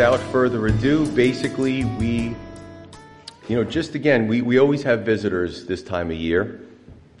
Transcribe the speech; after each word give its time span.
Without 0.00 0.32
further 0.32 0.66
ado, 0.66 1.06
basically, 1.08 1.84
we, 1.84 2.34
you 3.48 3.54
know, 3.54 3.62
just 3.62 3.94
again, 3.94 4.26
we, 4.26 4.40
we 4.40 4.58
always 4.58 4.82
have 4.82 5.00
visitors 5.00 5.66
this 5.66 5.82
time 5.82 6.10
of 6.10 6.16
year. 6.16 6.58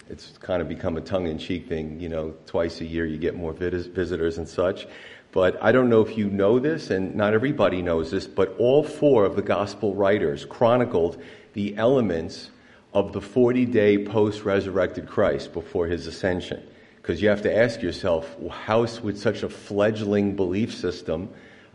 It's 0.08 0.38
kind 0.38 0.62
of 0.62 0.68
become 0.70 0.96
a 0.96 1.02
tongue 1.02 1.26
in 1.26 1.36
cheek 1.36 1.68
thing, 1.68 2.00
you 2.00 2.08
know, 2.08 2.34
twice 2.46 2.80
a 2.80 2.86
year 2.86 3.04
you 3.04 3.18
get 3.18 3.36
more 3.36 3.52
visitors 3.52 4.38
and 4.38 4.48
such. 4.48 4.86
But 5.30 5.62
I 5.62 5.72
don't 5.72 5.90
know 5.90 6.00
if 6.00 6.16
you 6.16 6.30
know 6.30 6.58
this, 6.58 6.88
and 6.88 7.14
not 7.14 7.34
everybody 7.34 7.82
knows 7.82 8.10
this, 8.10 8.26
but 8.26 8.56
all 8.56 8.82
four 8.82 9.26
of 9.26 9.36
the 9.36 9.42
gospel 9.42 9.94
writers 9.94 10.46
chronicled 10.46 11.22
the 11.52 11.76
elements 11.76 12.48
of 12.94 13.12
the 13.12 13.20
40 13.20 13.66
day 13.66 14.06
post 14.06 14.46
resurrected 14.46 15.06
Christ 15.06 15.52
before 15.52 15.86
his 15.86 16.06
ascension. 16.06 16.66
Because 16.96 17.20
you 17.20 17.28
have 17.28 17.42
to 17.42 17.54
ask 17.54 17.82
yourself, 17.82 18.34
how 18.48 18.86
would 19.02 19.18
such 19.18 19.42
a 19.42 19.50
fledgling 19.50 20.34
belief 20.34 20.74
system 20.74 21.28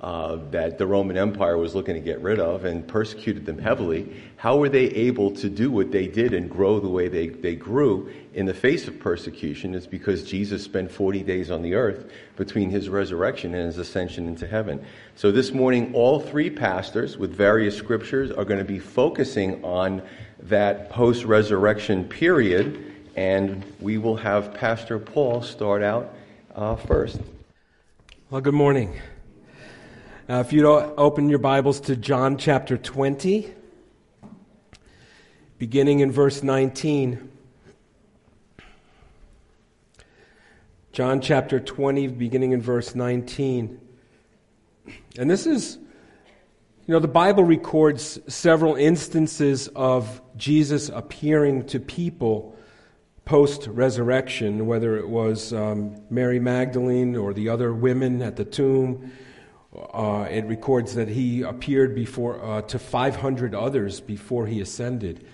uh, 0.06 0.38
that 0.52 0.78
the 0.78 0.86
Roman 0.86 1.18
Empire 1.18 1.58
was 1.58 1.74
looking 1.74 1.96
to 1.96 2.00
get 2.00 2.22
rid 2.22 2.40
of 2.40 2.64
and 2.64 2.88
persecuted 2.88 3.44
them 3.44 3.58
heavily, 3.58 4.16
how 4.38 4.56
were 4.56 4.70
they 4.70 4.86
able 4.90 5.32
to 5.32 5.50
do 5.50 5.72
what 5.72 5.92
they 5.92 6.06
did 6.06 6.32
and 6.32 6.48
grow 6.48 6.80
the 6.80 6.88
way 6.88 7.08
they, 7.08 7.30
they 7.30 7.56
grew 7.56 8.14
in 8.36 8.46
the 8.46 8.54
face 8.54 8.88
of 8.88 9.00
persecution? 9.00 9.74
It's 9.74 9.88
because 9.88 10.22
Jesus 10.24 10.62
spent 10.64 10.92
40 10.92 11.24
days 11.24 11.50
on 11.50 11.64
the 11.64 11.74
earth 11.74 12.12
between 12.36 12.70
his 12.70 12.88
resurrection 12.88 13.56
and 13.56 13.66
his 13.66 13.80
ascension 13.80 14.28
into 14.28 14.46
heaven. 14.46 14.86
So 15.16 15.32
this 15.32 15.52
morning, 15.52 15.96
all 15.96 16.20
three 16.20 16.52
pastors 16.52 17.18
with 17.18 17.34
various 17.36 17.76
scriptures 17.76 18.30
are 18.30 18.46
going 18.46 18.60
to 18.60 18.64
be 18.64 18.78
focusing 18.78 19.66
on 19.66 20.04
that 20.42 20.92
post 20.92 21.26
resurrection 21.26 22.04
period, 22.04 22.94
and 23.16 23.64
we 23.80 23.98
will 23.98 24.18
have 24.18 24.54
Pastor 24.54 25.00
Paul 25.00 25.42
start 25.42 25.82
out 25.82 26.14
uh, 26.54 26.76
first. 26.76 27.18
Well, 28.30 28.42
good 28.42 28.54
morning. 28.54 29.02
Uh, 30.28 30.40
if 30.40 30.52
you 30.52 30.68
open 30.68 31.30
your 31.30 31.38
Bibles 31.38 31.80
to 31.80 31.96
John 31.96 32.40
chapter 32.40 32.80
20, 32.80 33.54
beginning 35.60 36.00
in 36.00 36.12
verse 36.12 36.42
19. 36.42 37.30
John 40.94 41.22
chapter 41.22 41.60
20, 41.60 42.08
beginning 42.08 42.54
in 42.54 42.62
verse 42.64 42.96
19. 42.96 43.80
And 45.20 45.30
this 45.30 45.46
is, 45.46 45.78
you 46.88 46.94
know, 46.96 47.00
the 47.00 47.08
Bible 47.08 47.44
records 47.44 48.18
several 48.28 48.74
instances 48.74 49.68
of 49.76 50.24
Jesus 50.36 50.90
appearing 50.90 51.68
to 51.68 51.80
people 51.80 52.58
post 53.26 53.68
resurrection, 53.68 54.66
whether 54.66 54.98
it 54.98 55.08
was 55.08 55.54
um, 55.54 56.02
Mary 56.10 56.40
Magdalene 56.40 57.16
or 57.16 57.32
the 57.32 57.48
other 57.48 57.76
women 57.76 58.24
at 58.24 58.38
the 58.38 58.46
tomb 58.46 59.12
uh, 59.94 60.28
it 60.30 60.46
records 60.46 60.96
that 60.96 61.08
he 61.08 61.42
appeared 61.42 61.96
before 61.96 62.44
uh, 62.44 62.62
to 62.64 62.80
500 62.80 63.54
others 63.54 64.00
before 64.00 64.48
he 64.48 64.62
ascended. 64.62 65.26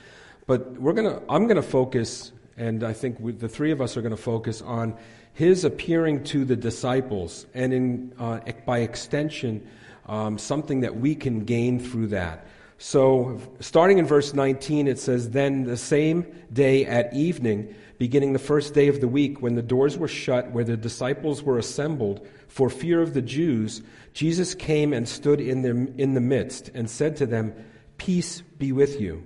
But 0.48 0.74
we're 0.74 0.94
gonna, 0.94 1.22
I'm 1.30 1.44
going 1.44 1.58
to 1.58 1.62
focus, 1.62 2.32
and 2.58 2.84
I 2.84 2.94
think 2.94 3.20
we, 3.20 3.32
the 3.32 3.50
three 3.50 3.72
of 3.72 3.82
us 3.82 3.98
are 3.98 4.02
going 4.02 4.16
to 4.16 4.22
focus 4.22 4.62
on 4.62 4.98
his 5.34 5.64
appearing 5.64 6.24
to 6.26 6.44
the 6.44 6.56
disciples, 6.56 7.46
and 7.54 7.74
in, 7.74 8.14
uh, 8.20 8.40
by 8.66 8.80
extension, 8.80 9.68
um, 10.08 10.38
something 10.38 10.82
that 10.82 10.96
we 10.96 11.16
can 11.16 11.46
gain 11.46 11.80
through 11.80 12.08
that. 12.08 12.48
So, 12.78 13.40
starting 13.60 14.00
in 14.00 14.06
verse 14.06 14.34
19, 14.34 14.88
it 14.88 14.98
says, 14.98 15.30
Then 15.30 15.66
the 15.66 15.78
same 15.78 16.26
day 16.52 16.86
at 16.86 17.14
evening, 17.14 17.76
beginning 18.00 18.34
the 18.34 18.40
first 18.40 18.74
day 18.74 18.88
of 18.88 19.00
the 19.00 19.08
week, 19.08 19.42
when 19.42 19.54
the 19.54 19.62
doors 19.62 20.00
were 20.00 20.08
shut 20.08 20.50
where 20.52 20.64
the 20.64 20.76
disciples 20.76 21.44
were 21.44 21.60
assembled 21.60 22.28
for 22.48 22.72
fear 22.72 23.00
of 23.02 23.14
the 23.14 23.22
Jews, 23.22 23.84
Jesus 24.14 24.56
came 24.56 24.94
and 24.94 25.08
stood 25.08 25.40
in 25.40 25.62
the, 25.62 25.94
in 26.02 26.14
the 26.14 26.22
midst 26.22 26.70
and 26.74 26.90
said 26.90 27.16
to 27.18 27.26
them, 27.26 27.54
Peace 27.98 28.42
be 28.42 28.72
with 28.72 29.00
you. 29.00 29.26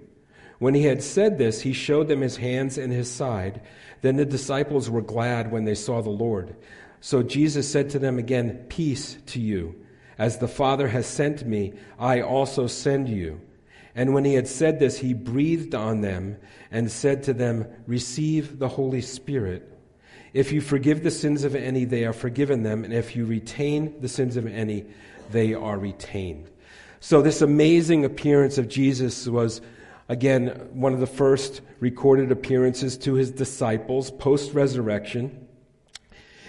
When 0.60 0.74
he 0.74 0.84
had 0.84 1.04
said 1.04 1.38
this, 1.38 1.62
he 1.62 1.74
showed 1.74 2.08
them 2.08 2.22
his 2.22 2.38
hands 2.38 2.78
and 2.78 2.92
his 2.92 3.10
side. 3.10 3.62
Then 4.02 4.16
the 4.16 4.26
disciples 4.26 4.90
were 4.90 5.02
glad 5.02 5.52
when 5.52 5.66
they 5.66 5.76
saw 5.76 6.02
the 6.02 6.10
Lord. 6.10 6.56
So 7.02 7.24
Jesus 7.24 7.70
said 7.70 7.90
to 7.92 8.00
them 8.00 8.18
again, 8.18 8.66
Peace 8.70 9.18
to 9.28 9.40
you. 9.40 9.76
As 10.18 10.38
the 10.38 10.48
Father 10.48 10.88
has 10.88 11.06
sent 11.06 11.46
me, 11.46 11.74
I 12.00 12.22
also 12.22 12.68
send 12.68 13.10
you. 13.10 13.42
And 13.96 14.14
when 14.14 14.26
he 14.26 14.34
had 14.34 14.48
said 14.48 14.80
this, 14.80 14.98
he 14.98 15.14
breathed 15.14 15.76
on 15.76 16.02
them 16.02 16.38
and 16.72 16.92
said 16.92 17.24
to 17.24 17.34
them, 17.34 17.66
Receive 17.88 18.60
the 18.60 18.68
Holy 18.68 19.02
Spirit. 19.02 19.72
If 20.36 20.52
you 20.52 20.60
forgive 20.60 21.02
the 21.02 21.12
sins 21.12 21.46
of 21.46 21.56
any, 21.56 21.86
they 21.86 22.04
are 22.04 22.12
forgiven 22.12 22.64
them. 22.64 22.84
And 22.84 22.94
if 22.94 23.16
you 23.16 23.26
retain 23.26 23.96
the 24.02 24.10
sins 24.10 24.36
of 24.36 24.46
any, 24.46 24.84
they 25.32 25.54
are 25.54 25.78
retained. 25.78 26.50
So, 27.00 27.22
this 27.22 27.42
amazing 27.42 28.04
appearance 28.04 28.58
of 28.58 28.68
Jesus 28.68 29.30
was, 29.30 29.62
again, 30.10 30.50
one 30.74 30.94
of 30.94 31.00
the 31.00 31.08
first 31.08 31.62
recorded 31.80 32.34
appearances 32.34 32.98
to 32.98 33.14
his 33.14 33.32
disciples 33.32 34.12
post 34.12 34.54
resurrection. 34.54 35.48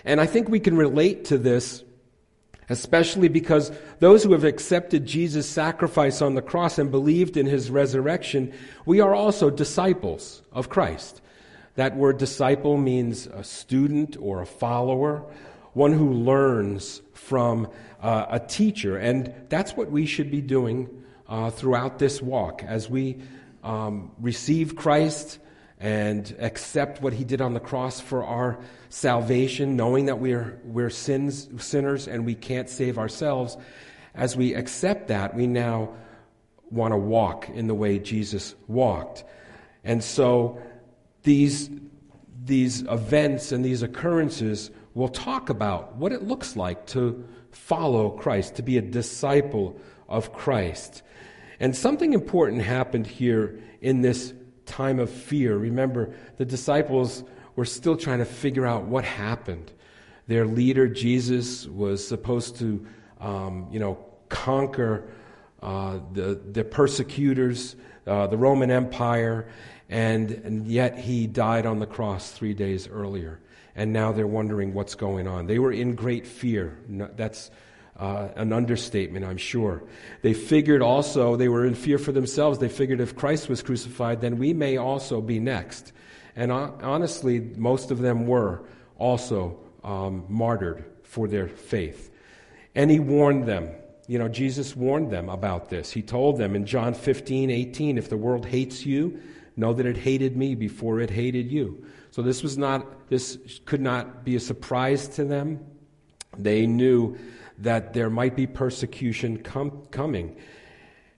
And 0.05 0.21
I 0.21 0.27
think 0.27 0.49
we 0.49 0.59
can 0.59 0.77
relate 0.77 1.27
to 1.27 1.39
this 1.39 1.85
especially 2.69 3.29
because 3.29 3.71
those 4.01 4.25
who 4.25 4.33
have 4.33 4.43
accepted 4.43 5.07
Jesus' 5.07 5.49
sacrifice 5.49 6.21
on 6.21 6.35
the 6.35 6.43
cross 6.43 6.81
and 6.81 6.91
believed 6.91 7.37
in 7.37 7.47
his 7.47 7.71
resurrection, 7.71 8.53
we 8.85 9.01
are 9.01 9.15
also 9.15 9.51
disciples 9.51 10.43
of 10.51 10.69
Christ. 10.69 11.21
That 11.76 11.97
word 11.97 12.19
disciple 12.19 12.76
means 12.78 13.26
a 13.26 13.44
student 13.44 14.16
or 14.19 14.42
a 14.42 14.47
follower, 14.47 15.25
one 15.75 15.92
who 15.92 16.10
learns 16.10 17.03
from 17.12 17.69
uh, 18.03 18.26
a 18.31 18.41
teacher. 18.41 18.97
And 18.97 19.32
that's 19.48 19.76
what 19.76 19.91
we 19.91 20.06
should 20.06 20.31
be 20.31 20.41
doing 20.41 20.88
uh, 21.28 21.50
throughout 21.50 21.98
this 21.98 22.22
walk 22.22 22.62
as 22.66 22.88
we 22.88 23.19
um, 23.62 24.10
receive 24.19 24.75
Christ 24.75 25.38
and 25.78 26.34
accept 26.38 27.03
what 27.03 27.12
he 27.12 27.25
did 27.25 27.42
on 27.42 27.53
the 27.53 27.60
cross 27.60 28.00
for 28.00 28.25
our 28.25 28.58
salvation, 28.88 29.76
knowing 29.76 30.06
that 30.06 30.19
we're, 30.19 30.58
we're 30.64 30.88
sins, 30.88 31.48
sinners 31.58 32.08
and 32.08 32.25
we 32.25 32.34
can't 32.34 32.70
save 32.70 32.97
ourselves, 32.97 33.58
as 34.14 34.34
we 34.34 34.54
accept 34.54 35.08
that, 35.08 35.34
we 35.34 35.47
now 35.47 35.94
want 36.70 36.93
to 36.93 36.97
walk 36.97 37.50
in 37.50 37.66
the 37.66 37.75
way 37.75 37.98
Jesus 37.98 38.54
walked. 38.66 39.25
And 39.84 40.03
so 40.03 40.58
these, 41.26 41.69
these 42.44 42.82
events 42.82 43.50
and 43.50 43.64
these 43.64 43.82
occurrences 43.82 44.70
will 44.94 45.09
talk 45.09 45.50
about 45.50 45.97
what 45.97 46.12
it 46.12 46.22
looks 46.22 46.54
like 46.54 46.87
to 46.87 47.26
follow 47.50 48.10
Christ, 48.10 48.54
to 48.54 48.62
be 48.62 48.78
a 48.78 48.81
disciple 48.81 49.78
of 50.09 50.32
Christ. 50.32 51.03
And 51.59 51.75
something 51.75 52.12
important 52.12 52.62
happened 52.62 53.09
here 53.09 53.59
in 53.81 54.03
this 54.03 54.34
time 54.66 55.00
of 55.00 55.10
fear. 55.10 55.56
Remember, 55.56 56.14
the 56.37 56.44
disciples 56.44 57.25
were 57.56 57.64
still 57.64 57.96
trying 57.96 58.20
to 58.20 58.25
figure 58.25 58.64
out 58.64 58.84
what 58.84 59.05
happened. 59.05 59.72
Their 60.29 60.46
leader, 60.46 60.87
Jesus, 60.87 61.67
was 61.67 62.06
supposed 62.06 62.56
to, 62.58 62.87
um, 63.20 63.67
you 63.72 63.81
know, 63.81 63.99
conquer 64.29 65.08
uh, 65.61 65.99
the, 66.12 66.40
the 66.52 66.62
persecutors, 66.62 67.75
uh, 68.06 68.29
the 68.29 68.37
Roman 68.37 68.70
Empire, 68.70 69.49
and, 69.88 70.31
and 70.31 70.67
yet 70.67 70.99
he 70.99 71.27
died 71.27 71.67
on 71.67 71.79
the 71.79 71.87
cross 71.87 72.33
three 72.33 72.55
days 72.55 72.88
earlier. 72.88 73.41
And 73.75 73.93
now 73.93 74.12
they're 74.12 74.27
wondering 74.27 74.73
what's 74.73 74.94
going 74.94 75.29
on. 75.29 75.47
They 75.47 75.59
were 75.59 75.73
in 75.73 75.94
great 75.94 76.27
fear. 76.27 76.79
That's 76.88 77.50
uh, 77.99 78.29
an 78.37 78.53
understatement, 78.53 79.25
I'm 79.25 79.37
sure. 79.37 79.83
They 80.23 80.35
figured 80.35 80.83
also, 80.83 81.37
they 81.37 81.49
were 81.49 81.67
in 81.67 81.75
fear 81.75 81.99
for 81.99 82.12
themselves. 82.12 82.59
They 82.59 82.69
figured 82.69 83.00
if 83.00 83.17
Christ 83.17 83.49
was 83.49 83.62
crucified, 83.62 84.21
then 84.21 84.38
we 84.38 84.53
may 84.53 84.77
also 84.77 85.21
be 85.21 85.38
next. 85.38 85.93
And 86.35 86.50
uh, 86.50 86.73
honestly, 86.82 87.41
most 87.41 87.91
of 87.91 87.99
them 87.99 88.27
were 88.27 88.65
also 88.99 89.59
um, 89.85 90.25
martyred 90.29 90.85
for 91.03 91.29
their 91.29 91.49
faith. 91.49 92.11
And 92.75 92.91
he 92.91 92.99
warned 92.99 93.47
them. 93.47 93.71
You 94.09 94.19
know, 94.19 94.29
Jesus 94.29 94.77
warned 94.77 95.11
them 95.11 95.29
about 95.29 95.69
this. 95.69 95.91
He 95.91 96.03
told 96.03 96.39
them 96.39 96.55
in 96.55 96.67
John 96.67 96.94
15, 96.94 97.50
18, 97.50 97.99
if 97.99 98.09
the 98.09 98.17
world 98.17 98.47
hates 98.47 98.87
you, 98.87 99.21
know 99.56 99.73
that 99.73 99.87
it 99.87 99.97
hated 99.97 100.37
me 100.37 100.55
before 100.55 101.00
it 101.00 101.11
hated 101.11 101.50
you. 101.50 101.85
So 102.11 102.23
this 102.23 102.43
was 102.43 102.56
not, 102.56 103.08
this 103.08 103.38
could 103.64 103.81
not 103.81 104.25
be 104.25 104.37
a 104.37 104.41
surprise 104.41 105.08
to 105.08 105.25
them. 105.25 105.64
They 106.38 106.67
knew 106.67 107.17
that 107.58 107.94
there 107.94 108.11
might 108.11 108.37
be 108.37 108.47
persecution 108.47 109.38
com- 109.38 109.87
coming. 109.91 110.37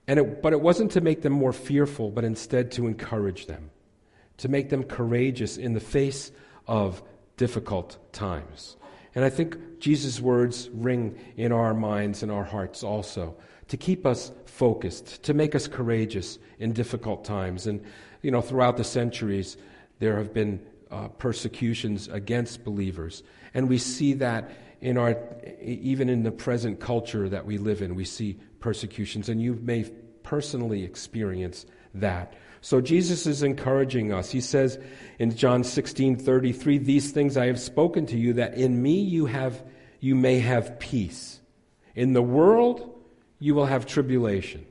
And 0.07 0.19
it, 0.19 0.41
but 0.41 0.53
it 0.53 0.61
wasn't 0.61 0.91
to 0.91 1.01
make 1.01 1.21
them 1.21 1.33
more 1.33 1.53
fearful, 1.53 2.11
but 2.11 2.23
instead 2.23 2.71
to 2.73 2.87
encourage 2.87 3.45
them, 3.45 3.69
to 4.37 4.47
make 4.47 4.69
them 4.69 4.83
courageous 4.83 5.57
in 5.57 5.73
the 5.73 5.79
face 5.79 6.31
of 6.67 7.03
difficult 7.37 7.97
times. 8.13 8.77
And 9.15 9.25
I 9.25 9.29
think 9.29 9.79
Jesus' 9.79 10.19
words 10.19 10.69
ring 10.73 11.17
in 11.35 11.51
our 11.51 11.73
minds 11.73 12.23
and 12.23 12.31
our 12.31 12.43
hearts 12.43 12.83
also 12.83 13.35
to 13.67 13.77
keep 13.77 14.05
us 14.05 14.31
focused, 14.45 15.23
to 15.23 15.33
make 15.33 15.55
us 15.55 15.67
courageous 15.67 16.39
in 16.57 16.73
difficult 16.73 17.23
times. 17.23 17.67
And, 17.67 17.83
you 18.21 18.31
know, 18.31 18.41
throughout 18.41 18.77
the 18.77 18.83
centuries, 18.83 19.57
there 19.99 20.17
have 20.17 20.33
been 20.33 20.61
uh, 20.91 21.07
persecutions 21.09 22.07
against 22.07 22.63
believers. 22.63 23.23
And 23.53 23.69
we 23.69 23.77
see 23.77 24.13
that 24.13 24.51
in 24.81 24.97
our, 24.97 25.17
even 25.61 26.09
in 26.09 26.23
the 26.23 26.31
present 26.31 26.79
culture 26.79 27.29
that 27.29 27.45
we 27.45 27.57
live 27.57 27.81
in, 27.81 27.95
we 27.95 28.05
see 28.05 28.39
persecutions. 28.59 29.29
And 29.29 29.41
you 29.41 29.59
may 29.61 29.83
personally 30.23 30.83
experience 30.83 31.65
that. 31.93 32.33
So 32.61 32.81
Jesus 32.81 33.25
is 33.25 33.41
encouraging 33.41 34.11
us. 34.13 34.31
He 34.31 34.41
says 34.41 34.77
in 35.17 35.35
John 35.35 35.63
16 35.63 36.17
33, 36.17 36.77
These 36.77 37.11
things 37.11 37.37
I 37.37 37.47
have 37.47 37.59
spoken 37.59 38.05
to 38.07 38.17
you, 38.17 38.33
that 38.33 38.55
in 38.55 38.81
me 38.81 38.99
you, 38.99 39.25
have, 39.27 39.63
you 39.99 40.15
may 40.15 40.39
have 40.39 40.79
peace. 40.79 41.39
In 41.95 42.13
the 42.13 42.21
world, 42.21 42.95
you 43.39 43.55
will 43.55 43.65
have 43.65 43.85
tribulation. 43.85 44.65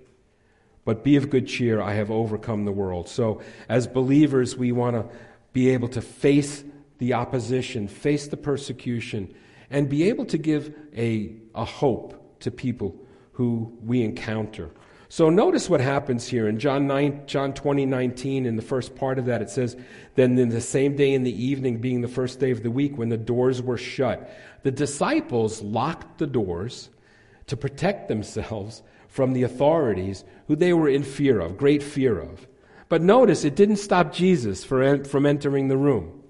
But 0.89 1.05
be 1.05 1.17
of 1.17 1.29
good 1.29 1.47
cheer, 1.47 1.83
I 1.83 1.93
have 1.93 2.11
overcome 2.11 2.65
the 2.65 2.73
world. 2.73 3.11
So, 3.11 3.43
as 3.69 3.87
believers, 3.87 4.57
we 4.57 4.73
want 4.73 4.97
to 4.97 5.05
be 5.53 5.69
able 5.69 5.89
to 5.89 6.01
face 6.01 6.65
the 6.97 7.13
opposition, 7.13 7.89
face 7.89 8.29
the 8.29 8.39
persecution, 8.39 9.35
and 9.69 9.91
be 9.91 10.09
able 10.09 10.25
to 10.25 10.39
give 10.39 10.75
a, 10.97 11.37
a 11.55 11.67
hope 11.67 12.41
to 12.41 12.51
people 12.51 12.97
who 13.33 13.71
we 13.85 14.03
encounter. 14.03 14.71
So 15.11 15.29
notice 15.29 15.69
what 15.69 15.83
happens 15.83 16.27
here 16.27 16.49
in 16.49 16.59
John 16.59 16.87
9, 16.87 17.25
John 17.27 17.53
20, 17.53 17.85
19, 17.85 18.47
in 18.47 18.57
the 18.57 18.63
first 18.63 18.97
part 18.97 19.19
of 19.19 19.27
that, 19.27 19.43
it 19.43 19.51
says, 19.51 19.77
Then 20.15 20.39
in 20.39 20.49
the 20.49 20.63
same 20.63 20.97
day 20.97 21.13
in 21.13 21.23
the 21.23 21.45
evening, 21.45 21.83
being 21.83 22.01
the 22.01 22.09
first 22.09 22.41
day 22.41 22.51
of 22.51 22.63
the 22.63 22.71
week, 22.71 22.97
when 22.97 23.11
the 23.11 23.19
doors 23.19 23.61
were 23.61 23.77
shut, 23.77 24.35
the 24.63 24.71
disciples 24.71 25.61
locked 25.61 26.17
the 26.17 26.27
doors 26.27 26.89
to 27.49 27.59
protect 27.59 28.09
themselves 28.09 28.83
from 29.09 29.33
the 29.33 29.43
authorities 29.43 30.25
who 30.47 30.55
they 30.55 30.73
were 30.73 30.89
in 30.89 31.03
fear 31.03 31.41
of, 31.41 31.57
great 31.57 31.83
fear 31.83 32.19
of. 32.21 32.47
But 32.89 33.03
notice 33.03 33.45
it 33.45 33.57
didn't 33.57 33.77
stop 33.77 34.13
Jesus 34.13 34.65
from 34.65 35.27
entering 35.27 35.69
the 35.69 35.77
room. 35.77 36.23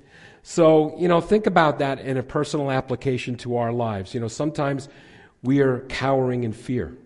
So, 0.42 0.96
you 0.98 1.08
know, 1.08 1.20
think 1.20 1.46
about 1.46 1.78
that 1.80 2.00
in 2.00 2.16
a 2.16 2.22
personal 2.22 2.70
application 2.70 3.36
to 3.38 3.56
our 3.56 3.72
lives. 3.72 4.14
You 4.14 4.20
know, 4.20 4.28
sometimes 4.28 4.88
we 5.42 5.60
are 5.60 5.80
cowering 5.88 6.44
in 6.44 6.52
fear. 6.52 6.96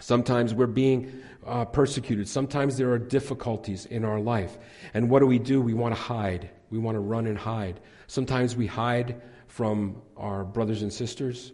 Sometimes 0.00 0.54
we're 0.54 0.66
being 0.66 1.22
uh, 1.46 1.64
persecuted. 1.66 2.28
Sometimes 2.28 2.76
there 2.76 2.90
are 2.90 2.98
difficulties 2.98 3.86
in 3.86 4.04
our 4.04 4.18
life. 4.18 4.58
And 4.94 5.10
what 5.10 5.20
do 5.20 5.26
we 5.26 5.38
do? 5.38 5.60
We 5.60 5.74
want 5.74 5.94
to 5.94 6.00
hide. 6.00 6.50
We 6.70 6.78
want 6.78 6.96
to 6.96 7.00
run 7.00 7.26
and 7.26 7.36
hide. 7.36 7.80
Sometimes 8.06 8.56
we 8.56 8.66
hide 8.66 9.20
from 9.48 10.00
our 10.16 10.44
brothers 10.44 10.82
and 10.82 10.92
sisters. 10.92 11.52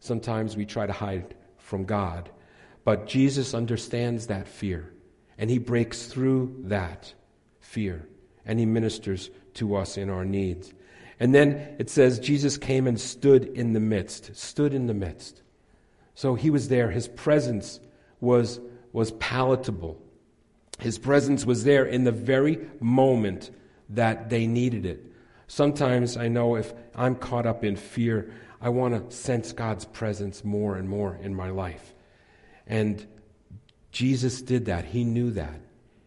Sometimes 0.00 0.56
we 0.56 0.64
try 0.64 0.86
to 0.86 0.92
hide 0.92 1.34
from 1.58 1.84
God. 1.84 2.30
But 2.84 3.06
Jesus 3.06 3.54
understands 3.54 4.26
that 4.26 4.46
fear, 4.46 4.92
and 5.38 5.50
He 5.50 5.58
breaks 5.58 6.06
through 6.06 6.54
that 6.64 7.12
fear, 7.60 8.06
and 8.44 8.58
He 8.58 8.66
ministers 8.66 9.30
to 9.54 9.74
us 9.76 9.96
in 9.96 10.10
our 10.10 10.24
needs. 10.24 10.72
And 11.18 11.34
then 11.34 11.76
it 11.78 11.88
says 11.88 12.18
Jesus 12.18 12.58
came 12.58 12.86
and 12.86 13.00
stood 13.00 13.44
in 13.44 13.72
the 13.72 13.80
midst, 13.80 14.36
stood 14.36 14.74
in 14.74 14.86
the 14.86 14.94
midst. 14.94 15.42
So 16.14 16.34
He 16.34 16.50
was 16.50 16.68
there. 16.68 16.90
His 16.90 17.08
presence 17.08 17.80
was, 18.20 18.60
was 18.92 19.12
palatable. 19.12 20.00
His 20.80 20.98
presence 20.98 21.46
was 21.46 21.64
there 21.64 21.84
in 21.84 22.04
the 22.04 22.12
very 22.12 22.58
moment 22.80 23.50
that 23.90 24.28
they 24.28 24.46
needed 24.46 24.84
it. 24.84 25.04
Sometimes 25.46 26.16
I 26.16 26.28
know 26.28 26.56
if 26.56 26.72
I'm 26.94 27.14
caught 27.14 27.46
up 27.46 27.64
in 27.64 27.76
fear, 27.76 28.32
I 28.60 28.70
want 28.70 29.10
to 29.10 29.16
sense 29.16 29.52
God's 29.52 29.84
presence 29.84 30.44
more 30.44 30.76
and 30.76 30.88
more 30.88 31.18
in 31.22 31.34
my 31.34 31.50
life. 31.50 31.93
And 32.66 33.06
Jesus 33.90 34.42
did 34.42 34.66
that. 34.66 34.84
He 34.84 35.04
knew 35.04 35.30
that. 35.32 35.60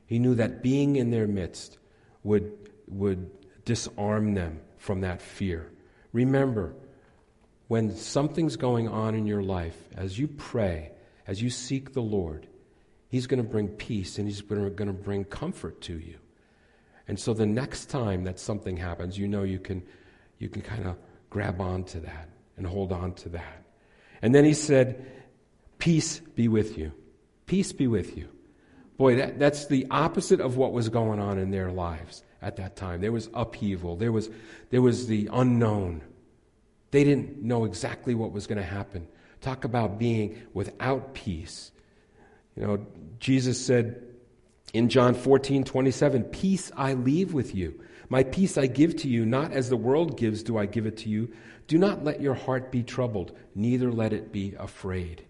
He 0.06 0.20
knew 0.20 0.36
that 0.36 0.64
being 0.64 0.96
in 0.96 1.12
their 1.12 1.28
midst 1.28 1.78
would, 2.24 2.52
would 2.88 3.30
disarm 3.66 4.34
them 4.34 4.62
from 4.78 5.02
that 5.02 5.22
fear. 5.22 5.72
Remember, 6.14 6.74
when 7.68 7.96
something's 7.96 8.56
going 8.56 8.88
on 8.88 9.16
in 9.16 9.28
your 9.28 9.42
life, 9.42 9.78
as 9.96 10.18
you 10.18 10.28
pray, 10.28 10.92
as 11.28 11.42
you 11.42 11.50
seek 11.50 11.94
the 11.94 12.02
Lord, 12.02 12.48
He's 13.10 13.28
going 13.28 13.42
to 13.42 13.50
bring 13.50 13.68
peace 13.68 14.18
and 14.18 14.28
He's 14.28 14.42
going 14.42 14.76
to 14.76 14.94
bring 14.94 15.26
comfort 15.26 15.82
to 15.82 16.00
you. 16.00 16.18
And 17.08 17.20
so 17.20 17.34
the 17.34 17.46
next 17.46 17.86
time 17.86 18.24
that 18.26 18.40
something 18.40 18.78
happens, 18.78 19.18
you 19.18 19.28
know 19.28 19.44
you 19.44 19.60
can, 19.60 19.84
you 20.40 20.50
can 20.50 20.62
kind 20.62 20.86
of 20.86 20.98
grab 21.30 21.62
onto 21.62 22.00
that 22.02 22.30
and 22.58 22.66
hold 22.66 22.92
on 22.92 23.14
to 23.14 23.30
that. 23.30 23.64
And 24.22 24.34
then 24.34 24.44
he 24.44 24.54
said, 24.54 25.06
Peace 25.78 26.20
be 26.20 26.48
with 26.48 26.78
you. 26.78 26.92
Peace 27.46 27.72
be 27.72 27.88
with 27.88 28.18
you. 28.18 28.28
Boy, 28.98 29.16
that, 29.18 29.40
that's 29.40 29.68
the 29.68 29.86
opposite 29.92 30.42
of 30.42 30.58
what 30.58 30.74
was 30.74 30.90
going 30.90 31.20
on 31.20 31.38
in 31.38 31.52
their 31.52 31.72
lives 31.72 32.24
at 32.42 32.58
that 32.58 32.76
time. 32.76 33.02
There 33.02 33.12
was 33.12 33.30
upheaval, 33.34 33.96
there 33.96 34.12
was, 34.12 34.30
there 34.70 34.82
was 34.82 35.08
the 35.08 35.30
unknown. 35.32 36.02
They 36.92 37.04
didn't 37.04 37.42
know 37.44 37.66
exactly 37.66 38.16
what 38.16 38.32
was 38.32 38.48
going 38.48 38.58
to 38.58 38.64
happen. 38.64 39.08
Talk 39.42 39.66
about 39.66 40.00
being 40.00 40.42
without 40.54 41.14
peace. 41.14 41.72
You 42.56 42.66
know, 42.66 42.88
Jesus 43.20 43.64
said 43.64 44.04
in 44.74 44.90
John 44.90 45.14
14, 45.14 45.64
27, 45.64 46.24
Peace 46.24 46.72
I 46.76 46.94
leave 46.94 47.34
with 47.34 47.54
you. 47.54 47.80
My 48.10 48.24
peace 48.24 48.58
I 48.58 48.68
give 48.68 48.96
to 48.98 49.08
you, 49.08 49.26
not 49.26 49.52
as 49.52 49.70
the 49.70 49.78
world 49.78 50.18
gives, 50.18 50.42
do 50.42 50.58
I 50.58 50.66
give 50.66 50.86
it 50.86 50.98
to 50.98 51.10
you. 51.10 51.32
Do 51.68 51.78
not 51.78 52.04
let 52.04 52.22
your 52.22 52.34
heart 52.34 52.72
be 52.72 52.82
troubled, 52.82 53.38
neither 53.54 53.92
let 53.92 54.14
it 54.14 54.32
be 54.32 54.56
afraid. 54.58 55.27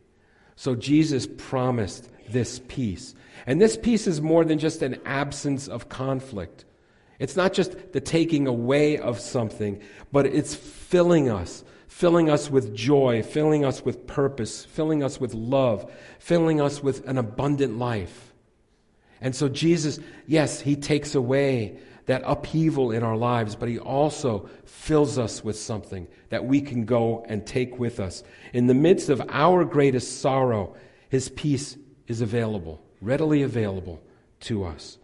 So 0.58 0.76
Jesus 0.76 1.28
promised 1.38 2.10
this 2.30 2.60
peace. 2.68 3.14
And 3.46 3.62
this 3.62 3.78
peace 3.78 4.08
is 4.08 4.20
more 4.20 4.44
than 4.44 4.60
just 4.60 4.82
an 4.82 5.00
absence 5.06 5.68
of 5.68 5.88
conflict. 5.88 6.66
It's 7.20 7.36
not 7.36 7.54
just 7.54 7.94
the 7.94 8.02
taking 8.02 8.48
away 8.48 8.98
of 8.98 9.20
something, 9.20 9.80
but 10.12 10.26
it's 10.26 10.56
filling 10.56 11.30
us, 11.30 11.64
filling 11.88 12.30
us 12.30 12.50
with 12.50 12.76
joy, 12.76 13.22
filling 13.22 13.66
us 13.66 13.86
with 13.86 14.08
purpose, 14.08 14.66
filling 14.66 15.04
us 15.04 15.20
with 15.20 15.36
love, 15.36 15.90
filling 16.20 16.60
us 16.60 16.82
with 16.82 17.08
an 17.08 17.20
abundant 17.20 17.78
life. 17.78 18.34
And 19.22 19.36
so 19.36 19.48
Jesus, 19.48 20.00
yes, 20.26 20.60
he 20.60 20.76
takes 20.76 21.14
away 21.14 21.78
that 22.08 22.24
upheaval 22.26 22.92
in 22.92 23.04
our 23.04 23.16
lives, 23.16 23.56
but 23.56 23.70
He 23.70 23.80
also 23.80 24.50
fills 24.66 25.18
us 25.18 25.44
with 25.44 25.58
something 25.58 26.08
that 26.30 26.46
we 26.46 26.60
can 26.62 26.86
go 26.86 27.24
and 27.28 27.46
take 27.46 27.78
with 27.78 28.00
us. 28.00 28.24
In 28.54 28.68
the 28.68 28.74
midst 28.74 29.10
of 29.10 29.22
our 29.30 29.64
greatest 29.64 30.20
sorrow, 30.22 30.76
His 31.10 31.30
peace 31.30 31.78
is 32.08 32.22
available, 32.22 32.82
readily 33.02 33.44
available 33.44 34.02
to 34.42 34.66
us 34.66 34.98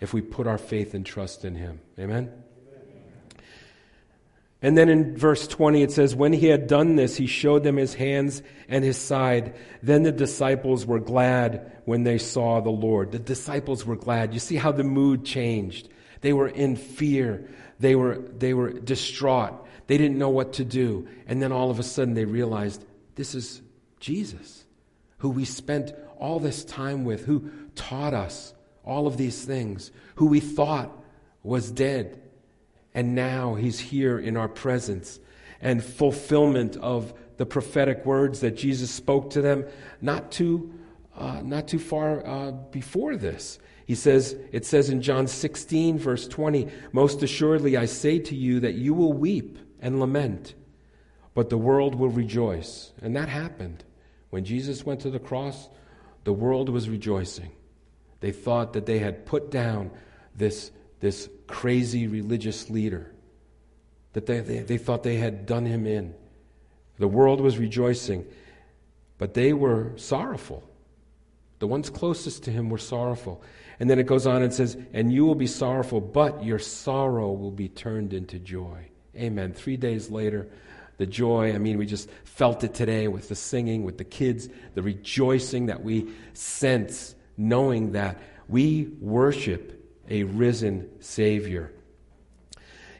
if 0.00 0.12
we 0.12 0.20
put 0.20 0.46
our 0.46 0.58
faith 0.58 0.94
and 0.94 1.04
trust 1.06 1.44
in 1.44 1.54
Him. 1.54 1.80
Amen? 1.98 2.32
And 4.60 4.76
then 4.76 4.88
in 4.88 5.16
verse 5.16 5.46
20 5.46 5.82
it 5.82 5.92
says, 5.92 6.16
When 6.16 6.32
he 6.32 6.46
had 6.46 6.66
done 6.66 6.96
this, 6.96 7.16
he 7.16 7.26
showed 7.26 7.62
them 7.62 7.76
his 7.76 7.94
hands 7.94 8.42
and 8.68 8.84
his 8.84 8.96
side. 8.96 9.54
Then 9.82 10.02
the 10.02 10.10
disciples 10.10 10.84
were 10.84 10.98
glad 10.98 11.80
when 11.84 12.02
they 12.02 12.18
saw 12.18 12.60
the 12.60 12.70
Lord. 12.70 13.12
The 13.12 13.20
disciples 13.20 13.86
were 13.86 13.96
glad. 13.96 14.34
You 14.34 14.40
see 14.40 14.56
how 14.56 14.72
the 14.72 14.82
mood 14.82 15.24
changed. 15.24 15.88
They 16.20 16.32
were 16.32 16.48
in 16.48 16.76
fear. 16.76 17.48
They 17.78 17.94
were, 17.94 18.18
they 18.18 18.54
were 18.54 18.72
distraught. 18.72 19.66
They 19.86 19.98
didn't 19.98 20.18
know 20.18 20.28
what 20.28 20.54
to 20.54 20.64
do. 20.64 21.08
And 21.26 21.42
then 21.42 21.52
all 21.52 21.70
of 21.70 21.78
a 21.78 21.82
sudden 21.82 22.14
they 22.14 22.24
realized 22.24 22.84
this 23.14 23.34
is 23.34 23.62
Jesus, 24.00 24.64
who 25.18 25.30
we 25.30 25.44
spent 25.44 25.92
all 26.18 26.40
this 26.40 26.64
time 26.64 27.04
with, 27.04 27.24
who 27.24 27.50
taught 27.74 28.14
us 28.14 28.54
all 28.84 29.06
of 29.06 29.16
these 29.16 29.44
things, 29.44 29.90
who 30.16 30.26
we 30.26 30.40
thought 30.40 30.90
was 31.42 31.70
dead. 31.70 32.20
And 32.94 33.14
now 33.14 33.54
he's 33.54 33.78
here 33.78 34.18
in 34.18 34.36
our 34.36 34.48
presence 34.48 35.20
and 35.60 35.82
fulfillment 35.82 36.76
of 36.76 37.12
the 37.36 37.46
prophetic 37.46 38.04
words 38.04 38.40
that 38.40 38.56
Jesus 38.56 38.90
spoke 38.90 39.30
to 39.30 39.40
them 39.40 39.64
not 40.00 40.32
too, 40.32 40.72
uh, 41.16 41.40
not 41.42 41.68
too 41.68 41.78
far 41.78 42.26
uh, 42.26 42.50
before 42.50 43.16
this. 43.16 43.58
He 43.88 43.94
says, 43.94 44.36
it 44.52 44.66
says 44.66 44.90
in 44.90 45.00
John 45.00 45.26
16, 45.26 45.96
verse 45.98 46.28
20, 46.28 46.68
Most 46.92 47.22
assuredly 47.22 47.78
I 47.78 47.86
say 47.86 48.18
to 48.18 48.36
you 48.36 48.60
that 48.60 48.74
you 48.74 48.92
will 48.92 49.14
weep 49.14 49.58
and 49.80 49.98
lament, 49.98 50.54
but 51.32 51.48
the 51.48 51.56
world 51.56 51.94
will 51.94 52.10
rejoice. 52.10 52.92
And 53.00 53.16
that 53.16 53.30
happened. 53.30 53.84
When 54.28 54.44
Jesus 54.44 54.84
went 54.84 55.00
to 55.00 55.10
the 55.10 55.18
cross, 55.18 55.70
the 56.24 56.34
world 56.34 56.68
was 56.68 56.90
rejoicing. 56.90 57.50
They 58.20 58.30
thought 58.30 58.74
that 58.74 58.84
they 58.84 58.98
had 58.98 59.24
put 59.24 59.50
down 59.50 59.90
this, 60.34 60.70
this 61.00 61.30
crazy 61.46 62.06
religious 62.08 62.68
leader, 62.68 63.10
that 64.12 64.26
they, 64.26 64.40
they, 64.40 64.58
they 64.58 64.76
thought 64.76 65.02
they 65.02 65.16
had 65.16 65.46
done 65.46 65.64
him 65.64 65.86
in. 65.86 66.14
The 66.98 67.08
world 67.08 67.40
was 67.40 67.56
rejoicing, 67.56 68.26
but 69.16 69.32
they 69.32 69.54
were 69.54 69.94
sorrowful. 69.96 70.62
The 71.58 71.66
ones 71.66 71.88
closest 71.88 72.44
to 72.44 72.50
him 72.50 72.68
were 72.68 72.78
sorrowful. 72.78 73.42
And 73.80 73.88
then 73.88 73.98
it 73.98 74.06
goes 74.06 74.26
on 74.26 74.42
and 74.42 74.52
says, 74.52 74.76
And 74.92 75.12
you 75.12 75.24
will 75.24 75.34
be 75.34 75.46
sorrowful, 75.46 76.00
but 76.00 76.42
your 76.44 76.58
sorrow 76.58 77.32
will 77.32 77.52
be 77.52 77.68
turned 77.68 78.12
into 78.12 78.38
joy. 78.38 78.88
Amen. 79.16 79.52
Three 79.52 79.76
days 79.76 80.10
later, 80.10 80.48
the 80.96 81.06
joy, 81.06 81.54
I 81.54 81.58
mean, 81.58 81.78
we 81.78 81.86
just 81.86 82.10
felt 82.24 82.64
it 82.64 82.74
today 82.74 83.06
with 83.06 83.28
the 83.28 83.36
singing, 83.36 83.84
with 83.84 83.98
the 83.98 84.04
kids, 84.04 84.48
the 84.74 84.82
rejoicing 84.82 85.66
that 85.66 85.82
we 85.82 86.08
sense, 86.32 87.14
knowing 87.36 87.92
that 87.92 88.20
we 88.48 88.88
worship 89.00 89.74
a 90.08 90.24
risen 90.24 90.88
Savior. 91.00 91.72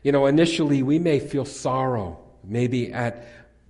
You 0.04 0.12
know, 0.12 0.26
initially 0.26 0.84
we 0.84 1.00
may 1.00 1.18
feel 1.18 1.44
sorrow, 1.44 2.20
maybe 2.44 2.92
at 2.92 3.26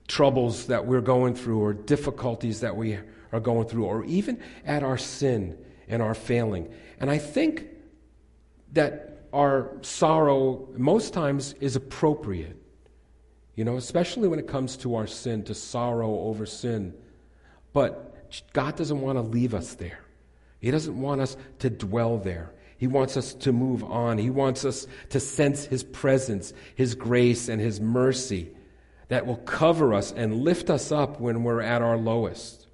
troubles 0.09 0.67
that 0.67 0.87
we're 0.87 1.01
going 1.01 1.35
through 1.35 1.61
or 1.61 1.73
difficulties 1.73 2.61
that 2.61 2.77
we 2.77 2.99
are 3.33 3.41
going 3.41 3.67
through, 3.67 3.85
or 3.85 4.05
even 4.05 4.41
at 4.67 4.83
our 4.83 4.99
sin 4.99 5.57
and 5.89 6.03
our 6.03 6.15
failing. 6.15 6.73
And 7.01 7.11
I 7.11 7.19
think 7.19 7.67
that 8.73 9.23
our 9.33 9.77
sorrow 9.83 10.69
most 10.77 11.13
times 11.13 11.55
is 11.61 11.77
appropriate. 11.77 12.57
You 13.55 13.65
know, 13.65 13.77
especially 13.77 14.29
when 14.29 14.39
it 14.39 14.47
comes 14.47 14.77
to 14.79 14.95
our 14.95 15.07
sin, 15.07 15.43
to 15.45 15.55
sorrow 15.55 16.21
over 16.21 16.47
sin. 16.47 16.95
But 17.73 18.15
God 18.53 18.77
doesn't 18.77 19.01
want 19.01 19.17
to 19.17 19.23
leave 19.23 19.53
us 19.53 19.75
there. 19.75 20.01
He 20.61 20.71
doesn't 20.71 21.01
want 21.01 21.21
us 21.21 21.37
to 21.61 21.71
dwell 21.71 22.19
there. 22.19 22.53
He 22.77 22.87
wants 22.87 23.17
us 23.17 23.35
to 23.35 23.53
move 23.53 23.83
on. 23.83 24.19
He 24.19 24.31
wants 24.31 24.65
us 24.65 24.87
to 25.11 25.19
sense 25.19 25.65
His 25.65 25.83
presence, 25.83 26.53
His 26.77 26.95
grace, 26.95 27.49
and 27.49 27.61
His 27.61 27.81
mercy 27.81 28.51
that 29.09 29.27
will 29.27 29.39
cover 29.39 29.93
us 29.93 30.13
and 30.13 30.43
lift 30.43 30.71
us 30.71 30.93
up 30.93 31.21
when 31.21 31.43
we're 31.43 31.61
at 31.61 31.83
our 31.83 31.97
lowest. 31.97 32.68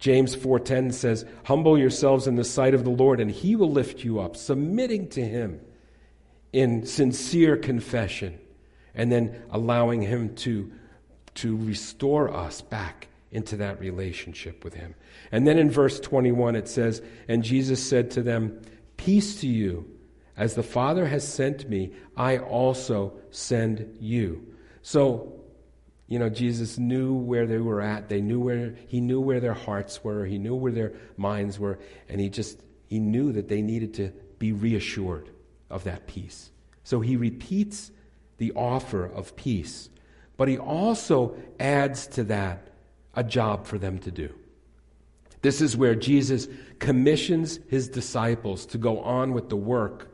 James 0.00 0.34
4:10 0.34 0.90
says, 0.90 1.26
"Humble 1.44 1.78
yourselves 1.78 2.26
in 2.26 2.36
the 2.36 2.44
sight 2.44 2.74
of 2.74 2.84
the 2.84 2.90
Lord 2.90 3.20
and 3.20 3.30
he 3.30 3.54
will 3.54 3.70
lift 3.70 4.02
you 4.02 4.18
up, 4.18 4.34
submitting 4.34 5.08
to 5.08 5.22
him 5.22 5.60
in 6.52 6.84
sincere 6.86 7.56
confession 7.56 8.38
and 8.94 9.12
then 9.12 9.36
allowing 9.50 10.02
him 10.02 10.34
to 10.36 10.72
to 11.34 11.56
restore 11.56 12.28
us 12.34 12.60
back 12.60 13.06
into 13.30 13.56
that 13.56 13.78
relationship 13.78 14.64
with 14.64 14.74
him." 14.74 14.94
And 15.30 15.46
then 15.46 15.58
in 15.58 15.70
verse 15.70 16.00
21 16.00 16.56
it 16.56 16.66
says, 16.66 17.02
"And 17.28 17.44
Jesus 17.44 17.80
said 17.80 18.10
to 18.12 18.22
them, 18.22 18.58
Peace 18.96 19.40
to 19.40 19.46
you. 19.46 19.86
As 20.36 20.54
the 20.54 20.62
Father 20.62 21.06
has 21.06 21.26
sent 21.26 21.68
me, 21.68 21.92
I 22.16 22.38
also 22.38 23.12
send 23.30 23.96
you." 24.00 24.42
So 24.82 25.39
you 26.10 26.18
know, 26.18 26.28
Jesus 26.28 26.76
knew 26.76 27.14
where 27.14 27.46
they 27.46 27.58
were 27.58 27.80
at. 27.80 28.08
They 28.08 28.20
knew 28.20 28.40
where 28.40 28.74
he 28.88 29.00
knew 29.00 29.20
where 29.20 29.38
their 29.38 29.54
hearts 29.54 30.02
were. 30.02 30.26
He 30.26 30.38
knew 30.38 30.56
where 30.56 30.72
their 30.72 30.92
minds 31.16 31.56
were, 31.56 31.78
and 32.08 32.20
he 32.20 32.28
just 32.28 32.60
he 32.88 32.98
knew 32.98 33.30
that 33.32 33.46
they 33.46 33.62
needed 33.62 33.94
to 33.94 34.12
be 34.40 34.50
reassured 34.50 35.30
of 35.70 35.84
that 35.84 36.08
peace. 36.08 36.50
So 36.82 37.00
he 37.00 37.16
repeats 37.16 37.92
the 38.38 38.50
offer 38.56 39.06
of 39.06 39.36
peace, 39.36 39.88
but 40.36 40.48
he 40.48 40.58
also 40.58 41.36
adds 41.60 42.08
to 42.08 42.24
that 42.24 42.72
a 43.14 43.22
job 43.22 43.68
for 43.68 43.78
them 43.78 44.00
to 44.00 44.10
do. 44.10 44.34
This 45.42 45.60
is 45.60 45.76
where 45.76 45.94
Jesus 45.94 46.48
commissions 46.80 47.60
his 47.68 47.88
disciples 47.88 48.66
to 48.66 48.78
go 48.78 48.98
on 48.98 49.32
with 49.32 49.48
the 49.48 49.56
work, 49.56 50.12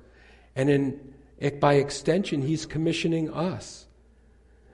and 0.54 0.68
in 0.68 1.14
by 1.58 1.74
extension, 1.74 2.42
he's 2.42 2.66
commissioning 2.66 3.32
us 3.32 3.85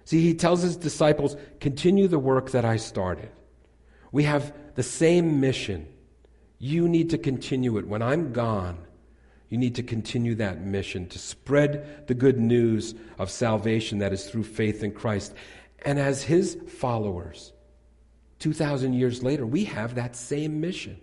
See, 0.04 0.21
he 0.21 0.35
tells 0.35 0.62
his 0.62 0.76
disciples, 0.76 1.37
continue 1.61 2.09
the 2.09 2.18
work 2.18 2.50
that 2.50 2.64
I 2.64 2.76
started. 2.76 3.30
We 4.11 4.25
have 4.25 4.52
the 4.75 4.82
same 4.82 5.40
mission. 5.40 5.87
You 6.59 6.88
need 6.88 7.11
to 7.11 7.18
continue 7.18 7.78
it. 7.78 7.87
When 7.87 8.02
I'm 8.02 8.32
gone, 8.32 8.78
you 9.49 9.59
need 9.59 9.75
to 9.76 9.82
continue 9.82 10.35
that 10.37 10.62
mission 10.62 11.09
to 11.09 11.18
spread 11.18 12.06
the 12.06 12.14
good 12.14 12.40
news 12.40 12.94
of 13.18 13.30
salvation 13.30 13.99
that 13.99 14.12
is 14.12 14.28
through 14.28 14.44
faith 14.44 14.82
in 14.82 14.92
Christ. 14.92 15.35
And 15.85 15.99
as 15.99 16.23
his 16.23 16.56
followers, 16.68 17.52
2,000 18.38 18.94
years 18.94 19.23
later, 19.23 19.47
we 19.47 19.64
have 19.64 19.94
that 19.94 20.16
same 20.16 20.61
mission 20.61 21.00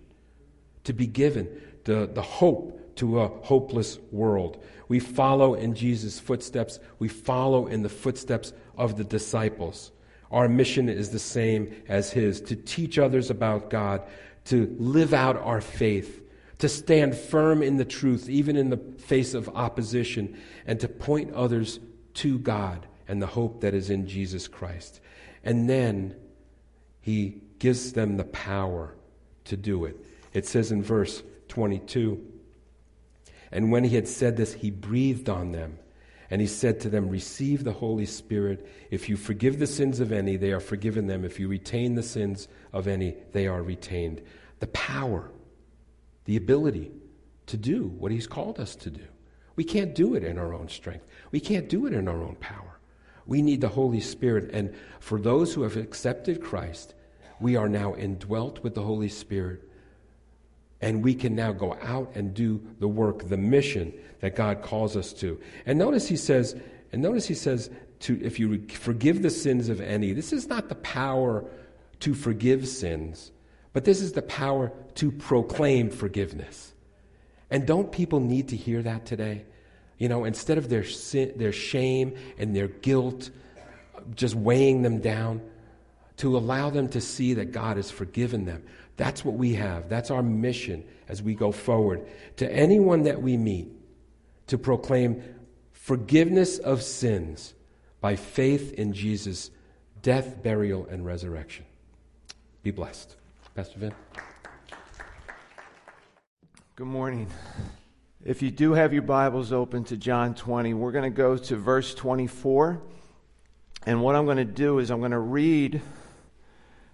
to 0.84 0.94
be 0.94 1.08
given 1.08 1.48
the, 1.84 2.10
the 2.12 2.22
hope 2.22 2.96
to 2.96 3.22
a 3.22 3.28
hopeless 3.28 3.98
world. 4.12 4.62
We 4.88 5.00
follow 5.00 5.54
in 5.54 5.74
Jesus' 5.74 6.20
footsteps, 6.20 6.80
we 6.98 7.08
follow 7.08 7.68
in 7.68 7.82
the 7.82 7.90
footsteps 7.90 8.52
of 8.80 8.98
the 8.98 9.04
disciples. 9.04 9.92
Our 10.32 10.48
mission 10.48 10.90
is 10.90 11.10
the 11.10 11.20
same 11.20 11.76
as 11.88 12.12
his 12.12 12.42
to 12.42 12.56
teach 12.56 12.98
others 12.98 13.30
about 13.30 13.70
God, 13.70 14.02
to 14.46 14.76
live 14.80 15.14
out 15.14 15.38
our 15.38 15.62
faith, 15.62 16.24
to 16.60 16.70
stand 16.70 17.16
firm 17.16 17.62
in 17.62 17.78
the 17.78 17.86
truth, 17.86 18.30
even 18.30 18.56
in 18.56 18.70
the 18.70 18.78
face 18.78 19.34
of 19.34 19.50
opposition, 19.50 20.40
and 20.66 20.80
to 20.80 20.88
point 20.88 21.34
others 21.34 21.80
to 22.16 22.40
God 22.40 22.88
and 23.08 23.22
the 23.22 23.28
hope 23.28 23.62
that 23.62 23.74
is 23.74 23.90
in 23.90 24.08
Jesus 24.08 24.48
Christ. 24.48 25.02
And 25.44 25.70
then 25.70 26.16
he 27.02 27.42
gives 27.60 27.94
them 27.94 28.18
the 28.18 28.24
power 28.24 28.96
to 29.46 29.58
do 29.58 29.86
it. 29.86 29.98
It 30.34 30.46
says 30.46 30.72
in 30.72 30.84
verse 30.84 31.24
22 31.50 32.24
And 33.52 33.72
when 33.72 33.84
he 33.84 33.96
had 33.96 34.08
said 34.08 34.38
this, 34.38 34.54
he 34.54 34.70
breathed 34.70 35.28
on 35.28 35.52
them 35.52 35.80
and 36.30 36.42
he 36.42 36.48
said 36.48 36.80
to 36.82 36.90
them, 36.90 37.10
Receive 37.10 37.64
the 37.64 37.74
Holy 37.74 38.06
Spirit. 38.06 38.68
If 38.92 39.10
you 39.10 39.18
forgive 39.18 39.60
the 39.60 39.68
sins 39.68 40.00
of 40.00 40.12
any, 40.12 40.38
they 40.38 40.52
are 40.52 40.60
forgiven 40.60 41.08
them. 41.08 41.26
If 41.26 41.40
you 41.40 41.48
retain 41.48 41.96
the 41.96 42.04
sins 42.04 42.48
of 42.72 42.88
any, 42.88 43.16
they 43.32 43.48
are 43.48 43.64
retained. 43.64 44.22
The 44.60 44.68
power, 44.68 45.32
the 46.26 46.36
ability 46.36 46.92
to 47.48 47.58
do 47.58 47.88
what 47.98 48.12
he's 48.12 48.28
called 48.28 48.60
us 48.60 48.76
to 48.78 48.92
do. 48.92 49.06
We 49.56 49.64
can't 49.64 49.96
do 49.96 50.14
it 50.16 50.24
in 50.24 50.38
our 50.38 50.54
own 50.54 50.70
strength, 50.70 51.06
we 51.32 51.40
can't 51.40 51.68
do 51.68 51.86
it 51.86 51.94
in 51.94 52.08
our 52.08 52.22
own 52.22 52.36
power. 52.40 52.80
We 53.26 53.44
need 53.44 53.62
the 53.62 53.70
Holy 53.70 54.00
Spirit. 54.00 54.50
And 54.54 54.74
for 55.00 55.20
those 55.20 55.54
who 55.54 55.62
have 55.62 55.78
accepted 55.78 56.42
Christ, 56.42 56.96
we 57.40 57.56
are 57.56 57.70
now 57.70 57.94
indwelt 57.96 58.64
with 58.64 58.74
the 58.74 58.82
Holy 58.82 59.10
Spirit. 59.10 59.69
And 60.82 61.04
we 61.04 61.14
can 61.14 61.36
now 61.36 61.52
go 61.52 61.78
out 61.82 62.12
and 62.16 62.34
do 62.34 62.62
the 62.80 62.88
work, 62.88 63.28
the 63.28 63.38
mission 63.38 63.94
that 64.22 64.36
God 64.36 64.62
calls 64.62 64.96
us 64.96 65.14
to. 65.14 65.40
And 65.66 65.78
notice 65.78 66.08
he 66.08 66.16
says, 66.16 66.56
and 66.92 67.02
notice 67.02 67.28
he 67.28 67.34
says, 67.34 67.70
to, 68.02 68.20
if 68.24 68.40
you 68.40 68.66
forgive 68.70 69.22
the 69.22 69.30
sins 69.30 69.70
of 69.70 69.82
any, 69.82 70.14
this 70.14 70.32
is 70.32 70.48
not 70.48 70.70
the 70.70 70.76
power 70.76 71.44
to 72.00 72.14
forgive 72.14 72.68
sins, 72.68 73.32
but 73.74 73.84
this 73.84 74.02
is 74.02 74.14
the 74.14 74.22
power 74.22 74.72
to 74.96 75.12
proclaim 75.12 75.90
forgiveness. 75.90 76.74
And 77.52 77.66
don't 77.66 77.92
people 77.92 78.20
need 78.20 78.50
to 78.50 78.56
hear 78.56 78.82
that 78.84 79.06
today? 79.06 79.44
You 79.98 80.08
know, 80.08 80.24
instead 80.24 80.58
of 80.58 80.70
their, 80.70 80.86
sin, 80.86 81.34
their 81.36 81.52
shame 81.52 82.16
and 82.38 82.56
their 82.56 82.70
guilt 82.70 83.32
just 84.16 84.34
weighing 84.34 84.82
them 84.82 85.02
down, 85.02 85.42
to 86.20 86.38
allow 86.38 86.70
them 86.70 86.90
to 86.90 87.00
see 87.00 87.34
that 87.36 87.54
God 87.54 87.78
has 87.78 87.90
forgiven 87.90 88.46
them. 88.46 88.64
That's 88.98 89.24
what 89.24 89.36
we 89.36 89.54
have. 89.54 89.88
That's 89.88 90.12
our 90.12 90.22
mission 90.22 90.84
as 91.08 91.24
we 91.24 91.34
go 91.34 91.54
forward. 91.54 92.06
To 92.38 92.52
anyone 92.52 93.04
that 93.04 93.22
we 93.22 93.38
meet, 93.38 93.70
to 94.48 94.58
proclaim 94.58 95.24
forgiveness 95.72 96.58
of 96.58 96.84
sins 96.84 97.54
by 98.02 98.18
faith 98.18 98.74
in 98.74 98.92
Jesus' 98.92 99.50
death, 100.02 100.44
burial, 100.44 100.86
and 100.88 101.06
resurrection. 101.06 101.66
Be 102.64 102.72
blessed. 102.72 103.16
Pastor 103.56 103.80
Vin. 103.80 103.94
Good 106.76 106.88
morning. 106.88 107.28
If 108.26 108.42
you 108.42 108.52
do 108.52 108.74
have 108.74 108.92
your 108.92 109.04
Bibles 109.04 109.54
open 109.54 109.86
to 109.86 109.96
John 109.96 110.36
20, 110.36 110.74
we're 110.74 110.92
going 110.92 111.10
to 111.10 111.16
go 111.16 111.38
to 111.38 111.56
verse 111.56 111.94
24. 111.94 112.82
And 113.86 114.02
what 114.02 114.16
I'm 114.18 114.26
going 114.26 114.38
to 114.38 114.44
do 114.44 114.80
is 114.80 114.92
I'm 114.92 115.00
going 115.00 115.12
to 115.12 115.20
read 115.20 115.82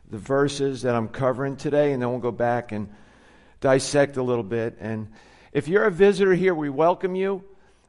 the 0.09 0.17
verses 0.17 0.83
that 0.83 0.95
I'm 0.95 1.07
covering 1.07 1.55
today, 1.55 1.91
and 1.91 2.01
then 2.01 2.09
we'll 2.09 2.19
go 2.19 2.31
back 2.31 2.71
and 2.71 2.89
dissect 3.59 4.17
a 4.17 4.23
little 4.23 4.43
bit. 4.43 4.77
And 4.79 5.07
if 5.51 5.67
you're 5.67 5.85
a 5.85 5.91
visitor 5.91 6.33
here, 6.33 6.53
we 6.53 6.69
welcome 6.69 7.15
you. 7.15 7.43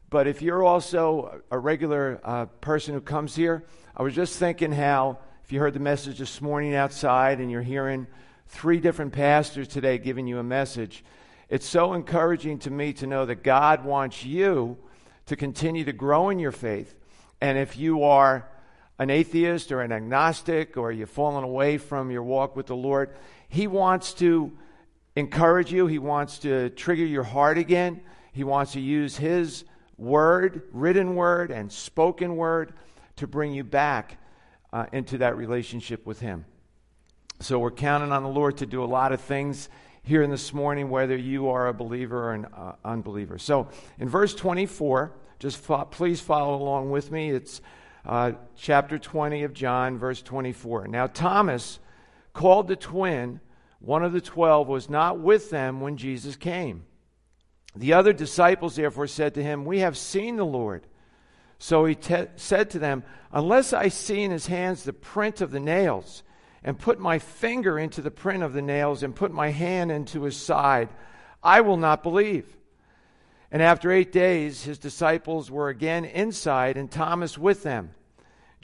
But 0.09 0.27
if 0.27 0.41
you're 0.41 0.63
also 0.63 1.43
a 1.51 1.59
regular 1.59 2.21
uh, 2.23 2.47
person 2.47 2.95
who 2.95 3.01
comes 3.01 3.35
here, 3.35 3.65
I 3.97 4.03
was 4.03 4.15
just 4.15 4.39
thinking 4.39 4.73
how, 4.73 5.19
if 5.45 5.53
you 5.53 5.61
heard 5.61 5.75
the 5.75 5.81
message 5.81 6.19
this 6.19 6.41
morning 6.41 6.75
outside 6.75 7.41
and 7.41 7.51
you're 7.51 7.63
hearing 7.63 8.07
three 8.47 8.79
different 8.79 9.13
pastors 9.13 9.67
today 9.67 9.99
giving 9.99 10.27
you 10.27 10.39
a 10.39 10.45
message, 10.45 11.05
it's 11.49 11.67
so 11.67 11.93
encouraging 11.93 12.61
to 12.61 12.71
me 12.71 12.93
to 12.95 13.07
know 13.07 13.27
that 13.27 13.43
God 13.43 13.85
wants 13.85 14.25
you 14.25 14.79
to 15.27 15.37
continue 15.37 15.85
to 15.85 15.93
grow 15.93 16.31
in 16.31 16.39
your 16.39 16.53
faith. 16.53 16.95
And 17.41 17.59
if 17.59 17.77
you 17.77 18.05
are 18.05 18.49
an 18.99 19.11
atheist 19.11 19.73
or 19.73 19.83
an 19.83 19.93
agnostic 19.93 20.77
or 20.77 20.91
you've 20.91 21.11
fallen 21.11 21.45
away 21.45 21.79
from 21.79 22.11
your 22.11 22.23
walk 22.23 22.57
with 22.57 22.67
the 22.67 22.77
Lord, 22.77 23.11
He 23.49 23.67
wants 23.67 24.15
to 24.15 24.53
encourage 25.15 25.73
you. 25.73 25.87
He 25.87 25.99
wants 25.99 26.39
to 26.41 26.71
trigger 26.71 27.05
your 27.05 27.23
heart 27.23 27.59
again. 27.59 28.01
He 28.33 28.45
wants 28.45 28.73
to 28.73 28.81
use 28.81 29.17
His 29.17 29.65
word, 29.99 30.63
written 30.73 31.15
word, 31.15 31.51
and 31.51 31.73
spoken 31.73 32.37
word 32.37 32.73
to 33.17 33.27
bring 33.27 33.53
you 33.53 33.65
back 33.65 34.19
uh, 34.73 34.87
into 34.93 35.19
that 35.19 35.37
relationship 35.37 36.07
with 36.07 36.21
Him. 36.21 36.45
So 37.41 37.59
we're 37.59 37.71
counting 37.71 38.13
on 38.13 38.23
the 38.23 38.29
Lord 38.29 38.59
to 38.59 38.67
do 38.67 38.83
a 38.83 38.87
lot 38.87 39.13
of 39.13 39.21
things 39.21 39.69
here 40.03 40.23
in 40.23 40.31
this 40.31 40.55
morning, 40.55 40.89
whether 40.89 41.17
you 41.17 41.49
are 41.51 41.67
a 41.67 41.75
believer 41.75 42.29
or 42.29 42.33
an 42.33 42.47
uh, 42.47 42.77
unbeliever. 42.85 43.39
So 43.39 43.69
in 43.99 44.09
verse 44.09 44.35
24, 44.35 45.13
just 45.39 45.59
fo- 45.59 45.85
please 45.85 46.21
follow 46.21 46.55
along 46.55 46.91
with 46.91 47.11
me. 47.11 47.31
It's 47.31 47.61
uh, 48.07 48.33
chapter 48.57 48.99
20 48.99 49.43
of 49.43 49.53
John, 49.53 49.99
verse 49.99 50.23
24. 50.23 50.87
Now, 50.87 51.09
Thomas, 51.09 51.81
called 52.33 52.69
the 52.69 52.77
twin, 52.77 53.41
one 53.81 54.05
of 54.05 54.13
the 54.13 54.21
twelve, 54.21 54.69
was 54.69 54.89
not 54.89 55.19
with 55.19 55.51
them 55.51 55.81
when 55.81 55.97
Jesus 55.97 56.37
came. 56.37 56.85
The 57.75 57.93
other 57.93 58.13
disciples 58.13 58.77
therefore 58.77 59.07
said 59.07 59.35
to 59.35 59.43
him, 59.43 59.65
We 59.65 59.81
have 59.81 59.99
seen 59.99 60.37
the 60.37 60.47
Lord. 60.47 60.87
So 61.59 61.85
he 61.85 61.95
te- 61.95 62.27
said 62.37 62.71
to 62.71 62.79
them, 62.79 63.03
Unless 63.33 63.73
I 63.73 63.89
see 63.89 64.23
in 64.23 64.31
his 64.31 64.47
hands 64.47 64.85
the 64.85 64.93
print 64.93 65.41
of 65.41 65.51
the 65.51 65.61
nails, 65.61 66.23
and 66.63 66.79
put 66.79 66.99
my 66.99 67.19
finger 67.19 67.79
into 67.79 68.03
the 68.03 68.11
print 68.11 68.43
of 68.43 68.53
the 68.53 68.63
nails, 68.63 69.03
and 69.03 69.15
put 69.15 69.33
my 69.33 69.51
hand 69.51 69.91
into 69.91 70.23
his 70.23 70.37
side, 70.37 70.89
I 71.43 71.61
will 71.61 71.77
not 71.77 72.03
believe. 72.03 72.57
And 73.51 73.63
after 73.63 73.93
eight 73.93 74.11
days, 74.13 74.65
his 74.65 74.79
disciples 74.79 75.51
were 75.51 75.69
again 75.69 76.05
inside, 76.05 76.77
and 76.77 76.91
Thomas 76.91 77.39
with 77.39 77.63
them. 77.63 77.91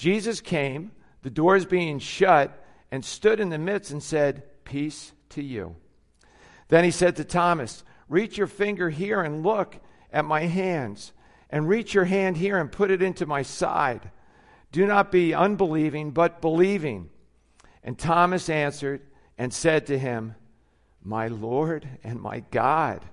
Jesus 0.03 0.41
came, 0.41 0.91
the 1.23 1.31
doors 1.31 1.65
being 1.65 2.01
shut, 2.01 2.67
and 2.91 3.05
stood 3.05 3.39
in 3.39 3.51
the 3.51 3.57
midst 3.59 3.93
and 3.93 4.03
said, 4.03 4.43
Peace 4.65 5.13
to 5.29 5.41
you. 5.41 5.77
Then 6.67 6.83
he 6.83 6.91
said 6.91 7.15
to 7.15 7.25
Thomas, 7.25 7.85
Reach 8.09 8.37
your 8.37 8.49
finger 8.49 8.91
here 8.91 9.21
and 9.21 9.45
look 9.45 9.77
at 10.13 10.25
my 10.25 10.41
hands, 10.41 11.13
and 11.51 11.69
reach 11.69 11.95
your 11.95 12.07
hand 12.07 12.37
here 12.37 12.59
and 12.59 12.73
put 12.73 12.91
it 12.91 13.01
into 13.01 13.27
my 13.27 13.43
side. 13.43 14.11
Do 14.73 14.87
not 14.87 15.13
be 15.13 15.35
unbelieving, 15.35 16.11
but 16.11 16.41
believing. 16.41 17.09
And 17.85 17.97
Thomas 17.97 18.49
answered 18.49 19.03
and 19.39 19.55
said 19.55 19.87
to 19.87 19.97
him, 19.97 20.35
My 21.05 21.29
Lord 21.29 21.87
and 22.03 22.21
my 22.21 22.41
God. 22.51 23.05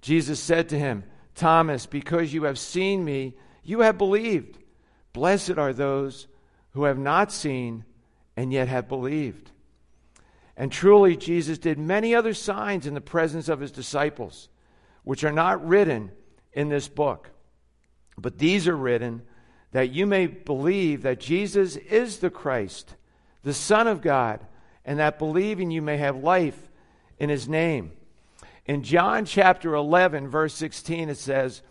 Jesus 0.00 0.40
said 0.40 0.68
to 0.70 0.78
him, 0.80 1.04
Thomas, 1.36 1.86
because 1.86 2.34
you 2.34 2.42
have 2.42 2.58
seen 2.58 3.04
me, 3.04 3.34
you 3.62 3.82
have 3.82 3.96
believed. 3.96 4.58
Blessed 5.14 5.56
are 5.56 5.72
those 5.72 6.26
who 6.72 6.84
have 6.84 6.98
not 6.98 7.32
seen 7.32 7.84
and 8.36 8.52
yet 8.52 8.68
have 8.68 8.88
believed. 8.88 9.52
And 10.56 10.70
truly, 10.70 11.16
Jesus 11.16 11.56
did 11.56 11.78
many 11.78 12.14
other 12.14 12.34
signs 12.34 12.86
in 12.86 12.94
the 12.94 13.00
presence 13.00 13.48
of 13.48 13.60
his 13.60 13.72
disciples, 13.72 14.48
which 15.04 15.24
are 15.24 15.32
not 15.32 15.66
written 15.66 16.10
in 16.52 16.68
this 16.68 16.88
book. 16.88 17.30
But 18.18 18.38
these 18.38 18.68
are 18.68 18.76
written 18.76 19.22
that 19.72 19.90
you 19.90 20.06
may 20.06 20.26
believe 20.26 21.02
that 21.02 21.20
Jesus 21.20 21.76
is 21.76 22.18
the 22.18 22.30
Christ, 22.30 22.94
the 23.42 23.54
Son 23.54 23.86
of 23.86 24.02
God, 24.02 24.44
and 24.84 24.98
that 24.98 25.18
believing 25.18 25.70
you 25.70 25.82
may 25.82 25.96
have 25.96 26.16
life 26.22 26.70
in 27.18 27.30
his 27.30 27.48
name. 27.48 27.92
In 28.66 28.82
John 28.82 29.24
chapter 29.24 29.74
11, 29.74 30.28
verse 30.28 30.54
16, 30.54 31.08
it 31.08 31.18
says, 31.18 31.62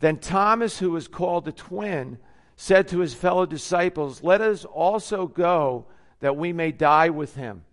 Then 0.00 0.18
Thomas, 0.18 0.78
who 0.78 0.90
was 0.90 1.08
called 1.08 1.44
the 1.44 1.52
twin, 1.52 2.18
said 2.56 2.88
to 2.88 3.00
his 3.00 3.14
fellow 3.14 3.46
disciples, 3.46 4.22
Let 4.22 4.40
us 4.40 4.64
also 4.64 5.26
go 5.26 5.86
that 6.20 6.36
we 6.36 6.52
may 6.52 6.72
die 6.72 7.10
with 7.10 7.36
him. 7.36 7.64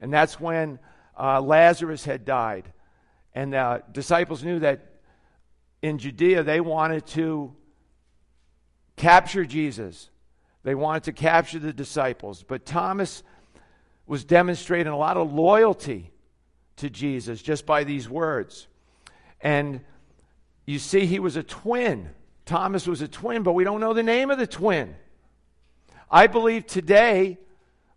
And 0.00 0.12
that's 0.12 0.38
when 0.38 0.78
uh, 1.18 1.40
Lazarus 1.40 2.04
had 2.04 2.24
died. 2.24 2.70
And 3.34 3.54
the 3.54 3.82
disciples 3.90 4.44
knew 4.44 4.58
that 4.60 4.86
in 5.82 5.98
Judea 5.98 6.42
they 6.42 6.60
wanted 6.60 7.06
to 7.08 7.54
capture 8.96 9.44
Jesus, 9.44 10.10
they 10.62 10.74
wanted 10.74 11.04
to 11.04 11.12
capture 11.12 11.58
the 11.58 11.72
disciples. 11.72 12.44
But 12.46 12.64
Thomas 12.64 13.22
was 14.06 14.24
demonstrating 14.24 14.92
a 14.92 14.96
lot 14.96 15.16
of 15.16 15.32
loyalty 15.32 16.12
to 16.76 16.90
Jesus 16.90 17.40
just 17.42 17.64
by 17.64 17.84
these 17.84 18.08
words. 18.08 18.66
And 19.40 19.80
you 20.66 20.78
see, 20.78 21.06
he 21.06 21.18
was 21.18 21.36
a 21.36 21.42
twin. 21.42 22.10
Thomas 22.44 22.86
was 22.86 23.00
a 23.00 23.08
twin, 23.08 23.42
but 23.42 23.52
we 23.52 23.64
don't 23.64 23.80
know 23.80 23.94
the 23.94 24.02
name 24.02 24.30
of 24.30 24.38
the 24.38 24.46
twin. 24.46 24.94
I 26.10 26.26
believe 26.26 26.66
today, 26.66 27.38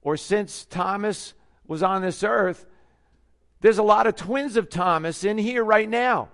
or 0.01 0.17
since 0.17 0.65
Thomas 0.65 1.33
was 1.67 1.83
on 1.83 2.01
this 2.01 2.23
earth, 2.23 2.65
there's 3.61 3.77
a 3.77 3.83
lot 3.83 4.07
of 4.07 4.15
twins 4.15 4.55
of 4.55 4.69
Thomas 4.69 5.23
in 5.23 5.37
here 5.37 5.63
right 5.63 5.89
now. 5.89 6.29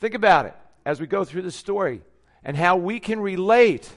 Think 0.00 0.14
about 0.14 0.46
it 0.46 0.54
as 0.84 1.00
we 1.00 1.06
go 1.06 1.24
through 1.24 1.42
the 1.42 1.50
story 1.50 2.02
and 2.44 2.56
how 2.56 2.76
we 2.76 2.98
can 2.98 3.20
relate 3.20 3.88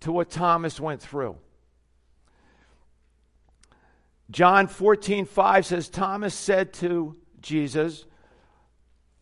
to 0.00 0.12
what 0.12 0.28
Thomas 0.28 0.80
went 0.80 1.00
through. 1.00 1.36
John 4.30 4.66
14, 4.66 5.24
5 5.24 5.66
says, 5.66 5.88
Thomas 5.88 6.34
said 6.34 6.72
to 6.74 7.16
Jesus, 7.40 8.04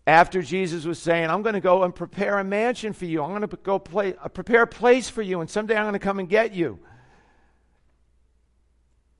after 0.06 0.42
Jesus 0.42 0.84
was 0.84 0.98
saying, 0.98 1.30
I'm 1.30 1.42
going 1.42 1.54
to 1.54 1.60
go 1.60 1.82
and 1.82 1.94
prepare 1.94 2.38
a 2.38 2.44
mansion 2.44 2.92
for 2.92 3.06
you. 3.06 3.22
I'm 3.22 3.30
going 3.30 3.48
to 3.48 3.56
go 3.56 3.78
play, 3.78 4.14
uh, 4.22 4.28
prepare 4.28 4.62
a 4.62 4.66
place 4.66 5.08
for 5.08 5.22
you, 5.22 5.40
and 5.40 5.48
someday 5.48 5.76
I'm 5.76 5.84
going 5.84 5.94
to 5.94 5.98
come 5.98 6.18
and 6.18 6.28
get 6.28 6.52
you. 6.52 6.78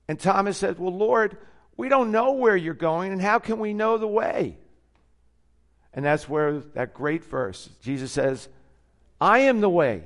And 0.07 0.19
Thomas 0.19 0.57
said, 0.57 0.77
Well, 0.77 0.95
Lord, 0.95 1.37
we 1.75 1.89
don't 1.89 2.11
know 2.11 2.33
where 2.33 2.55
you're 2.55 2.75
going, 2.75 3.11
and 3.11 3.21
how 3.21 3.39
can 3.39 3.57
we 3.59 3.73
know 3.73 3.97
the 3.97 4.07
way? 4.07 4.57
And 5.93 6.05
that's 6.05 6.29
where 6.29 6.59
that 6.59 6.93
great 6.93 7.23
verse, 7.23 7.69
Jesus 7.81 8.11
says, 8.11 8.47
I 9.19 9.39
am 9.39 9.61
the 9.61 9.69
way, 9.69 10.03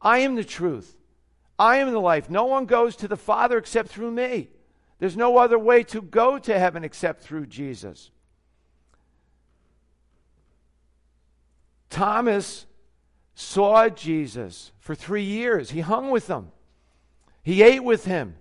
I 0.00 0.18
am 0.18 0.36
the 0.36 0.44
truth, 0.44 0.96
I 1.58 1.78
am 1.78 1.92
the 1.92 2.00
life. 2.00 2.30
No 2.30 2.46
one 2.46 2.66
goes 2.66 2.96
to 2.96 3.08
the 3.08 3.16
Father 3.16 3.58
except 3.58 3.88
through 3.88 4.12
me. 4.12 4.48
There's 5.00 5.16
no 5.16 5.36
other 5.36 5.58
way 5.58 5.82
to 5.84 6.00
go 6.00 6.38
to 6.38 6.58
heaven 6.58 6.82
except 6.84 7.22
through 7.22 7.46
Jesus. 7.46 8.10
Thomas 11.94 12.66
saw 13.36 13.88
Jesus 13.88 14.72
for 14.80 14.96
three 14.96 15.22
years. 15.22 15.70
He 15.70 15.78
hung 15.78 16.10
with 16.10 16.26
him, 16.26 16.50
he 17.44 17.62
ate 17.62 17.84
with 17.84 18.04
him. 18.04 18.34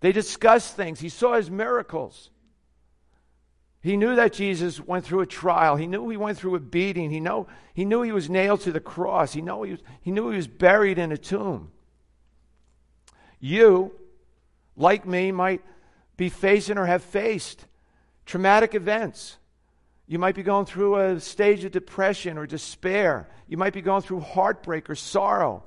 They 0.00 0.10
discussed 0.10 0.74
things. 0.74 0.98
He 0.98 1.08
saw 1.08 1.34
his 1.34 1.48
miracles. 1.48 2.30
He 3.82 3.96
knew 3.96 4.16
that 4.16 4.32
Jesus 4.32 4.80
went 4.80 5.04
through 5.04 5.20
a 5.20 5.26
trial. 5.26 5.76
He 5.76 5.86
knew 5.86 6.08
he 6.08 6.16
went 6.16 6.38
through 6.38 6.56
a 6.56 6.60
beating. 6.60 7.10
He, 7.10 7.20
know, 7.20 7.46
he 7.72 7.84
knew 7.84 8.02
he 8.02 8.10
was 8.10 8.28
nailed 8.28 8.62
to 8.62 8.72
the 8.72 8.80
cross. 8.80 9.32
He, 9.32 9.40
know 9.40 9.62
he, 9.62 9.72
was, 9.72 9.80
he 10.00 10.10
knew 10.10 10.30
he 10.30 10.36
was 10.36 10.48
buried 10.48 10.98
in 10.98 11.12
a 11.12 11.16
tomb. 11.16 11.70
You 13.38 13.92
like 14.76 15.06
me, 15.06 15.30
might 15.30 15.62
be 16.16 16.28
facing 16.28 16.78
or 16.78 16.86
have 16.86 17.04
faced 17.04 17.64
traumatic 18.26 18.74
events. 18.74 19.38
You 20.12 20.18
might 20.18 20.34
be 20.34 20.42
going 20.42 20.66
through 20.66 20.96
a 20.96 21.20
stage 21.20 21.64
of 21.64 21.72
depression 21.72 22.36
or 22.36 22.46
despair. 22.46 23.30
You 23.48 23.56
might 23.56 23.72
be 23.72 23.80
going 23.80 24.02
through 24.02 24.20
heartbreak 24.20 24.90
or 24.90 24.94
sorrow, 24.94 25.64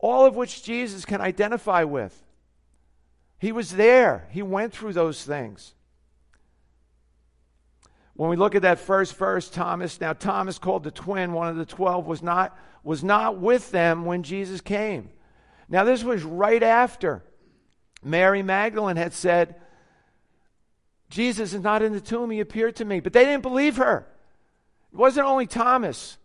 all 0.00 0.26
of 0.26 0.34
which 0.34 0.64
Jesus 0.64 1.04
can 1.04 1.20
identify 1.20 1.84
with. 1.84 2.20
He 3.38 3.52
was 3.52 3.70
there, 3.70 4.26
He 4.32 4.42
went 4.42 4.72
through 4.72 4.94
those 4.94 5.22
things. 5.22 5.74
When 8.14 8.28
we 8.28 8.34
look 8.34 8.56
at 8.56 8.62
that 8.62 8.80
first 8.80 9.16
verse, 9.16 9.48
Thomas, 9.48 10.00
now 10.00 10.14
Thomas 10.14 10.58
called 10.58 10.82
the 10.82 10.90
twin, 10.90 11.32
one 11.32 11.46
of 11.46 11.54
the 11.54 11.64
twelve, 11.64 12.08
was 12.08 12.24
not, 12.24 12.58
was 12.82 13.04
not 13.04 13.38
with 13.38 13.70
them 13.70 14.04
when 14.04 14.24
Jesus 14.24 14.60
came. 14.60 15.10
Now, 15.68 15.84
this 15.84 16.02
was 16.02 16.24
right 16.24 16.64
after 16.64 17.22
Mary 18.02 18.42
Magdalene 18.42 18.96
had 18.96 19.12
said, 19.12 19.54
Jesus 21.10 21.52
is 21.52 21.60
not 21.60 21.82
in 21.82 21.92
the 21.92 22.00
tomb, 22.00 22.30
he 22.30 22.40
appeared 22.40 22.76
to 22.76 22.84
me. 22.84 23.00
But 23.00 23.12
they 23.12 23.24
didn't 23.24 23.42
believe 23.42 23.76
her. 23.76 24.06
It 24.92 24.96
wasn't 24.96 25.26
only 25.26 25.46
Thomas. 25.46 26.16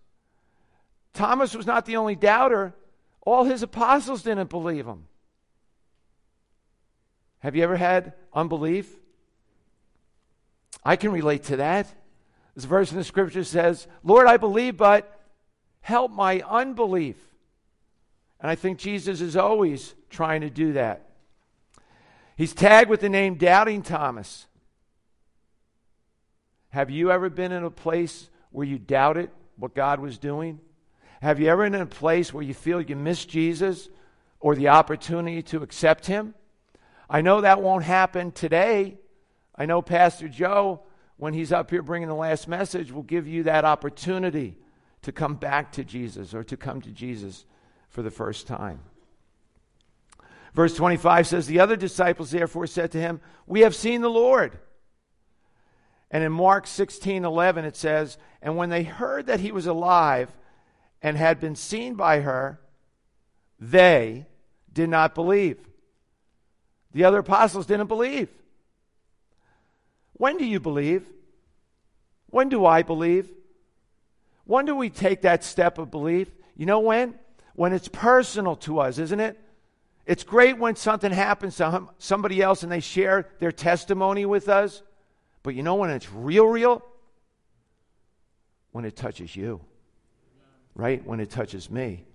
Thomas 1.13 1.55
was 1.55 1.65
not 1.65 1.85
the 1.85 1.97
only 1.97 2.15
doubter, 2.15 2.73
all 3.21 3.43
his 3.43 3.63
apostles 3.63 4.21
didn't 4.21 4.49
believe 4.49 4.85
him. 4.85 5.07
Have 7.39 7.55
you 7.55 7.63
ever 7.63 7.77
had 7.77 8.13
unbelief? 8.33 8.87
I 10.83 10.95
can 10.95 11.11
relate 11.11 11.43
to 11.45 11.57
that. 11.57 11.87
This 12.53 12.65
verse 12.65 12.91
in 12.91 12.97
the 12.97 13.03
scripture 13.03 13.43
says, 13.43 13.87
Lord, 14.03 14.27
I 14.27 14.37
believe, 14.37 14.77
but 14.77 15.19
help 15.81 16.11
my 16.11 16.41
unbelief. 16.47 17.17
And 18.39 18.51
I 18.51 18.55
think 18.55 18.77
Jesus 18.77 19.21
is 19.21 19.35
always 19.35 19.95
trying 20.09 20.41
to 20.41 20.49
do 20.49 20.73
that. 20.73 21.09
He's 22.35 22.53
tagged 22.53 22.89
with 22.89 23.01
the 23.01 23.09
name 23.09 23.35
Doubting 23.35 23.81
Thomas. 23.81 24.45
Have 26.75 26.89
you 26.89 27.09
ever 27.09 27.29
been 27.29 27.53
in 27.53 27.63
a 27.63 27.71
place 27.71 28.29
where 28.51 28.67
you 28.67 28.77
doubted 28.77 29.31
what 29.55 29.73
God 29.73 30.01
was 30.01 30.17
doing? 30.17 30.59
Have 31.21 31.39
you 31.39 31.47
ever 31.47 31.63
been 31.63 31.75
in 31.75 31.79
a 31.79 31.85
place 31.85 32.33
where 32.33 32.43
you 32.43 32.53
feel 32.53 32.81
you 32.81 32.97
missed 32.97 33.29
Jesus 33.29 33.87
or 34.41 34.55
the 34.55 34.67
opportunity 34.67 35.41
to 35.43 35.63
accept 35.63 36.05
Him? 36.05 36.35
I 37.09 37.21
know 37.21 37.39
that 37.39 37.61
won't 37.61 37.85
happen 37.85 38.33
today. 38.33 38.97
I 39.55 39.65
know 39.65 39.81
Pastor 39.81 40.27
Joe, 40.27 40.81
when 41.15 41.33
he's 41.33 41.53
up 41.53 41.69
here 41.69 41.81
bringing 41.81 42.09
the 42.09 42.13
last 42.13 42.45
message, 42.45 42.91
will 42.91 43.03
give 43.03 43.25
you 43.25 43.43
that 43.43 43.63
opportunity 43.63 44.57
to 45.03 45.13
come 45.13 45.35
back 45.35 45.71
to 45.71 45.85
Jesus 45.85 46.33
or 46.33 46.43
to 46.43 46.57
come 46.57 46.81
to 46.81 46.91
Jesus 46.91 47.45
for 47.87 48.01
the 48.01 48.11
first 48.11 48.47
time. 48.47 48.81
Verse 50.53 50.75
25 50.75 51.25
says, 51.25 51.47
The 51.47 51.61
other 51.61 51.77
disciples 51.77 52.31
therefore 52.31 52.67
said 52.67 52.91
to 52.91 52.99
him, 52.99 53.21
We 53.47 53.61
have 53.61 53.73
seen 53.73 54.01
the 54.01 54.09
Lord. 54.09 54.59
And 56.15 56.23
in 56.23 56.31
Mark 56.31 56.65
16 56.65 57.25
11, 57.25 57.65
it 57.65 57.75
says, 57.75 58.17
And 58.41 58.55
when 58.55 58.69
they 58.69 58.83
heard 58.83 59.25
that 59.25 59.41
he 59.41 59.51
was 59.51 59.67
alive 59.67 60.33
and 61.01 61.17
had 61.17 61.41
been 61.41 61.57
seen 61.57 61.95
by 61.95 62.21
her, 62.21 62.61
they 63.59 64.25
did 64.71 64.87
not 64.87 65.13
believe. 65.13 65.59
The 66.93 67.03
other 67.03 67.19
apostles 67.19 67.65
didn't 67.65 67.87
believe. 67.87 68.29
When 70.13 70.37
do 70.37 70.45
you 70.45 70.61
believe? 70.61 71.05
When 72.27 72.47
do 72.47 72.65
I 72.65 72.81
believe? 72.81 73.29
When 74.45 74.63
do 74.63 74.73
we 74.73 74.89
take 74.89 75.23
that 75.23 75.43
step 75.43 75.77
of 75.77 75.91
belief? 75.91 76.29
You 76.55 76.65
know 76.65 76.79
when? 76.79 77.15
When 77.55 77.73
it's 77.73 77.89
personal 77.89 78.55
to 78.55 78.79
us, 78.79 78.99
isn't 78.99 79.19
it? 79.19 79.37
It's 80.05 80.23
great 80.23 80.57
when 80.59 80.77
something 80.77 81.11
happens 81.11 81.57
to 81.57 81.89
somebody 81.97 82.41
else 82.41 82.63
and 82.63 82.71
they 82.71 82.79
share 82.79 83.27
their 83.39 83.51
testimony 83.51 84.25
with 84.25 84.47
us. 84.47 84.81
But 85.45 85.53
you 85.53 85.61
know 85.61 85.75
when 85.75 85.91
it's 85.91 86.11
real, 86.11 86.47
real? 86.47 86.83
When 88.71 88.83
it 88.83 88.95
touches 88.95 89.35
you, 89.35 89.61
right? 90.73 91.05
When 91.05 91.19
it 91.19 91.29
touches 91.29 91.69
me. 91.69 92.07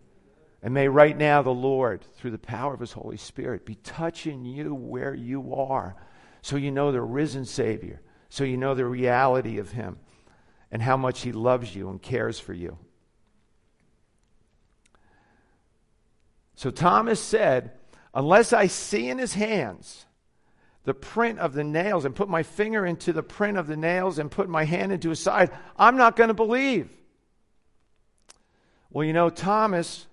And 0.64 0.74
may 0.74 0.88
right 0.88 1.16
now 1.16 1.40
the 1.40 1.50
Lord, 1.50 2.04
through 2.16 2.32
the 2.32 2.38
power 2.38 2.74
of 2.74 2.80
His 2.80 2.90
Holy 2.90 3.16
Spirit, 3.16 3.64
be 3.64 3.76
touching 3.76 4.44
you 4.44 4.74
where 4.74 5.14
you 5.14 5.54
are 5.54 5.94
so 6.42 6.56
you 6.56 6.72
know 6.72 6.90
the 6.90 7.00
risen 7.00 7.44
Savior, 7.44 8.00
so 8.30 8.42
you 8.42 8.56
know 8.56 8.74
the 8.74 8.84
reality 8.84 9.58
of 9.58 9.70
Him 9.70 10.00
and 10.72 10.82
how 10.82 10.96
much 10.96 11.20
He 11.20 11.30
loves 11.30 11.72
you 11.72 11.88
and 11.88 12.02
cares 12.02 12.40
for 12.40 12.52
you. 12.52 12.78
So 16.56 16.72
Thomas 16.72 17.20
said, 17.20 17.70
Unless 18.12 18.52
I 18.52 18.66
see 18.66 19.08
in 19.08 19.18
his 19.18 19.34
hands 19.34 20.06
the 20.90 20.94
print 20.94 21.38
of 21.38 21.52
the 21.52 21.62
nails 21.62 22.04
and 22.04 22.16
put 22.16 22.28
my 22.28 22.42
finger 22.42 22.84
into 22.84 23.12
the 23.12 23.22
print 23.22 23.56
of 23.56 23.68
the 23.68 23.76
nails 23.76 24.18
and 24.18 24.28
put 24.28 24.48
my 24.48 24.64
hand 24.64 24.90
into 24.90 25.10
his 25.10 25.20
side, 25.20 25.48
I'm 25.76 25.96
not 25.96 26.16
going 26.16 26.26
to 26.26 26.34
believe. 26.34 26.90
Well, 28.90 29.06
you 29.06 29.12
know, 29.12 29.30
Thomas 29.30 30.08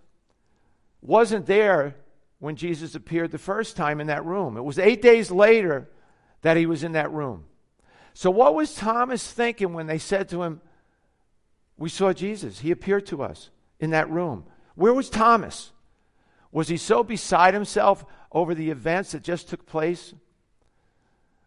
wasn't 1.02 1.48
there 1.48 1.96
when 2.38 2.58
Jesus 2.58 2.94
appeared 2.94 3.32
the 3.32 3.40
first 3.40 3.76
time 3.76 4.00
in 4.00 4.06
that 4.06 4.24
room. 4.24 4.56
It 4.56 4.62
was 4.62 4.78
eight 4.78 5.02
days 5.02 5.32
later 5.32 5.90
that 6.44 6.58
he 6.58 6.68
was 6.68 6.84
in 6.84 6.92
that 6.92 7.12
room. 7.12 7.46
So, 8.14 8.30
what 8.30 8.54
was 8.54 8.76
Thomas 8.76 9.32
thinking 9.32 9.74
when 9.74 9.88
they 9.88 9.98
said 9.98 10.30
to 10.30 10.44
him, 10.44 10.62
We 11.76 11.90
saw 11.90 12.14
Jesus? 12.14 12.60
He 12.60 12.70
appeared 12.70 13.08
to 13.08 13.24
us 13.24 13.50
in 13.80 13.90
that 13.90 14.12
room. 14.12 14.46
Where 14.76 14.94
was 14.94 15.10
Thomas? 15.10 15.72
Was 16.52 16.68
he 16.68 16.78
so 16.78 17.04
beside 17.04 17.56
himself 17.56 18.06
over 18.32 18.54
the 18.54 18.70
events 18.70 19.14
that 19.14 19.24
just 19.24 19.50
took 19.50 19.66
place? 19.66 20.14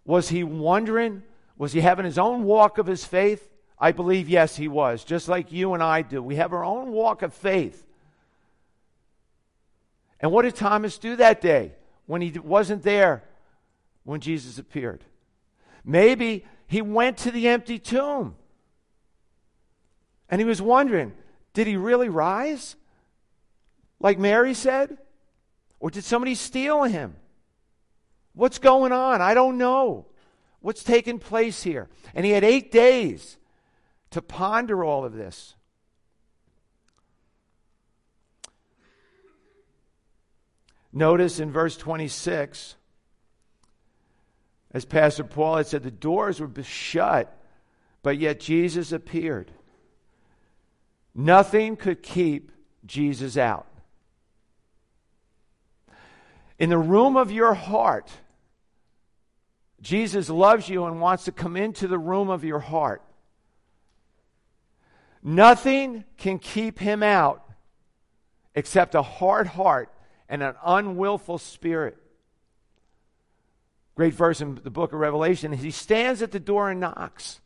Was 0.04 0.28
he 0.28 0.42
wondering? 0.44 1.22
Was 1.56 1.72
he 1.72 1.80
having 1.80 2.04
his 2.04 2.18
own 2.18 2.44
walk 2.44 2.78
of 2.78 2.86
his 2.86 3.04
faith? 3.04 3.48
I 3.78 3.92
believe, 3.92 4.28
yes, 4.28 4.56
he 4.56 4.68
was, 4.68 5.04
just 5.04 5.28
like 5.28 5.52
you 5.52 5.74
and 5.74 5.82
I 5.82 6.02
do. 6.02 6.22
We 6.22 6.36
have 6.36 6.52
our 6.52 6.64
own 6.64 6.90
walk 6.92 7.22
of 7.22 7.32
faith. 7.32 7.86
And 10.20 10.32
what 10.32 10.42
did 10.42 10.54
Thomas 10.54 10.98
do 10.98 11.16
that 11.16 11.40
day 11.40 11.72
when 12.06 12.20
he 12.20 12.38
wasn't 12.38 12.82
there 12.82 13.24
when 14.04 14.20
Jesus 14.20 14.58
appeared? 14.58 15.02
Maybe 15.82 16.44
he 16.66 16.82
went 16.82 17.16
to 17.18 17.30
the 17.30 17.48
empty 17.48 17.78
tomb 17.78 18.36
and 20.28 20.40
he 20.40 20.44
was 20.44 20.60
wondering 20.60 21.14
did 21.52 21.66
he 21.66 21.76
really 21.76 22.08
rise? 22.08 22.76
like 24.00 24.18
Mary 24.18 24.54
said? 24.54 24.96
Or 25.78 25.90
did 25.90 26.04
somebody 26.04 26.34
steal 26.34 26.82
him? 26.84 27.14
What's 28.40 28.58
going 28.58 28.90
on? 28.90 29.20
I 29.20 29.34
don't 29.34 29.58
know. 29.58 30.06
What's 30.60 30.82
taking 30.82 31.18
place 31.18 31.62
here? 31.62 31.90
And 32.14 32.24
he 32.24 32.32
had 32.32 32.42
eight 32.42 32.72
days 32.72 33.36
to 34.12 34.22
ponder 34.22 34.82
all 34.82 35.04
of 35.04 35.12
this. 35.12 35.56
Notice 40.90 41.38
in 41.38 41.52
verse 41.52 41.76
26, 41.76 42.76
as 44.72 44.86
Pastor 44.86 45.24
Paul 45.24 45.58
had 45.58 45.66
said, 45.66 45.82
the 45.82 45.90
doors 45.90 46.40
were 46.40 46.50
shut, 46.62 47.38
but 48.02 48.16
yet 48.16 48.40
Jesus 48.40 48.90
appeared. 48.90 49.50
Nothing 51.14 51.76
could 51.76 52.02
keep 52.02 52.52
Jesus 52.86 53.36
out 53.36 53.66
in 56.58 56.70
the 56.70 56.78
room 56.78 57.18
of 57.18 57.30
your 57.30 57.52
heart, 57.52 58.10
Jesus 59.82 60.28
loves 60.28 60.68
you 60.68 60.84
and 60.84 61.00
wants 61.00 61.24
to 61.24 61.32
come 61.32 61.56
into 61.56 61.88
the 61.88 61.98
room 61.98 62.28
of 62.28 62.44
your 62.44 62.58
heart. 62.58 63.02
Nothing 65.22 66.04
can 66.16 66.38
keep 66.38 66.78
him 66.78 67.02
out 67.02 67.44
except 68.54 68.94
a 68.94 69.02
hard 69.02 69.46
heart 69.46 69.92
and 70.28 70.42
an 70.42 70.54
unwillful 70.64 71.38
spirit. 71.38 71.96
Great 73.94 74.14
verse 74.14 74.40
in 74.40 74.54
the 74.62 74.70
book 74.70 74.92
of 74.92 74.98
Revelation. 74.98 75.52
He 75.52 75.70
stands 75.70 76.22
at 76.22 76.30
the 76.30 76.40
door 76.40 76.70
and 76.70 76.80
knocks. 76.80 77.40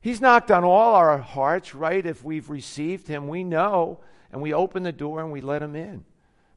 He's 0.00 0.20
knocked 0.20 0.50
on 0.50 0.64
all 0.64 0.94
our 0.94 1.18
hearts, 1.18 1.74
right? 1.74 2.04
If 2.04 2.22
we've 2.22 2.48
received 2.48 3.08
him, 3.08 3.28
we 3.28 3.42
know, 3.42 4.00
and 4.30 4.40
we 4.40 4.54
open 4.54 4.82
the 4.82 4.92
door 4.92 5.20
and 5.20 5.32
we 5.32 5.40
let 5.40 5.62
him 5.62 5.74
in. 5.74 6.04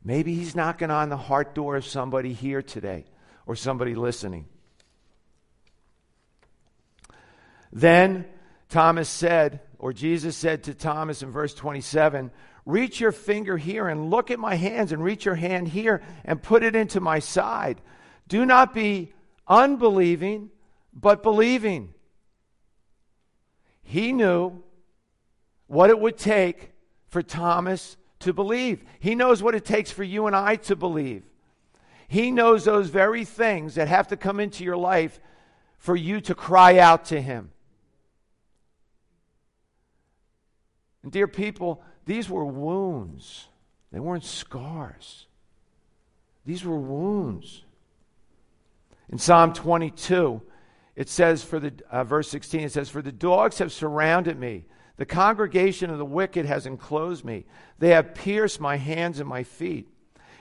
Maybe 0.04 0.34
he's 0.36 0.56
knocking 0.56 0.92
on 0.92 1.10
the 1.10 1.18
heart 1.18 1.56
door 1.56 1.76
of 1.76 1.86
somebody 1.86 2.34
here 2.34 2.62
today 2.62 3.06
or 3.50 3.56
somebody 3.56 3.96
listening. 3.96 4.46
Then 7.74 8.26
Thomas 8.70 9.10
said, 9.10 9.62
or 9.80 9.92
Jesus 9.92 10.38
said 10.38 10.66
to 10.66 10.76
Thomas 10.76 11.24
in 11.24 11.32
verse 11.32 11.56
27, 11.56 12.30
Reach 12.68 13.00
your 13.00 13.12
finger 13.12 13.58
here 13.58 13.88
and 13.88 14.12
look 14.12 14.30
at 14.30 14.38
my 14.38 14.54
hands, 14.54 14.92
and 14.92 15.04
reach 15.04 15.26
your 15.26 15.34
hand 15.34 15.68
here 15.68 16.04
and 16.24 16.44
put 16.44 16.62
it 16.62 16.76
into 16.76 17.00
my 17.00 17.18
side. 17.18 17.82
Do 18.28 18.46
not 18.46 18.72
be 18.72 19.14
unbelieving, 19.48 20.52
but 20.94 21.24
believing. 21.24 21.96
He 23.82 24.14
knew 24.14 24.62
what 25.66 25.90
it 25.90 26.00
would 26.00 26.20
take 26.20 26.72
for 27.08 27.24
Thomas 27.24 27.98
to 28.20 28.32
believe. 28.32 28.84
He 29.00 29.16
knows 29.16 29.42
what 29.42 29.56
it 29.56 29.66
takes 29.66 29.90
for 29.90 30.04
you 30.04 30.28
and 30.28 30.36
I 30.36 30.58
to 30.58 30.76
believe. 30.76 31.24
He 32.10 32.32
knows 32.32 32.66
those 32.66 32.90
very 32.90 33.24
things 33.24 33.76
that 33.76 33.88
have 33.88 34.08
to 34.08 34.18
come 34.18 34.40
into 34.40 34.64
your 34.64 34.76
life 34.76 35.20
for 35.78 35.96
you 35.96 36.20
to 36.22 36.34
cry 36.34 36.80
out 36.80 37.06
to 37.06 37.22
Him. 37.22 37.52
And, 41.04 41.12
dear 41.12 41.28
people, 41.28 41.84
these 42.06 42.28
were 42.28 42.44
wounds, 42.44 43.48
they 43.92 44.00
weren't 44.00 44.26
scars. 44.26 45.28
These 46.48 46.66
were 46.66 46.80
wounds. 46.80 47.64
In 49.10 49.20
Psalm 49.20 49.54
22, 49.54 50.42
it 50.96 51.10
says, 51.10 51.44
for 51.44 51.60
the 51.60 51.74
uh, 51.92 52.04
verse 52.04 52.28
16, 52.30 52.62
it 52.62 52.72
says, 52.72 52.90
For 52.90 53.04
the 53.04 53.12
dogs 53.12 53.60
have 53.60 53.72
surrounded 53.72 54.40
me. 54.40 54.66
The 54.98 55.06
congregation 55.06 55.92
of 55.92 56.00
the 56.00 56.06
wicked 56.06 56.48
has 56.48 56.66
enclosed 56.66 57.24
me. 57.24 57.46
They 57.78 57.90
have 57.90 58.16
pierced 58.16 58.60
my 58.60 58.78
hands 58.78 59.20
and 59.20 59.30
my 59.30 59.44
feet. 59.44 59.88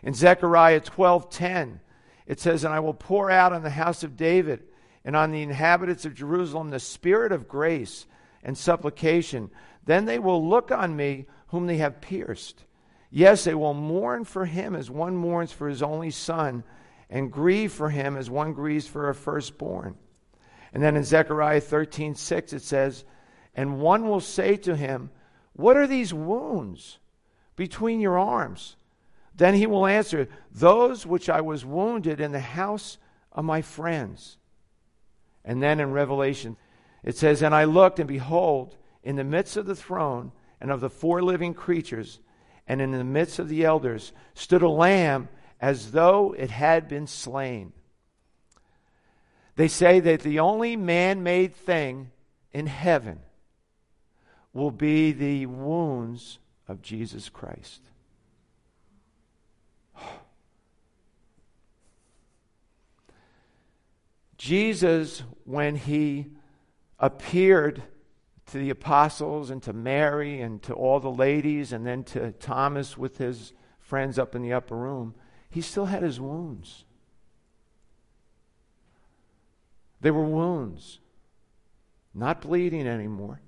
In 0.02 0.14
Zechariah 0.14 0.80
12:10, 0.80 1.80
it 2.26 2.40
says, 2.40 2.64
"And 2.64 2.74
I 2.74 2.80
will 2.80 2.94
pour 2.94 3.30
out 3.30 3.52
on 3.52 3.62
the 3.62 3.70
house 3.70 4.02
of 4.02 4.16
David 4.16 4.64
and 5.04 5.16
on 5.16 5.30
the 5.30 5.42
inhabitants 5.42 6.04
of 6.04 6.14
Jerusalem 6.14 6.70
the 6.70 6.80
spirit 6.80 7.32
of 7.32 7.48
grace 7.48 8.06
and 8.42 8.56
supplication. 8.56 9.50
Then 9.84 10.04
they 10.04 10.18
will 10.18 10.46
look 10.46 10.70
on 10.70 10.94
me 10.94 11.26
whom 11.48 11.66
they 11.66 11.78
have 11.78 12.00
pierced. 12.00 12.64
Yes, 13.10 13.44
they 13.44 13.54
will 13.54 13.74
mourn 13.74 14.24
for 14.24 14.44
him 14.44 14.74
as 14.76 14.90
one 14.90 15.16
mourns 15.16 15.52
for 15.52 15.68
his 15.68 15.82
only 15.82 16.10
son, 16.10 16.62
and 17.08 17.32
grieve 17.32 17.72
for 17.72 17.88
him 17.90 18.16
as 18.16 18.30
one 18.30 18.52
grieves 18.52 18.86
for 18.86 19.08
a 19.08 19.14
firstborn." 19.14 19.96
And 20.74 20.82
then 20.82 20.96
in 20.96 21.04
Zechariah 21.04 21.62
13:6 21.62 22.52
it 22.52 22.62
says, 22.62 23.04
and 23.58 23.80
one 23.80 24.08
will 24.08 24.20
say 24.20 24.56
to 24.56 24.76
him, 24.76 25.10
What 25.52 25.76
are 25.76 25.88
these 25.88 26.14
wounds 26.14 26.98
between 27.56 28.00
your 28.00 28.16
arms? 28.16 28.76
Then 29.38 29.54
he 29.54 29.66
will 29.66 29.86
answer, 29.86 30.28
Those 30.52 31.06
which 31.06 31.30
I 31.30 31.40
was 31.40 31.64
wounded 31.64 32.20
in 32.20 32.32
the 32.32 32.40
house 32.40 32.98
of 33.32 33.44
my 33.44 33.62
friends. 33.62 34.36
And 35.44 35.62
then 35.62 35.80
in 35.80 35.92
Revelation, 35.92 36.56
it 37.04 37.16
says, 37.16 37.40
And 37.40 37.54
I 37.54 37.64
looked, 37.64 38.00
and 38.00 38.08
behold, 38.08 38.76
in 39.02 39.14
the 39.14 39.24
midst 39.24 39.56
of 39.56 39.64
the 39.64 39.76
throne 39.76 40.32
and 40.60 40.72
of 40.72 40.80
the 40.80 40.90
four 40.90 41.22
living 41.22 41.54
creatures, 41.54 42.18
and 42.66 42.82
in 42.82 42.90
the 42.90 43.04
midst 43.04 43.38
of 43.38 43.48
the 43.48 43.64
elders, 43.64 44.12
stood 44.34 44.62
a 44.62 44.68
lamb 44.68 45.28
as 45.60 45.92
though 45.92 46.34
it 46.36 46.50
had 46.50 46.88
been 46.88 47.06
slain. 47.06 47.72
They 49.54 49.68
say 49.68 50.00
that 50.00 50.20
the 50.20 50.40
only 50.40 50.74
man 50.74 51.22
made 51.22 51.54
thing 51.54 52.10
in 52.52 52.66
heaven 52.66 53.20
will 54.52 54.72
be 54.72 55.12
the 55.12 55.46
wounds 55.46 56.40
of 56.66 56.82
Jesus 56.82 57.28
Christ. 57.28 57.82
Jesus, 64.38 65.24
when 65.44 65.74
he 65.74 66.26
appeared 66.98 67.82
to 68.46 68.58
the 68.58 68.70
apostles 68.70 69.50
and 69.50 69.62
to 69.64 69.72
Mary 69.72 70.40
and 70.40 70.62
to 70.62 70.72
all 70.72 71.00
the 71.00 71.10
ladies 71.10 71.72
and 71.72 71.86
then 71.86 72.04
to 72.04 72.32
Thomas 72.32 72.96
with 72.96 73.18
his 73.18 73.52
friends 73.80 74.18
up 74.18 74.34
in 74.34 74.42
the 74.42 74.52
upper 74.52 74.76
room, 74.76 75.14
he 75.50 75.60
still 75.60 75.86
had 75.86 76.02
his 76.02 76.20
wounds. 76.20 76.84
They 80.00 80.10
were 80.10 80.24
wounds, 80.24 81.00
not 82.14 82.42
bleeding 82.42 82.86
anymore. 82.86 83.40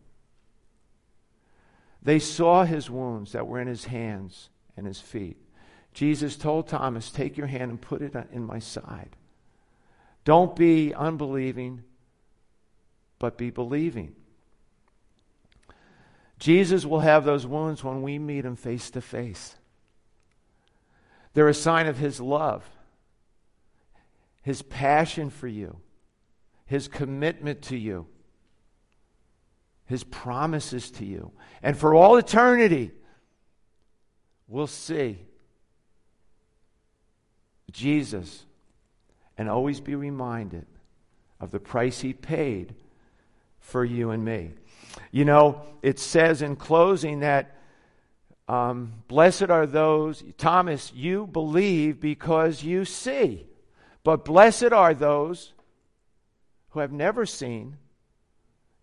They 2.03 2.19
saw 2.19 2.65
his 2.65 2.91
wounds 2.91 3.33
that 3.33 3.47
were 3.47 3.61
in 3.61 3.69
his 3.69 3.85
hands 3.85 4.51
and 4.77 4.87
his 4.87 5.01
feet. 5.01 5.37
Jesus 5.93 6.37
told 6.37 6.67
Thomas, 6.67 7.11
Take 7.11 7.37
your 7.37 7.47
hand 7.47 7.71
and 7.71 7.81
put 7.81 8.03
it 8.03 8.17
in 8.33 8.45
my 8.45 8.59
side. 8.59 9.17
Don't 10.25 10.55
be 10.55 10.95
unbelieving, 10.95 11.83
but 13.19 13.39
be 13.39 13.51
believing. 13.51 14.15
Jesus 16.39 16.87
will 16.87 17.01
have 17.01 17.25
those 17.25 17.47
wounds 17.47 17.85
when 17.85 18.03
we 18.03 18.19
meet 18.19 18.45
him 18.45 18.57
face 18.57 18.91
to 18.91 19.01
face. 19.01 19.57
They're 21.35 21.49
a 21.49 21.55
sign 21.55 21.87
of 21.87 21.99
his 21.99 22.21
love, 22.21 22.69
his 24.43 24.63
passion 24.63 25.31
for 25.31 25.47
you, 25.49 25.77
his 26.67 26.89
commitment 26.89 27.63
to 27.63 27.77
you, 27.77 28.07
his 29.87 30.03
promises 30.03 30.91
to 30.93 31.05
you. 31.05 31.33
And 31.63 31.77
for 31.77 31.95
all 31.95 32.17
eternity, 32.17 32.91
we'll 34.49 34.67
see 34.67 35.19
Jesus 37.71 38.45
and 39.41 39.49
always 39.49 39.81
be 39.81 39.95
reminded 39.95 40.67
of 41.41 41.51
the 41.51 41.59
price 41.59 42.01
he 42.03 42.13
paid 42.13 42.75
for 43.59 43.83
you 43.83 44.11
and 44.11 44.23
me. 44.23 44.51
You 45.13 45.25
know, 45.25 45.63
it 45.81 45.99
says 45.99 46.43
in 46.43 46.57
closing 46.57 47.21
that 47.21 47.57
um, 48.49 48.93
blessed 49.09 49.49
are 49.49 49.67
those, 49.67 50.23
Thomas, 50.37 50.93
you 50.95 51.27
believe 51.27 52.01
because 52.01 52.63
you 52.63 52.85
see. 52.85 53.47
But 54.05 54.27
blessed 54.27 54.75
are 54.75 54.93
those 54.93 55.55
who 56.73 56.81
have 56.81 56.93
never 56.93 57.25
seen 57.25 57.79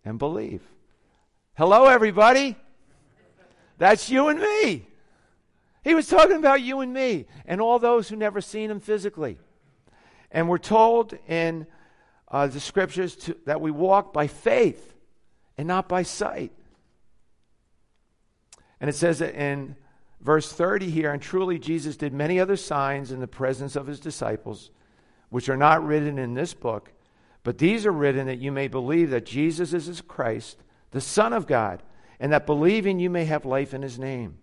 and 0.04 0.18
believe. 0.18 0.62
Hello, 1.54 1.86
everybody. 1.86 2.56
That's 3.78 4.10
you 4.10 4.26
and 4.26 4.40
me. 4.40 4.88
He 5.84 5.94
was 5.94 6.08
talking 6.08 6.38
about 6.38 6.62
you 6.62 6.80
and 6.80 6.92
me 6.92 7.26
and 7.46 7.60
all 7.60 7.78
those 7.78 8.08
who 8.08 8.16
never 8.16 8.40
seen 8.40 8.72
him 8.72 8.80
physically. 8.80 9.38
And 10.30 10.48
we're 10.48 10.58
told 10.58 11.16
in 11.26 11.66
uh, 12.30 12.46
the 12.46 12.60
scriptures 12.60 13.16
to, 13.16 13.36
that 13.46 13.60
we 13.60 13.70
walk 13.70 14.12
by 14.12 14.26
faith 14.26 14.94
and 15.56 15.66
not 15.66 15.88
by 15.88 16.02
sight. 16.02 16.52
And 18.80 18.88
it 18.88 18.94
says 18.94 19.18
that 19.18 19.34
in 19.34 19.76
verse 20.20 20.52
30 20.52 20.90
here, 20.90 21.12
and 21.12 21.20
truly 21.20 21.58
Jesus 21.58 21.96
did 21.96 22.12
many 22.12 22.38
other 22.38 22.56
signs 22.56 23.10
in 23.10 23.20
the 23.20 23.26
presence 23.26 23.76
of 23.76 23.86
his 23.86 24.00
disciples, 24.00 24.70
which 25.30 25.48
are 25.48 25.56
not 25.56 25.84
written 25.84 26.18
in 26.18 26.34
this 26.34 26.54
book, 26.54 26.92
but 27.42 27.58
these 27.58 27.86
are 27.86 27.92
written 27.92 28.26
that 28.26 28.38
you 28.38 28.52
may 28.52 28.68
believe 28.68 29.10
that 29.10 29.26
Jesus 29.26 29.72
is 29.72 30.00
Christ, 30.00 30.58
the 30.90 31.00
Son 31.00 31.32
of 31.32 31.46
God, 31.46 31.82
and 32.20 32.32
that 32.32 32.46
believing 32.46 32.98
you 32.98 33.10
may 33.10 33.24
have 33.24 33.44
life 33.44 33.72
in 33.72 33.82
his 33.82 33.98
name. 33.98 34.38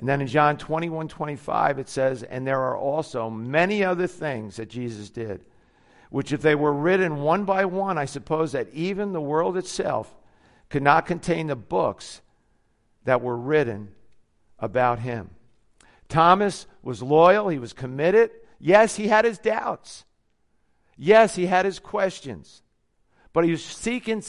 And 0.00 0.08
then 0.08 0.22
in 0.22 0.28
John 0.28 0.56
21 0.56 1.08
25, 1.08 1.78
it 1.78 1.88
says, 1.88 2.22
And 2.22 2.46
there 2.46 2.60
are 2.60 2.76
also 2.76 3.28
many 3.28 3.84
other 3.84 4.06
things 4.06 4.56
that 4.56 4.70
Jesus 4.70 5.10
did, 5.10 5.44
which 6.08 6.32
if 6.32 6.40
they 6.40 6.54
were 6.54 6.72
written 6.72 7.20
one 7.20 7.44
by 7.44 7.66
one, 7.66 7.98
I 7.98 8.06
suppose 8.06 8.52
that 8.52 8.70
even 8.72 9.12
the 9.12 9.20
world 9.20 9.58
itself 9.58 10.16
could 10.70 10.82
not 10.82 11.04
contain 11.04 11.48
the 11.48 11.56
books 11.56 12.22
that 13.04 13.20
were 13.20 13.36
written 13.36 13.90
about 14.58 15.00
him. 15.00 15.28
Thomas 16.08 16.66
was 16.82 17.02
loyal, 17.02 17.50
he 17.50 17.58
was 17.58 17.74
committed. 17.74 18.30
Yes, 18.58 18.96
he 18.96 19.08
had 19.08 19.26
his 19.26 19.38
doubts. 19.38 20.06
Yes, 20.96 21.34
he 21.34 21.44
had 21.44 21.66
his 21.66 21.78
questions. 21.78 22.62
But 23.34 23.44
he 23.44 23.50
was 23.50 23.62
seeking 23.62 24.22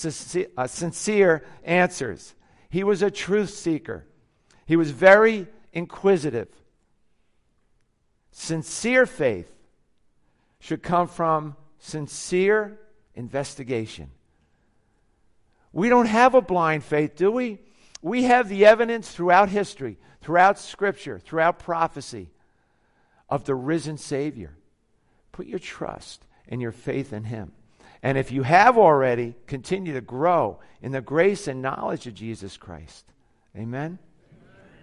uh, 0.58 0.68
sincere 0.68 1.46
answers. 1.64 2.36
He 2.70 2.84
was 2.84 3.02
a 3.02 3.10
truth 3.10 3.52
seeker. 3.52 4.06
He 4.66 4.76
was 4.76 4.92
very 4.92 5.48
inquisitive. 5.74 6.50
Sincere 8.32 9.06
faith 9.06 9.52
should 10.60 10.84
come 10.84 11.08
from 11.08 11.56
sincere 11.80 12.80
investigation. 13.16 14.10
We 15.74 15.90
don't 15.90 16.06
have 16.06 16.36
a 16.36 16.42
blind 16.42 16.84
faith, 16.84 17.16
do 17.16 17.32
we? 17.32 17.60
We 18.02 18.24
have 18.24 18.50
the 18.50 18.66
evidence 18.66 19.12
throughout 19.12 19.50
history, 19.50 19.98
throughout 20.22 20.60
Scripture, 20.60 21.20
throughout 21.20 21.60
prophecy 21.60 22.30
of 23.30 23.46
the 23.46 23.56
risen 23.56 23.98
Savior. 23.98 24.54
Put 25.32 25.48
your 25.48 25.60
trust 25.60 26.26
and 26.48 26.62
your 26.62 26.72
faith 26.72 27.14
in 27.14 27.24
Him. 27.26 27.54
And 28.04 28.18
if 28.18 28.32
you 28.32 28.44
have 28.44 28.78
already, 28.78 29.36
continue 29.48 29.94
to 29.94 30.02
grow 30.02 30.60
in 30.82 30.92
the 30.92 31.02
grace 31.02 31.48
and 31.48 31.62
knowledge 31.62 32.08
of 32.08 32.16
Jesus 32.16 32.58
Christ. 32.58 33.06
Amen. 33.56 34.00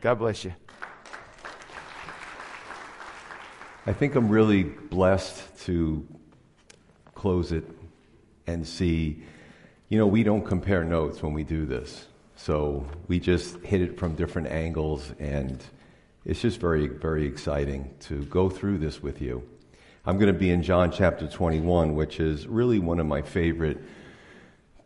God 0.01 0.15
bless 0.21 0.45
you. 0.45 0.55
I 3.85 3.93
think 3.93 4.15
I'm 4.15 4.29
really 4.29 4.63
blessed 4.63 5.65
to 5.65 6.07
close 7.15 7.51
it 7.51 7.65
and 8.47 8.67
see, 8.67 9.25
you 9.89 9.99
know, 9.99 10.07
we 10.07 10.23
don't 10.23 10.45
compare 10.45 10.85
notes 10.85 11.21
when 11.23 11.33
we 11.33 11.43
do 11.43 11.67
this. 11.67 12.07
So 12.37 12.87
we 13.09 13.19
just 13.19 13.57
hit 13.65 13.81
it 13.81 13.99
from 13.99 14.15
different 14.15 14.49
angles, 14.49 15.13
and 15.19 15.61
it's 16.25 16.41
just 16.41 16.61
very, 16.61 16.87
very 16.87 17.27
exciting 17.27 17.93
to 18.01 18.25
go 18.27 18.49
through 18.49 18.79
this 18.79 19.03
with 19.03 19.21
you. 19.21 19.43
I'm 20.07 20.17
going 20.17 20.33
to 20.33 20.39
be 20.39 20.51
in 20.51 20.63
John 20.63 20.93
chapter 20.93 21.27
21, 21.27 21.97
which 21.97 22.21
is 22.21 22.47
really 22.47 22.79
one 22.79 23.01
of 23.01 23.07
my 23.07 23.23
favorite 23.23 23.79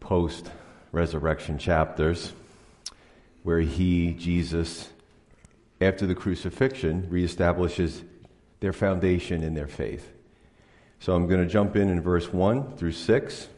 post 0.01 0.51
resurrection 0.91 1.59
chapters, 1.59 2.33
where 3.43 3.61
he, 3.61 4.15
Jesus, 4.15 4.89
after 5.83 6.07
the 6.07 6.15
crucifixion, 6.15 7.09
reestablishes 7.11 8.03
their 8.61 8.73
foundation 8.73 9.43
in 9.43 9.55
their 9.55 9.67
faith. 9.67 10.13
So 11.01 11.15
I'm 11.15 11.27
going 11.27 11.41
to 11.41 11.53
jump 11.53 11.77
in 11.77 11.89
in 11.89 12.01
verse 12.01 12.33
1 12.33 12.77
through 12.77 12.93
6, 12.93 13.49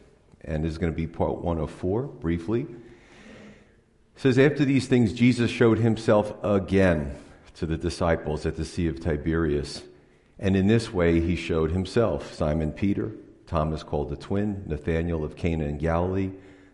and 0.43 0.63
this 0.63 0.71
is 0.71 0.77
going 0.77 0.91
to 0.91 0.95
be 0.95 1.07
part 1.07 1.37
1 1.37 1.59
of 1.59 1.69
4 1.69 2.03
briefly. 2.03 2.61
It 2.61 2.67
says, 4.15 4.39
After 4.39 4.65
these 4.65 4.87
things, 4.87 5.13
Jesus 5.13 5.51
showed 5.51 5.77
himself 5.77 6.33
again 6.43 7.15
to 7.55 7.65
the 7.65 7.77
disciples 7.77 8.45
at 8.45 8.55
the 8.55 8.65
Sea 8.65 8.87
of 8.87 8.99
Tiberias. 8.99 9.83
And 10.39 10.55
in 10.55 10.67
this 10.67 10.91
way, 10.91 11.21
he 11.21 11.35
showed 11.35 11.71
himself 11.71 12.33
Simon 12.33 12.71
Peter, 12.71 13.11
Thomas 13.47 13.83
called 13.83 14.09
the 14.09 14.15
twin, 14.15 14.63
Nathanael 14.65 15.23
of 15.23 15.35
Cana 15.35 15.65
in 15.65 15.77
Galilee, 15.77 16.31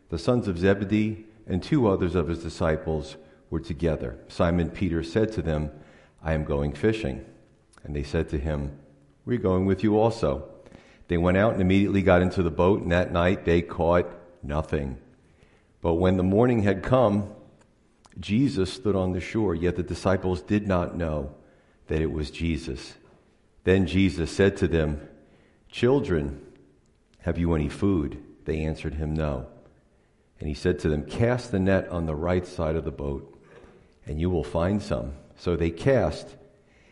the 0.09 0.17
sons 0.17 0.47
of 0.47 0.57
Zebedee, 0.57 1.25
and 1.47 1.61
two 1.61 1.87
others 1.87 2.15
of 2.15 2.27
his 2.27 2.41
disciples 2.41 3.17
were 3.51 3.59
together. 3.59 4.17
Simon 4.29 4.71
Peter 4.71 5.03
said 5.03 5.31
to 5.33 5.43
them, 5.43 5.69
I 6.23 6.33
am 6.33 6.45
going 6.45 6.73
fishing. 6.73 7.23
And 7.83 7.95
they 7.95 8.01
said 8.01 8.29
to 8.29 8.39
him, 8.39 8.79
We're 9.25 9.37
going 9.37 9.67
with 9.67 9.83
you 9.83 9.99
also. 9.99 10.47
They 11.07 11.17
went 11.17 11.37
out 11.37 11.53
and 11.53 11.61
immediately 11.61 12.01
got 12.01 12.21
into 12.21 12.41
the 12.41 12.49
boat, 12.49 12.81
and 12.81 12.91
that 12.91 13.11
night 13.11 13.45
they 13.45 13.61
caught 13.61 14.07
nothing. 14.41 14.97
But 15.81 15.95
when 15.95 16.17
the 16.17 16.23
morning 16.23 16.63
had 16.63 16.81
come, 16.81 17.29
Jesus 18.19 18.71
stood 18.71 18.95
on 18.95 19.11
the 19.11 19.19
shore, 19.19 19.53
yet 19.53 19.75
the 19.75 19.83
disciples 19.83 20.41
did 20.41 20.67
not 20.67 20.95
know 20.95 21.35
that 21.87 22.01
it 22.01 22.11
was 22.11 22.31
Jesus. 22.31 22.93
Then 23.65 23.87
Jesus 23.87 24.31
said 24.31 24.55
to 24.57 24.67
them, 24.67 25.07
Children, 25.69 26.41
have 27.19 27.37
you 27.37 27.53
any 27.53 27.69
food? 27.69 28.23
They 28.45 28.63
answered 28.63 28.93
him, 28.93 29.13
No. 29.13 29.47
And 30.39 30.47
he 30.47 30.53
said 30.53 30.79
to 30.79 30.89
them, 30.89 31.03
Cast 31.03 31.51
the 31.51 31.59
net 31.59 31.89
on 31.89 32.05
the 32.05 32.15
right 32.15 32.47
side 32.47 32.75
of 32.75 32.85
the 32.85 32.91
boat 32.91 33.31
and 34.05 34.19
you 34.19 34.29
will 34.29 34.43
find 34.43 34.81
some. 34.81 35.13
So 35.37 35.55
they 35.55 35.71
cast, 35.71 36.35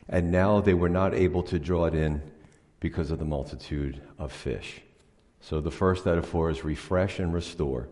and 0.08 0.32
now 0.32 0.62
they 0.62 0.74
were 0.74 0.90
not 0.90 1.14
able 1.14 1.44
to 1.44 1.60
draw 1.60 1.86
it 1.86 1.94
in 1.94 2.22
because 2.80 3.12
of 3.12 3.20
the 3.20 3.26
multitude 3.26 4.02
of 4.18 4.32
fish. 4.32 4.82
So 5.42 5.62
the 5.62 5.72
first 5.72 6.06
metaphor 6.06 6.50
is 6.50 6.64
refresh 6.64 7.20
and 7.20 7.34
restore. 7.34 7.88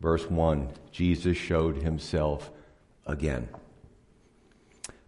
Verse 0.00 0.28
1 0.28 0.68
Jesus 0.90 1.36
showed 1.36 1.76
himself 1.76 2.50
again. 3.06 3.48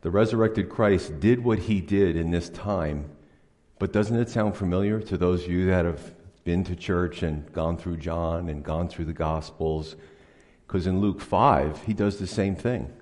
The 0.02 0.10
resurrected 0.10 0.68
Christ 0.68 1.18
did 1.18 1.42
what 1.42 1.60
he 1.60 1.80
did 1.80 2.16
in 2.16 2.30
this 2.30 2.50
time, 2.50 3.10
but 3.78 3.92
doesn't 3.92 4.16
it 4.16 4.28
sound 4.28 4.56
familiar 4.56 5.00
to 5.00 5.16
those 5.16 5.44
of 5.44 5.50
you 5.50 5.66
that 5.66 5.84
have 5.84 6.14
been 6.44 6.62
to 6.64 6.76
church 6.76 7.22
and 7.22 7.50
gone 7.52 7.76
through 7.76 7.96
John 7.96 8.48
and 8.48 8.62
gone 8.62 8.88
through 8.88 9.06
the 9.06 9.14
Gospels? 9.14 9.96
Because 10.66 10.86
in 10.86 11.00
Luke 11.00 11.20
5, 11.20 11.84
he 11.84 11.94
does 11.94 12.18
the 12.18 12.26
same 12.26 12.54
thing. 12.54 12.92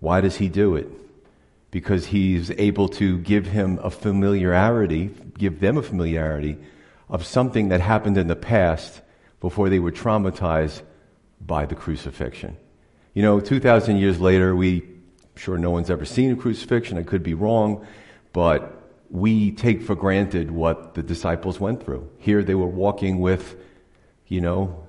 Why 0.00 0.20
does 0.20 0.36
he 0.36 0.48
do 0.48 0.76
it? 0.76 0.88
Because 1.70 2.06
he's 2.06 2.50
able 2.52 2.88
to 2.90 3.18
give 3.18 3.46
him 3.46 3.78
a 3.82 3.90
familiarity, 3.90 5.10
give 5.36 5.60
them 5.60 5.76
a 5.76 5.82
familiarity 5.82 6.58
of 7.08 7.24
something 7.24 7.68
that 7.68 7.80
happened 7.80 8.16
in 8.16 8.28
the 8.28 8.36
past 8.36 9.00
before 9.40 9.68
they 9.68 9.78
were 9.78 9.92
traumatized 9.92 10.82
by 11.40 11.66
the 11.66 11.74
crucifixion. 11.74 12.56
You 13.14 13.22
know, 13.22 13.40
2,000 13.40 13.96
years 13.96 14.20
later, 14.20 14.54
we, 14.54 14.82
sure 15.36 15.58
no 15.58 15.70
one's 15.70 15.90
ever 15.90 16.04
seen 16.04 16.32
a 16.32 16.36
crucifixion, 16.36 16.98
I 16.98 17.02
could 17.02 17.22
be 17.22 17.34
wrong, 17.34 17.86
but 18.32 18.74
we 19.10 19.52
take 19.52 19.82
for 19.82 19.94
granted 19.94 20.50
what 20.50 20.94
the 20.94 21.02
disciples 21.02 21.58
went 21.58 21.84
through. 21.84 22.08
Here 22.18 22.42
they 22.42 22.54
were 22.54 22.66
walking 22.66 23.20
with, 23.20 23.56
you 24.26 24.40
know, 24.40 24.86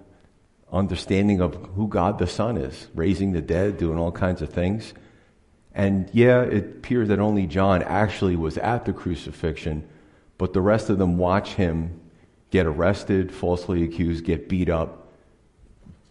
understanding 0.71 1.41
of 1.41 1.55
who 1.75 1.88
God 1.88 2.19
the 2.19 2.27
Son 2.27 2.58
is, 2.58 2.88
raising 2.93 3.32
the 3.32 3.41
dead, 3.41 3.77
doing 3.77 3.97
all 3.97 4.12
kinds 4.12 4.41
of 4.41 4.49
things. 4.49 4.93
And 5.73 6.10
yeah, 6.13 6.41
it 6.41 6.63
appears 6.63 7.08
that 7.08 7.19
only 7.19 7.47
John 7.47 7.84
actually 7.84 8.36
was 8.36 8.58
at 8.58 8.86
the 8.86 8.93
crucifixion, 8.93 9.88
but 10.38 10.53
the 10.53 10.62
rest 10.62 10.89
of 10.89 10.97
them 10.97 11.17
watch 11.17 11.53
him 11.53 11.99
get 12.51 12.65
arrested, 12.65 13.32
falsely 13.32 13.84
accused, 13.84 14.25
get 14.25 14.49
beat 14.49 14.69
up, 14.69 15.08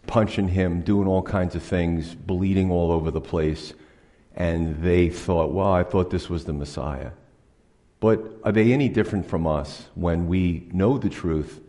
punching 0.07 0.47
him, 0.47 0.81
doing 0.81 1.07
all 1.07 1.21
kinds 1.21 1.55
of 1.55 1.63
things, 1.63 2.15
bleeding 2.15 2.71
all 2.71 2.91
over 2.91 3.11
the 3.11 3.21
place. 3.21 3.73
And 4.35 4.81
they 4.81 5.09
thought, 5.09 5.51
well, 5.51 5.71
I 5.71 5.83
thought 5.83 6.09
this 6.09 6.29
was 6.29 6.45
the 6.45 6.53
Messiah. 6.53 7.11
But 7.99 8.39
are 8.43 8.53
they 8.53 8.71
any 8.71 8.87
different 8.87 9.25
from 9.25 9.45
us 9.45 9.85
when 9.95 10.27
we 10.27 10.69
know 10.71 10.97
the 10.97 11.09
truth, 11.09 11.59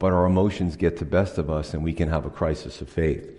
but 0.00 0.12
our 0.12 0.26
emotions 0.26 0.74
get 0.74 0.96
the 0.96 1.04
best 1.04 1.38
of 1.38 1.48
us 1.48 1.72
and 1.72 1.84
we 1.84 1.92
can 1.92 2.08
have 2.08 2.26
a 2.26 2.30
crisis 2.30 2.80
of 2.80 2.88
faith? 2.88 3.30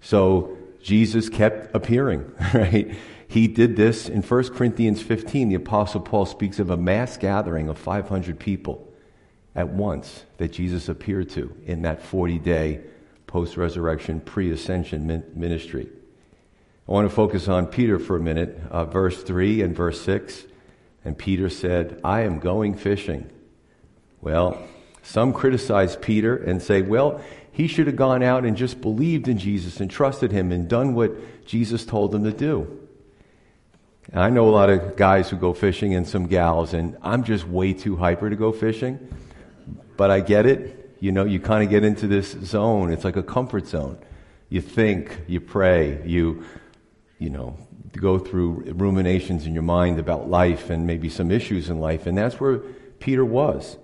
So 0.00 0.58
Jesus 0.82 1.28
kept 1.28 1.72
appearing, 1.76 2.32
right? 2.54 2.96
He 3.28 3.46
did 3.46 3.76
this 3.76 4.08
in 4.08 4.22
1 4.22 4.48
Corinthians 4.48 5.00
15. 5.00 5.48
The 5.48 5.54
Apostle 5.54 6.00
Paul 6.00 6.26
speaks 6.26 6.58
of 6.58 6.70
a 6.70 6.76
mass 6.76 7.16
gathering 7.16 7.68
of 7.68 7.78
500 7.78 8.38
people 8.38 8.92
at 9.54 9.68
once 9.68 10.24
that 10.38 10.52
Jesus 10.52 10.88
appeared 10.88 11.30
to 11.30 11.54
in 11.64 11.82
that 11.82 12.02
40 12.02 12.38
day 12.40 12.80
post 13.26 13.56
resurrection, 13.56 14.20
pre 14.20 14.50
ascension 14.50 15.24
ministry. 15.34 15.88
I 16.88 16.92
want 16.92 17.08
to 17.08 17.14
focus 17.14 17.48
on 17.48 17.68
Peter 17.68 17.98
for 17.98 18.16
a 18.16 18.20
minute, 18.20 18.60
uh, 18.70 18.84
verse 18.84 19.22
3 19.22 19.62
and 19.62 19.74
verse 19.74 20.00
6. 20.02 20.44
And 21.04 21.16
Peter 21.16 21.48
said, 21.48 22.00
I 22.04 22.22
am 22.22 22.38
going 22.38 22.74
fishing. 22.74 23.30
Well, 24.20 24.62
some 25.02 25.32
criticize 25.32 25.96
Peter 25.96 26.36
and 26.36 26.62
say, 26.62 26.82
well, 26.82 27.20
he 27.50 27.66
should 27.66 27.86
have 27.86 27.96
gone 27.96 28.22
out 28.22 28.44
and 28.44 28.56
just 28.56 28.80
believed 28.80 29.28
in 29.28 29.38
Jesus 29.38 29.80
and 29.80 29.90
trusted 29.90 30.32
him 30.32 30.52
and 30.52 30.68
done 30.68 30.94
what 30.94 31.44
Jesus 31.44 31.84
told 31.84 32.14
him 32.14 32.24
to 32.24 32.32
do. 32.32 32.78
I 34.14 34.30
know 34.30 34.48
a 34.48 34.50
lot 34.50 34.70
of 34.70 34.96
guys 34.96 35.30
who 35.30 35.36
go 35.36 35.52
fishing 35.52 35.94
and 35.94 36.06
some 36.06 36.26
gals, 36.26 36.74
and 36.74 36.96
I'm 37.02 37.24
just 37.24 37.46
way 37.46 37.72
too 37.72 37.96
hyper 37.96 38.30
to 38.30 38.36
go 38.36 38.52
fishing. 38.52 38.98
But 39.96 40.10
I 40.10 40.20
get 40.20 40.46
it. 40.46 40.96
You 41.00 41.12
know, 41.12 41.24
you 41.24 41.40
kind 41.40 41.62
of 41.62 41.70
get 41.70 41.84
into 41.84 42.06
this 42.06 42.30
zone. 42.30 42.92
It's 42.92 43.04
like 43.04 43.16
a 43.16 43.22
comfort 43.22 43.66
zone. 43.66 43.98
You 44.48 44.60
think, 44.60 45.18
you 45.28 45.40
pray, 45.40 46.02
you, 46.06 46.44
you 47.18 47.30
know, 47.30 47.56
go 47.96 48.18
through 48.18 48.72
ruminations 48.74 49.46
in 49.46 49.54
your 49.54 49.62
mind 49.62 49.98
about 49.98 50.28
life 50.28 50.70
and 50.70 50.86
maybe 50.86 51.08
some 51.08 51.30
issues 51.30 51.70
in 51.70 51.80
life. 51.80 52.06
And 52.06 52.16
that's 52.16 52.40
where 52.40 52.58
Peter 52.98 53.24
was. 53.24 53.76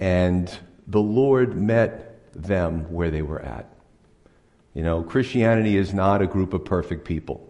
And 0.00 0.50
the 0.86 1.00
Lord 1.00 1.56
met 1.56 2.20
them 2.34 2.92
where 2.92 3.10
they 3.10 3.22
were 3.22 3.40
at. 3.40 3.66
You 4.74 4.82
know, 4.82 5.02
Christianity 5.02 5.76
is 5.76 5.92
not 5.92 6.22
a 6.22 6.26
group 6.26 6.54
of 6.54 6.64
perfect 6.64 7.04
people. 7.04 7.44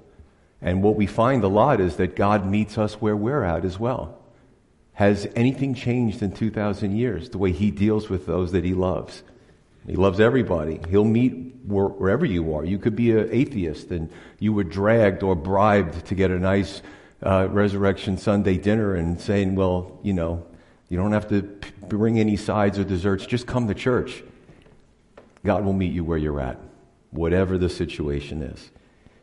And 0.60 0.82
what 0.82 0.96
we 0.96 1.06
find 1.06 1.44
a 1.44 1.48
lot 1.48 1.80
is 1.80 1.96
that 1.96 2.16
God 2.16 2.46
meets 2.46 2.78
us 2.78 2.94
where 2.94 3.16
we're 3.16 3.44
at 3.44 3.64
as 3.64 3.78
well. 3.78 4.18
Has 4.94 5.28
anything 5.36 5.74
changed 5.74 6.22
in 6.22 6.32
2,000 6.32 6.96
years? 6.96 7.30
The 7.30 7.38
way 7.38 7.52
He 7.52 7.70
deals 7.70 8.08
with 8.08 8.26
those 8.26 8.52
that 8.52 8.64
He 8.64 8.74
loves. 8.74 9.22
He 9.86 9.94
loves 9.94 10.20
everybody. 10.20 10.80
He'll 10.90 11.04
meet 11.04 11.54
wherever 11.64 12.26
you 12.26 12.54
are. 12.54 12.64
You 12.64 12.78
could 12.78 12.96
be 12.96 13.12
an 13.12 13.28
atheist 13.30 13.90
and 13.90 14.10
you 14.38 14.52
were 14.52 14.64
dragged 14.64 15.22
or 15.22 15.36
bribed 15.36 16.06
to 16.06 16.14
get 16.14 16.30
a 16.30 16.38
nice 16.38 16.82
uh, 17.22 17.48
Resurrection 17.50 18.18
Sunday 18.18 18.56
dinner 18.56 18.94
and 18.94 19.20
saying, 19.20 19.54
well, 19.54 19.98
you 20.02 20.12
know, 20.12 20.44
you 20.88 20.96
don't 20.96 21.12
have 21.12 21.28
to 21.28 21.42
bring 21.88 22.18
any 22.18 22.36
sides 22.36 22.78
or 22.78 22.84
desserts, 22.84 23.26
just 23.26 23.46
come 23.46 23.68
to 23.68 23.74
church. 23.74 24.22
God 25.44 25.64
will 25.64 25.72
meet 25.72 25.92
you 25.92 26.04
where 26.04 26.18
you're 26.18 26.40
at, 26.40 26.58
whatever 27.10 27.58
the 27.58 27.68
situation 27.68 28.42
is. 28.42 28.70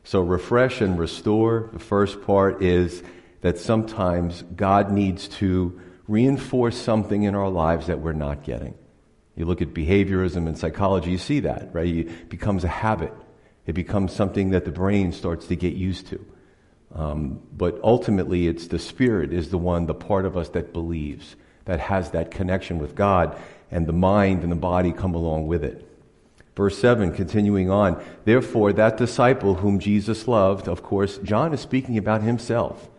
So, 0.03 0.21
refresh 0.21 0.81
and 0.81 0.99
restore. 0.99 1.69
The 1.73 1.79
first 1.79 2.21
part 2.21 2.61
is 2.61 3.01
that 3.41 3.57
sometimes 3.57 4.43
God 4.55 4.91
needs 4.91 5.27
to 5.39 5.81
reinforce 6.07 6.77
something 6.77 7.23
in 7.23 7.35
our 7.35 7.49
lives 7.49 7.87
that 7.87 7.99
we're 7.99 8.13
not 8.13 8.43
getting. 8.43 8.75
You 9.35 9.45
look 9.45 9.61
at 9.61 9.73
behaviorism 9.73 10.47
and 10.47 10.57
psychology, 10.57 11.11
you 11.11 11.17
see 11.17 11.41
that, 11.41 11.73
right? 11.73 11.87
It 11.87 12.29
becomes 12.29 12.63
a 12.63 12.69
habit. 12.69 13.13
It 13.65 13.73
becomes 13.73 14.13
something 14.13 14.51
that 14.51 14.65
the 14.65 14.71
brain 14.71 15.11
starts 15.11 15.47
to 15.47 15.55
get 15.55 15.73
used 15.73 16.07
to. 16.07 16.25
Um, 16.93 17.41
but 17.51 17.79
ultimately, 17.83 18.47
it's 18.47 18.67
the 18.67 18.79
spirit 18.79 19.33
is 19.33 19.49
the 19.49 19.57
one, 19.57 19.87
the 19.87 19.93
part 19.93 20.25
of 20.25 20.37
us 20.37 20.49
that 20.49 20.71
believes, 20.71 21.35
that 21.65 21.79
has 21.79 22.11
that 22.11 22.31
connection 22.31 22.79
with 22.79 22.95
God, 22.95 23.37
and 23.71 23.87
the 23.87 23.93
mind 23.93 24.43
and 24.43 24.51
the 24.51 24.55
body 24.55 24.91
come 24.91 25.15
along 25.15 25.47
with 25.47 25.63
it. 25.63 25.85
Verse 26.55 26.77
7, 26.77 27.13
continuing 27.13 27.69
on, 27.69 28.01
therefore, 28.23 28.71
that 28.73 28.97
disciple 28.97 29.55
whom 29.55 29.79
Jesus 29.79 30.27
loved, 30.27 30.67
of 30.67 30.81
course, 30.81 31.17
John 31.17 31.53
is 31.53 31.59
speaking 31.59 31.97
about 31.97 32.21
himself. 32.21 32.89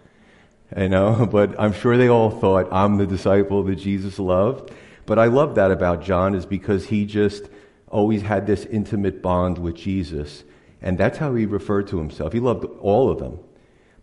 You 0.77 0.89
know, 0.89 1.27
but 1.33 1.59
I'm 1.59 1.73
sure 1.73 1.97
they 1.97 2.09
all 2.09 2.31
thought, 2.31 2.69
I'm 2.71 2.99
the 2.99 3.07
disciple 3.07 3.63
that 3.65 3.77
Jesus 3.77 4.19
loved. 4.19 4.73
But 5.07 5.19
I 5.19 5.27
love 5.27 5.55
that 5.55 5.71
about 5.71 6.03
John 6.03 6.35
is 6.35 6.45
because 6.45 6.87
he 6.87 7.07
just 7.07 7.49
always 7.89 8.23
had 8.23 8.47
this 8.47 8.65
intimate 8.67 9.23
bond 9.23 9.57
with 9.57 9.77
Jesus. 9.77 10.43
And 10.83 10.99
that's 10.99 11.19
how 11.19 11.35
he 11.35 11.47
referred 11.47 11.87
to 11.89 11.99
himself. 11.99 12.33
He 12.33 12.41
loved 12.41 12.65
all 12.81 13.11
of 13.11 13.19
them. 13.19 13.39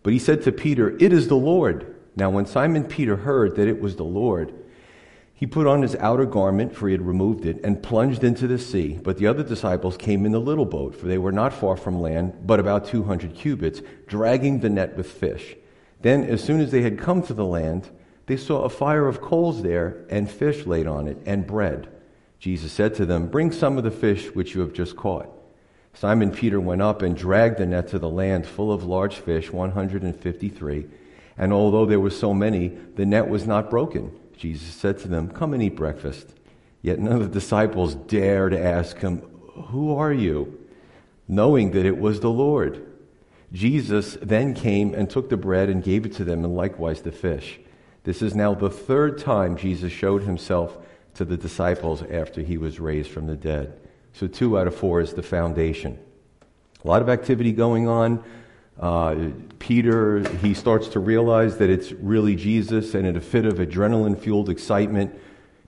But 0.02 0.12
he 0.12 0.18
said 0.18 0.42
to 0.42 0.52
Peter, 0.52 0.96
It 0.98 1.12
is 1.12 1.28
the 1.28 1.36
Lord. 1.36 1.93
Now, 2.16 2.30
when 2.30 2.46
Simon 2.46 2.84
Peter 2.84 3.16
heard 3.16 3.56
that 3.56 3.68
it 3.68 3.80
was 3.80 3.96
the 3.96 4.04
Lord, 4.04 4.54
he 5.34 5.46
put 5.46 5.66
on 5.66 5.82
his 5.82 5.96
outer 5.96 6.26
garment, 6.26 6.74
for 6.74 6.86
he 6.86 6.92
had 6.92 7.06
removed 7.06 7.44
it, 7.44 7.62
and 7.64 7.82
plunged 7.82 8.22
into 8.22 8.46
the 8.46 8.58
sea. 8.58 8.98
But 9.02 9.18
the 9.18 9.26
other 9.26 9.42
disciples 9.42 9.96
came 9.96 10.24
in 10.24 10.32
the 10.32 10.40
little 10.40 10.64
boat, 10.64 10.94
for 10.94 11.06
they 11.06 11.18
were 11.18 11.32
not 11.32 11.52
far 11.52 11.76
from 11.76 12.00
land, 12.00 12.46
but 12.46 12.60
about 12.60 12.86
200 12.86 13.34
cubits, 13.34 13.82
dragging 14.06 14.60
the 14.60 14.70
net 14.70 14.96
with 14.96 15.10
fish. 15.10 15.56
Then, 16.02 16.22
as 16.24 16.42
soon 16.42 16.60
as 16.60 16.70
they 16.70 16.82
had 16.82 16.98
come 16.98 17.22
to 17.22 17.34
the 17.34 17.44
land, 17.44 17.90
they 18.26 18.36
saw 18.36 18.62
a 18.62 18.70
fire 18.70 19.08
of 19.08 19.20
coals 19.20 19.62
there 19.62 20.04
and 20.08 20.30
fish 20.30 20.66
laid 20.66 20.86
on 20.86 21.08
it 21.08 21.18
and 21.26 21.46
bread. 21.46 21.88
Jesus 22.38 22.72
said 22.72 22.94
to 22.94 23.06
them, 23.06 23.28
Bring 23.28 23.50
some 23.50 23.76
of 23.76 23.84
the 23.84 23.90
fish 23.90 24.34
which 24.34 24.54
you 24.54 24.60
have 24.60 24.72
just 24.72 24.96
caught. 24.96 25.28
Simon 25.94 26.30
Peter 26.30 26.60
went 26.60 26.82
up 26.82 27.02
and 27.02 27.16
dragged 27.16 27.58
the 27.58 27.66
net 27.66 27.88
to 27.88 27.98
the 27.98 28.08
land 28.08 28.46
full 28.46 28.72
of 28.72 28.84
large 28.84 29.16
fish, 29.16 29.52
153. 29.52 30.86
And 31.36 31.52
although 31.52 31.86
there 31.86 32.00
were 32.00 32.10
so 32.10 32.32
many, 32.32 32.68
the 32.68 33.06
net 33.06 33.28
was 33.28 33.46
not 33.46 33.70
broken. 33.70 34.12
Jesus 34.36 34.74
said 34.74 34.98
to 35.00 35.08
them, 35.08 35.28
Come 35.28 35.54
and 35.54 35.62
eat 35.62 35.76
breakfast. 35.76 36.34
Yet 36.82 36.98
none 36.98 37.14
of 37.14 37.20
the 37.20 37.40
disciples 37.40 37.94
dared 37.94 38.54
ask 38.54 38.98
him, 38.98 39.18
Who 39.70 39.96
are 39.96 40.12
you? 40.12 40.64
knowing 41.28 41.72
that 41.72 41.86
it 41.86 41.98
was 41.98 42.20
the 42.20 42.30
Lord. 42.30 42.86
Jesus 43.52 44.18
then 44.20 44.54
came 44.54 44.94
and 44.94 45.08
took 45.08 45.28
the 45.28 45.36
bread 45.36 45.68
and 45.68 45.82
gave 45.82 46.04
it 46.04 46.14
to 46.14 46.24
them, 46.24 46.44
and 46.44 46.54
likewise 46.54 47.02
the 47.02 47.12
fish. 47.12 47.60
This 48.02 48.20
is 48.20 48.34
now 48.34 48.54
the 48.54 48.70
third 48.70 49.18
time 49.18 49.56
Jesus 49.56 49.92
showed 49.92 50.22
himself 50.22 50.76
to 51.14 51.24
the 51.24 51.36
disciples 51.36 52.02
after 52.02 52.42
he 52.42 52.58
was 52.58 52.80
raised 52.80 53.10
from 53.10 53.26
the 53.26 53.36
dead. 53.36 53.78
So, 54.12 54.26
two 54.26 54.58
out 54.58 54.66
of 54.66 54.74
four 54.74 55.00
is 55.00 55.14
the 55.14 55.22
foundation. 55.22 55.98
A 56.84 56.88
lot 56.88 57.02
of 57.02 57.08
activity 57.08 57.52
going 57.52 57.88
on. 57.88 58.22
Uh, 58.78 59.30
Peter, 59.58 60.28
he 60.38 60.52
starts 60.52 60.88
to 60.88 61.00
realize 61.00 61.58
that 61.58 61.70
it's 61.70 61.92
really 61.92 62.34
Jesus, 62.34 62.94
and 62.94 63.06
in 63.06 63.16
a 63.16 63.20
fit 63.20 63.46
of 63.46 63.54
adrenaline 63.54 64.18
fueled 64.18 64.50
excitement, 64.50 65.14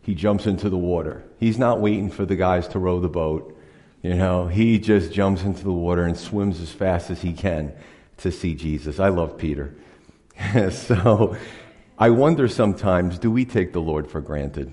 he 0.02 0.14
jumps 0.14 0.46
into 0.46 0.68
the 0.68 0.78
water. 0.78 1.24
He's 1.38 1.58
not 1.58 1.80
waiting 1.80 2.10
for 2.10 2.24
the 2.24 2.36
guys 2.36 2.68
to 2.68 2.78
row 2.78 3.00
the 3.00 3.08
boat. 3.08 3.56
You 4.02 4.14
know, 4.14 4.46
he 4.46 4.78
just 4.78 5.12
jumps 5.12 5.42
into 5.42 5.64
the 5.64 5.72
water 5.72 6.04
and 6.04 6.16
swims 6.16 6.60
as 6.60 6.70
fast 6.70 7.10
as 7.10 7.22
he 7.22 7.32
can 7.32 7.72
to 8.18 8.30
see 8.30 8.54
Jesus. 8.54 9.00
I 9.00 9.08
love 9.08 9.36
Peter. 9.38 9.74
so, 10.70 11.36
I 11.98 12.10
wonder 12.10 12.46
sometimes 12.46 13.18
do 13.18 13.30
we 13.30 13.44
take 13.44 13.72
the 13.72 13.80
Lord 13.80 14.08
for 14.08 14.20
granted? 14.20 14.72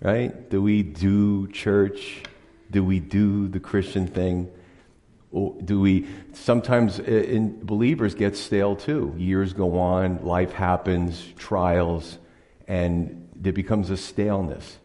Right? 0.00 0.48
Do 0.48 0.62
we 0.62 0.82
do 0.82 1.48
church? 1.48 2.22
Do 2.70 2.84
we 2.84 3.00
do 3.00 3.48
the 3.48 3.60
Christian 3.60 4.06
thing? 4.06 4.50
Do 5.32 5.80
we 5.80 6.06
sometimes 6.32 6.98
uh, 6.98 7.02
in 7.02 7.64
believers 7.64 8.14
get 8.14 8.36
stale 8.36 8.76
too? 8.76 9.14
Years 9.16 9.52
go 9.52 9.78
on, 9.78 10.24
life 10.24 10.52
happens, 10.52 11.24
trials, 11.36 12.18
and 12.66 13.28
there 13.34 13.52
becomes 13.52 13.90
a 13.90 13.96
staleness. 13.96 14.78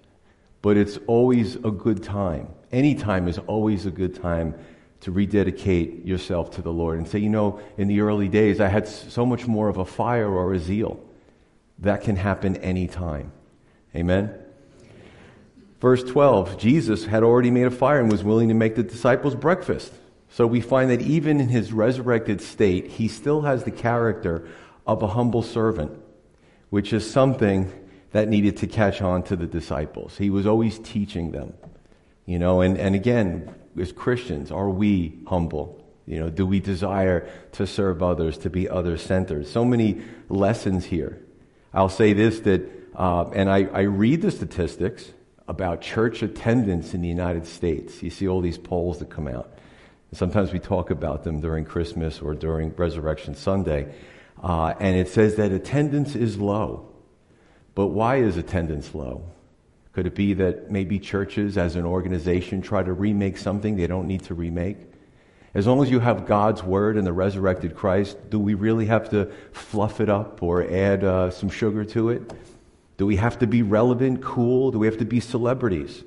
But 0.62 0.78
it's 0.78 0.98
always 1.08 1.56
a 1.56 1.72
good 1.72 2.04
time. 2.04 2.50
Any 2.72 2.96
time 2.96 3.28
is 3.28 3.38
always 3.40 3.86
a 3.86 3.92
good 3.92 4.22
time 4.22 4.56
to 5.02 5.12
rededicate 5.12 6.06
yourself 6.06 6.52
to 6.52 6.62
the 6.62 6.72
Lord 6.72 6.98
and 6.98 7.08
say, 7.08 7.20
you 7.20 7.30
know, 7.30 7.60
in 7.78 7.88
the 7.88 8.02
early 8.02 8.28
days, 8.28 8.60
I 8.60 8.68
had 8.68 8.88
so 8.88 9.26
much 9.26 9.48
more 9.48 9.68
of 9.68 9.78
a 9.78 9.86
fire 9.86 10.30
or 10.30 10.54
a 10.54 10.60
zeal. 10.60 11.00
That 11.80 12.02
can 12.02 12.16
happen 12.16 12.58
any 12.58 12.88
time. 12.88 13.32
Amen? 13.96 14.34
Verse 15.80 16.04
12 16.04 16.60
Jesus 16.60 17.06
had 17.06 17.24
already 17.24 17.50
made 17.50 17.66
a 17.66 17.72
fire 17.72 18.00
and 18.00 18.12
was 18.12 18.24
willing 18.24 18.50
to 18.50 18.54
make 18.54 18.76
the 18.76 18.84
disciples 18.84 19.36
breakfast. 19.36 19.92
So 20.32 20.48
we 20.48 20.62
find 20.62 20.90
that 20.90 21.02
even 21.02 21.42
in 21.42 21.50
his 21.50 21.74
resurrected 21.74 22.42
state, 22.42 22.88
he 22.88 23.10
still 23.10 23.42
has 23.42 23.66
the 23.66 23.72
character 23.72 24.48
of 24.88 25.04
a 25.04 25.08
humble 25.08 25.44
servant, 25.44 25.92
which 26.70 26.94
is 26.94 27.10
something 27.10 27.72
that 28.12 28.30
needed 28.30 28.58
to 28.58 28.68
catch 28.68 29.02
on 29.02 29.24
to 29.24 29.36
the 29.36 29.46
disciples. 29.46 30.18
He 30.18 30.30
was 30.30 30.48
always 30.48 30.80
teaching 30.80 31.32
them. 31.32 31.54
You 32.26 32.40
know, 32.40 32.62
and, 32.62 32.78
and 32.78 32.96
again, 32.96 33.54
as 33.78 33.92
Christians, 33.92 34.52
are 34.52 34.70
we 34.70 35.20
humble? 35.28 35.84
You 36.06 36.22
know, 36.22 36.30
do 36.30 36.46
we 36.46 36.62
desire 36.62 37.30
to 37.54 37.68
serve 37.68 38.02
others, 38.02 38.38
to 38.40 38.50
be 38.50 38.70
other 38.70 38.98
centered? 38.98 39.48
So 39.48 39.66
many 39.66 40.02
lessons 40.30 40.86
here. 40.86 41.22
I'll 41.74 41.90
say 41.90 42.14
this 42.14 42.40
that, 42.42 42.70
uh, 42.96 43.30
and 43.30 43.50
I, 43.50 43.66
I 43.66 43.82
read 43.82 44.22
the 44.22 44.32
statistics 44.32 45.12
about 45.48 45.82
church 45.82 46.22
attendance 46.24 46.94
in 46.94 47.02
the 47.02 47.08
United 47.08 47.46
States. 47.46 48.02
You 48.02 48.10
see 48.10 48.28
all 48.28 48.40
these 48.40 48.58
polls 48.58 49.00
that 49.00 49.10
come 49.10 49.28
out. 49.28 49.51
Sometimes 50.14 50.52
we 50.52 50.60
talk 50.60 50.90
about 50.90 51.24
them 51.24 51.40
during 51.40 51.64
Christmas 51.64 52.22
or 52.22 52.34
during 52.34 52.76
Resurrection 52.76 53.34
Sunday. 53.36 53.94
Uh, 54.42 54.74
and 54.80 54.96
it 54.96 55.08
says 55.08 55.36
that 55.36 55.52
attendance 55.52 56.16
is 56.16 56.38
low. 56.38 56.90
But 57.76 57.88
why 57.88 58.18
is 58.18 58.36
attendance 58.36 58.94
low? 58.94 59.24
Could 59.94 60.08
it 60.08 60.16
be 60.16 60.34
that 60.36 60.72
maybe 60.72 61.00
churches 61.00 61.58
as 61.58 61.76
an 61.76 61.86
organization 61.86 62.62
try 62.62 62.84
to 62.84 62.94
remake 62.94 63.38
something 63.38 63.76
they 63.76 63.88
don't 63.88 64.08
need 64.08 64.24
to 64.26 64.34
remake? 64.34 64.78
As 65.54 65.68
long 65.68 65.84
as 65.84 65.92
you 65.92 66.00
have 66.00 66.26
God's 66.26 66.64
word 66.64 66.96
and 66.96 67.06
the 67.06 67.12
resurrected 67.12 67.76
Christ, 67.76 68.18
do 68.30 68.40
we 68.40 68.54
really 68.54 68.86
have 68.86 69.10
to 69.10 69.32
fluff 69.52 70.00
it 70.00 70.10
up 70.10 70.42
or 70.42 70.64
add 70.64 71.04
uh, 71.04 71.30
some 71.30 71.50
sugar 71.50 71.84
to 71.86 72.10
it? 72.10 72.34
Do 72.98 73.06
we 73.06 73.18
have 73.18 73.40
to 73.40 73.48
be 73.48 73.62
relevant, 73.62 74.24
cool? 74.24 74.72
Do 74.72 74.80
we 74.80 74.88
have 74.88 75.00
to 75.00 75.06
be 75.06 75.20
celebrities? 75.20 76.04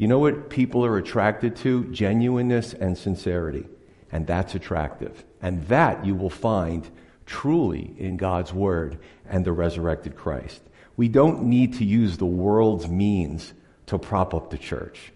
You 0.00 0.08
know 0.08 0.18
what 0.18 0.48
people 0.48 0.82
are 0.86 0.96
attracted 0.96 1.56
to? 1.56 1.84
Genuineness 1.92 2.72
and 2.72 2.96
sincerity. 2.96 3.68
And 4.10 4.26
that's 4.26 4.54
attractive. 4.54 5.26
And 5.42 5.66
that 5.66 6.06
you 6.06 6.14
will 6.14 6.30
find 6.30 6.88
truly 7.26 7.94
in 7.98 8.16
God's 8.16 8.50
Word 8.50 8.98
and 9.28 9.44
the 9.44 9.52
resurrected 9.52 10.16
Christ. 10.16 10.62
We 10.96 11.08
don't 11.08 11.42
need 11.42 11.74
to 11.74 11.84
use 11.84 12.16
the 12.16 12.24
world's 12.24 12.88
means 12.88 13.52
to 13.88 13.98
prop 13.98 14.32
up 14.32 14.48
the 14.48 14.56
church. 14.56 15.12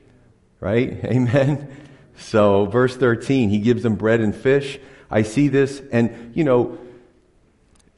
Right? 0.60 1.02
Amen? 1.06 1.74
So, 2.18 2.66
verse 2.66 2.94
13, 2.94 3.48
he 3.48 3.60
gives 3.60 3.84
them 3.84 3.94
bread 3.94 4.20
and 4.20 4.36
fish. 4.36 4.78
I 5.10 5.22
see 5.22 5.48
this, 5.48 5.80
and, 5.92 6.36
you 6.36 6.44
know, 6.44 6.76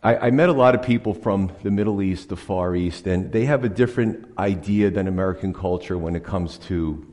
I, 0.03 0.17
I, 0.17 0.31
met 0.31 0.49
a 0.49 0.53
lot 0.53 0.75
of 0.75 0.83
people 0.83 1.15
from 1.15 1.51
the 1.63 1.71
Middle 1.71 2.03
East, 2.03 2.29
the 2.29 2.37
Far 2.37 2.77
East, 2.77 3.07
and 3.07 3.33
they 3.33 3.47
have 3.47 3.65
a 3.65 3.69
different 3.69 4.29
idea 4.39 4.91
than 4.91 5.09
American 5.09 5.53
culture 5.53 5.97
when 5.97 6.15
it 6.15 6.25
comes 6.25 6.59
to 6.59 7.07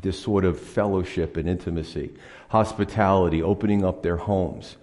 this 0.00 0.18
sort 0.18 0.44
of 0.44 0.60
fellowship 0.60 1.36
and 1.36 1.48
intimacy, 1.48 2.12
hospitality, 2.48 3.42
opening 3.42 3.84
up 3.84 4.02
their 4.02 4.16
homes. 4.16 4.76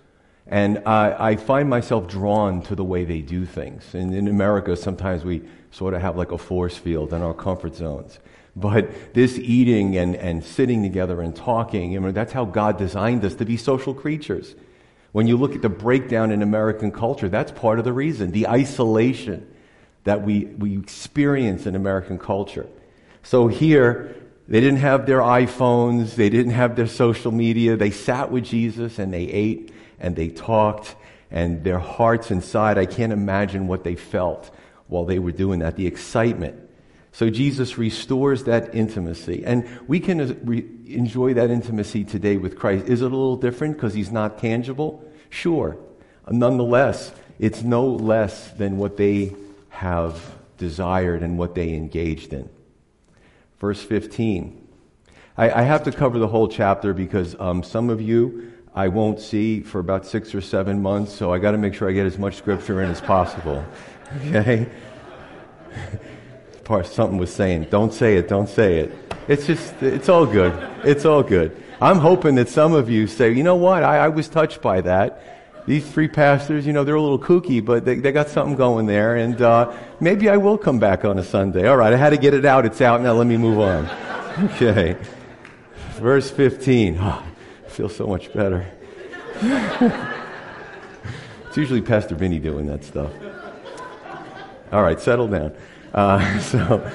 And 0.48 0.84
I, 0.86 1.32
I 1.32 1.36
find 1.38 1.70
myself 1.70 2.08
drawn 2.08 2.62
to 2.64 2.76
the 2.76 2.84
way 2.84 3.06
they 3.06 3.22
do 3.22 3.46
things. 3.46 3.94
And 3.94 4.14
in 4.14 4.28
America, 4.28 4.76
sometimes 4.76 5.24
we 5.24 5.44
sort 5.72 5.94
of 5.94 6.02
have 6.02 6.18
like 6.18 6.32
a 6.32 6.38
force 6.38 6.76
field 6.76 7.14
in 7.14 7.22
our 7.22 7.34
comfort 7.34 7.76
zones. 7.76 8.20
But 8.56 9.14
this 9.14 9.38
eating 9.38 9.96
and, 9.96 10.16
and 10.16 10.44
sitting 10.44 10.84
together 10.84 11.22
and 11.22 11.34
talking, 11.34 11.96
I 11.96 12.00
mean, 12.00 12.14
that's 12.14 12.34
how 12.34 12.44
God 12.44 12.78
designed 12.78 13.24
us 13.24 13.36
to 13.36 13.46
be 13.46 13.56
social 13.56 13.94
creatures. 13.94 14.56
When 15.12 15.28
you 15.28 15.38
look 15.38 15.56
at 15.56 15.62
the 15.62 15.70
breakdown 15.70 16.32
in 16.32 16.42
American 16.42 16.92
culture, 16.92 17.28
that's 17.28 17.52
part 17.52 17.80
of 17.80 17.86
the 17.86 17.94
reason 17.94 18.32
the 18.32 18.48
isolation 18.48 19.48
that 20.04 20.24
we, 20.24 20.46
we 20.46 20.78
experience 20.78 21.66
in 21.66 21.76
American 21.76 22.18
culture. 22.18 22.68
So 23.24 23.48
here, 23.48 24.16
they 24.48 24.60
didn't 24.60 24.80
have 24.80 25.06
their 25.06 25.20
iPhones, 25.20 26.16
they 26.16 26.30
didn't 26.30 26.54
have 26.54 26.76
their 26.76 26.88
social 26.88 27.32
media. 27.32 27.76
They 27.78 27.92
sat 27.92 28.32
with 28.32 28.46
Jesus 28.46 29.00
and 29.00 29.14
they 29.14 29.24
ate 29.24 29.74
and 30.00 30.16
they 30.16 30.30
talked, 30.30 30.96
and 31.30 31.64
their 31.64 31.80
hearts 31.80 32.32
inside, 32.32 32.78
I 32.78 32.86
can't 32.86 33.14
imagine 33.14 33.68
what 33.68 33.84
they 33.84 33.96
felt 33.96 34.50
while 34.88 35.06
they 35.06 35.20
were 35.20 35.32
doing 35.32 35.60
that, 35.60 35.76
the 35.76 35.88
excitement. 35.88 36.60
So 37.12 37.30
Jesus 37.30 37.78
restores 37.78 38.46
that 38.46 38.74
intimacy. 38.74 39.44
And 39.46 39.68
we 39.88 40.00
can 40.00 40.46
re- 40.46 40.66
enjoy 40.88 41.34
that 41.34 41.52
intimacy 41.52 42.04
today 42.04 42.38
with 42.38 42.58
Christ. 42.58 42.88
Is 42.88 43.02
it 43.02 43.06
a 43.06 43.10
little 43.10 43.36
different 43.36 43.76
because 43.76 43.94
he's 43.94 44.12
not 44.12 44.38
tangible? 44.38 45.04
Sure. 45.30 45.78
Nonetheless, 46.30 47.14
it's 47.40 47.64
no 47.64 47.86
less 47.86 48.52
than 48.52 48.78
what 48.78 48.98
they 48.98 49.36
have 49.70 50.36
desired 50.58 51.24
and 51.24 51.38
what 51.38 51.56
they 51.56 51.74
engaged 51.74 52.34
in. 52.34 52.50
Verse 53.60 53.82
15. 53.82 54.68
I, 55.38 55.62
I 55.62 55.62
have 55.64 55.84
to 55.84 55.92
cover 55.92 56.20
the 56.20 56.28
whole 56.28 56.48
chapter 56.48 56.94
because 56.94 57.36
um, 57.40 57.64
some 57.64 57.90
of 57.90 58.02
you 58.02 58.52
I 58.74 58.88
won't 58.88 59.20
see 59.20 59.62
for 59.62 59.80
about 59.80 60.06
six 60.06 60.34
or 60.34 60.40
seven 60.40 60.82
months, 60.82 61.12
so 61.12 61.34
I 61.34 61.40
got 61.40 61.52
to 61.52 61.58
make 61.58 61.74
sure 61.74 61.90
I 61.90 61.92
get 61.92 62.06
as 62.06 62.18
much 62.18 62.36
scripture 62.36 62.82
in 62.82 62.90
as 62.90 63.02
possible. 63.02 63.66
Okay? 64.28 64.68
Part 66.64 66.86
something 66.86 67.18
was 67.18 67.34
saying, 67.34 67.68
"Don't 67.70 67.94
say 67.94 68.18
it, 68.18 68.28
don't 68.28 68.50
say 68.50 68.80
it." 68.80 68.94
It's 69.28 69.48
just, 69.48 69.82
it's 69.82 70.10
all 70.10 70.26
good. 70.26 70.54
It's 70.84 71.06
all 71.06 71.24
good. 71.24 71.56
I'm 71.80 71.98
hoping 71.98 72.36
that 72.36 72.50
some 72.50 72.74
of 72.74 72.90
you 72.90 73.08
say, 73.08 73.32
"You 73.32 73.44
know 73.44 73.56
what? 73.56 73.84
I, 73.84 73.98
I 73.98 74.08
was 74.10 74.28
touched 74.30 74.62
by 74.62 74.82
that." 74.82 75.22
These 75.68 75.88
three 75.92 76.08
pastors, 76.08 76.66
you 76.66 76.74
know, 76.74 76.84
they're 76.84 76.96
a 76.96 77.02
little 77.02 77.20
kooky, 77.20 77.64
but 77.64 77.86
they, 77.86 77.96
they 77.96 78.12
got 78.12 78.30
something 78.30 78.56
going 78.56 78.88
there, 78.88 79.16
and 79.16 79.40
uh, 79.42 79.72
maybe 80.00 80.28
I 80.28 80.38
will 80.38 80.58
come 80.58 80.80
back 80.80 81.06
on 81.06 81.20
a 81.20 81.24
Sunday. 81.24 81.68
All 81.68 81.78
right, 81.78 81.94
I 81.94 81.98
had 81.98 82.10
to 82.12 82.18
get 82.18 82.34
it 82.34 82.46
out. 82.46 82.66
It's 82.66 82.82
out 82.82 83.02
now. 83.02 83.14
Let 83.14 83.28
me 83.28 83.38
move 83.38 83.60
on. 83.60 83.90
Okay. 84.56 84.96
Verse 85.96 86.32
15. 86.32 86.98
Oh, 87.00 87.24
I 87.66 87.70
feel 87.70 87.90
so 87.90 88.08
much 88.08 88.34
better. 88.34 88.66
it's 91.48 91.58
usually 91.58 91.82
Pastor 91.82 92.16
Vinny 92.16 92.40
doing 92.40 92.66
that 92.68 92.84
stuff. 92.86 93.12
All 94.72 94.82
right, 94.82 95.00
settle 95.00 95.28
down. 95.28 95.54
Uh, 95.94 96.40
so, 96.42 96.92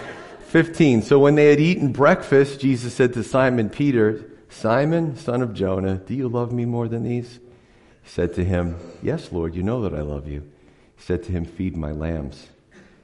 15. 0.49 1.03
So 1.03 1.18
when 1.18 1.34
they 1.34 1.51
had 1.51 1.61
eaten 1.61 1.92
breakfast, 1.92 2.61
Jesus 2.61 2.94
said 2.94 3.12
to 3.14 3.22
Simon 3.22 3.68
Peter, 3.68 4.30
Simon, 4.49 5.16
son 5.16 5.42
of 5.42 5.53
Jonah, 5.53 5.97
do 5.97 6.14
you 6.14 6.28
love 6.28 6.53
me 6.53 6.64
more 6.64 6.88
than 6.88 7.03
these? 7.03 7.40
He 8.03 8.09
said 8.09 8.34
to 8.34 8.44
him, 8.44 8.76
Yes, 9.03 9.32
Lord, 9.32 9.55
you 9.55 9.62
know 9.62 9.82
that 9.82 9.94
I 9.94 10.01
love 10.01 10.28
you. 10.28 10.51
He 10.97 11.03
said 11.03 11.24
to 11.24 11.32
him, 11.32 11.44
Feed 11.44 11.76
my 11.76 11.92
lambs. 11.92 12.47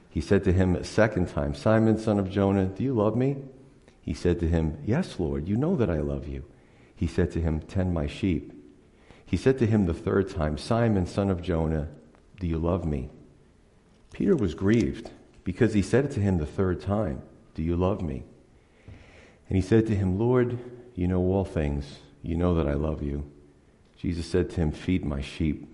He 0.09 0.21
said 0.21 0.45
to 0.45 0.53
him 0.53 0.77
a 0.77 0.85
second 0.85 1.29
time, 1.29 1.55
Simon, 1.55 1.99
son 1.99 2.19
of 2.19 2.31
Jonah, 2.31 2.67
do 2.67 2.85
you 2.85 2.95
love 2.95 3.17
me? 3.17 3.37
He 4.01 4.15
said 4.15 4.41
to 4.41 4.49
him, 4.49 4.79
Yes, 4.87 5.19
Lord, 5.19 5.49
you 5.49 5.57
know 5.57 5.77
that 5.77 5.91
I 5.91 5.99
love 5.99 6.29
you. 6.29 6.45
He 6.95 7.07
said 7.07 7.33
to 7.33 7.41
him, 7.41 7.61
Tend 7.61 7.93
my 7.93 8.07
sheep. 8.07 8.53
He 9.27 9.37
said 9.37 9.59
to 9.59 9.67
him 9.67 9.87
the 9.87 9.95
third 9.95 10.31
time, 10.31 10.59
Simon, 10.59 11.07
son 11.07 11.31
of 11.31 11.43
Jonah, 11.43 11.89
do 12.39 12.47
you 12.47 12.59
love 12.59 12.85
me? 12.85 13.09
Peter 14.13 14.37
was 14.37 14.55
grieved 14.55 15.11
because 15.45 15.75
he 15.75 15.83
said 15.83 16.05
it 16.05 16.11
to 16.13 16.21
him 16.21 16.39
the 16.39 16.47
third 16.47 16.81
time, 16.81 17.23
Do 17.55 17.63
you 17.63 17.77
love 17.77 18.03
me? 18.03 18.23
And 19.49 19.57
he 19.57 19.63
said 19.63 19.87
to 19.87 19.95
him, 19.95 20.19
Lord, 20.19 20.59
you 20.95 21.07
know 21.07 21.21
all 21.21 21.45
things. 21.45 21.99
You 22.23 22.37
know 22.37 22.55
that 22.55 22.69
I 22.69 22.75
love 22.75 23.03
you. 23.03 23.31
Jesus 23.97 24.27
said 24.27 24.51
to 24.51 24.57
him, 24.57 24.73
Feed 24.73 25.05
my 25.05 25.21
sheep. 25.21 25.69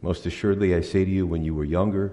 Most 0.00 0.26
assuredly, 0.26 0.74
I 0.74 0.80
say 0.80 1.04
to 1.04 1.10
you, 1.10 1.26
when 1.26 1.44
you 1.44 1.54
were 1.54 1.64
younger, 1.64 2.12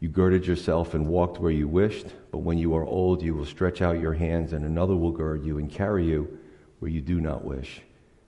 you 0.00 0.08
girded 0.08 0.46
yourself 0.46 0.94
and 0.94 1.06
walked 1.06 1.38
where 1.38 1.50
you 1.50 1.68
wished, 1.68 2.06
but 2.30 2.38
when 2.38 2.56
you 2.56 2.74
are 2.74 2.86
old, 2.86 3.22
you 3.22 3.34
will 3.34 3.44
stretch 3.44 3.82
out 3.82 4.00
your 4.00 4.14
hands, 4.14 4.54
and 4.54 4.64
another 4.64 4.96
will 4.96 5.12
gird 5.12 5.44
you 5.44 5.58
and 5.58 5.70
carry 5.70 6.06
you 6.06 6.38
where 6.78 6.90
you 6.90 7.02
do 7.02 7.20
not 7.20 7.44
wish. 7.44 7.82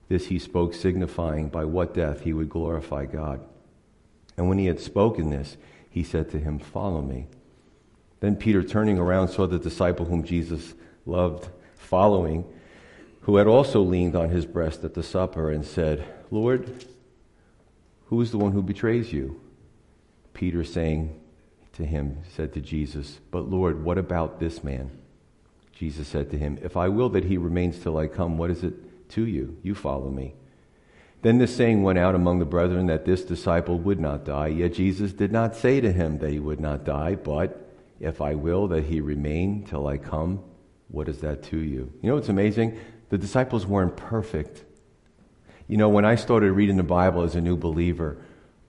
This 0.08 0.26
he 0.26 0.38
spoke, 0.38 0.74
signifying 0.74 1.48
by 1.48 1.64
what 1.64 1.94
death 1.94 2.20
he 2.20 2.34
would 2.34 2.50
glorify 2.50 3.06
God. 3.06 3.40
And 4.36 4.48
when 4.48 4.58
he 4.58 4.66
had 4.66 4.80
spoken 4.80 5.30
this, 5.30 5.56
he 5.88 6.02
said 6.02 6.30
to 6.30 6.38
him, 6.38 6.58
Follow 6.58 7.00
me. 7.00 7.28
Then 8.22 8.36
Peter, 8.36 8.62
turning 8.62 8.98
around, 8.98 9.28
saw 9.28 9.46
the 9.46 9.58
disciple 9.58 10.06
whom 10.06 10.24
Jesus 10.24 10.72
loved 11.04 11.50
following, 11.76 12.44
who 13.20 13.36
had 13.36 13.46
also 13.46 13.82
leaned 13.82 14.16
on 14.16 14.30
his 14.30 14.46
breast 14.46 14.82
at 14.82 14.94
the 14.94 15.02
supper, 15.02 15.50
and 15.50 15.66
said, 15.66 16.06
Lord, 16.30 16.86
who 18.06 18.18
is 18.22 18.30
the 18.30 18.38
one 18.38 18.52
who 18.52 18.62
betrays 18.62 19.12
you? 19.12 19.38
Peter, 20.32 20.64
saying 20.64 21.20
to 21.74 21.84
him, 21.84 22.22
said 22.34 22.54
to 22.54 22.62
Jesus, 22.62 23.20
But 23.30 23.50
Lord, 23.50 23.84
what 23.84 23.98
about 23.98 24.40
this 24.40 24.64
man? 24.64 24.90
Jesus 25.74 26.08
said 26.08 26.30
to 26.30 26.38
him, 26.38 26.58
If 26.62 26.78
I 26.78 26.88
will 26.88 27.10
that 27.10 27.24
he 27.24 27.36
remains 27.36 27.78
till 27.78 27.98
I 27.98 28.06
come, 28.06 28.38
what 28.38 28.50
is 28.50 28.64
it? 28.64 28.74
to 29.12 29.26
you. 29.26 29.56
You 29.62 29.74
follow 29.74 30.10
me. 30.10 30.34
Then 31.22 31.38
this 31.38 31.54
saying 31.54 31.82
went 31.82 31.98
out 31.98 32.14
among 32.14 32.40
the 32.40 32.44
brethren 32.44 32.86
that 32.86 33.04
this 33.04 33.24
disciple 33.24 33.78
would 33.78 34.00
not 34.00 34.24
die. 34.24 34.48
Yet 34.48 34.74
Jesus 34.74 35.12
did 35.12 35.30
not 35.30 35.54
say 35.54 35.80
to 35.80 35.92
him 35.92 36.18
that 36.18 36.30
he 36.30 36.40
would 36.40 36.60
not 36.60 36.84
die, 36.84 37.14
but 37.14 37.71
if 38.02 38.20
I 38.20 38.34
will 38.34 38.68
that 38.68 38.84
he 38.84 39.00
remain 39.00 39.64
till 39.64 39.86
I 39.86 39.96
come, 39.96 40.42
what 40.88 41.08
is 41.08 41.20
that 41.20 41.42
to 41.44 41.58
you? 41.58 41.92
You 42.02 42.08
know 42.10 42.16
what's 42.16 42.28
amazing? 42.28 42.78
The 43.08 43.18
disciples 43.18 43.66
weren't 43.66 43.96
perfect 43.96 44.64
You 45.68 45.78
know, 45.78 45.88
when 45.88 46.04
I 46.04 46.16
started 46.16 46.52
reading 46.52 46.76
the 46.76 46.82
Bible 46.82 47.22
as 47.22 47.34
a 47.34 47.40
new 47.40 47.56
believer, 47.56 48.18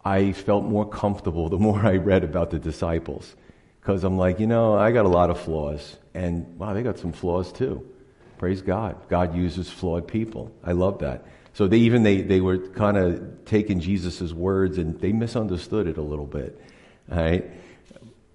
I 0.06 0.32
felt 0.32 0.64
more 0.64 0.88
comfortable 0.88 1.50
the 1.50 1.58
more 1.68 1.80
I 1.86 1.98
read 1.98 2.24
about 2.24 2.52
the 2.52 2.60
disciples. 2.60 3.36
Because 3.82 4.06
I'm 4.06 4.18
like, 4.18 4.40
you 4.40 4.48
know, 4.48 4.76
I 4.78 4.92
got 4.92 5.06
a 5.06 5.10
lot 5.10 5.30
of 5.30 5.40
flaws. 5.40 5.98
And 6.14 6.58
wow, 6.58 6.74
they 6.74 6.84
got 6.84 7.00
some 7.00 7.12
flaws 7.12 7.52
too. 7.52 7.86
Praise 8.38 8.62
God. 8.62 8.96
God 9.10 9.36
uses 9.36 9.70
flawed 9.70 10.08
people. 10.08 10.52
I 10.64 10.72
love 10.74 11.00
that. 11.00 11.26
So 11.54 11.68
they 11.68 11.78
even 11.80 12.04
they, 12.04 12.22
they 12.22 12.42
were 12.42 12.58
kind 12.58 12.98
of 12.98 13.46
taking 13.46 13.80
Jesus' 13.80 14.32
words 14.32 14.78
and 14.78 15.00
they 15.00 15.12
misunderstood 15.12 15.88
it 15.88 15.98
a 15.98 16.02
little 16.02 16.26
bit. 16.26 16.60
All 17.12 17.18
right. 17.18 17.50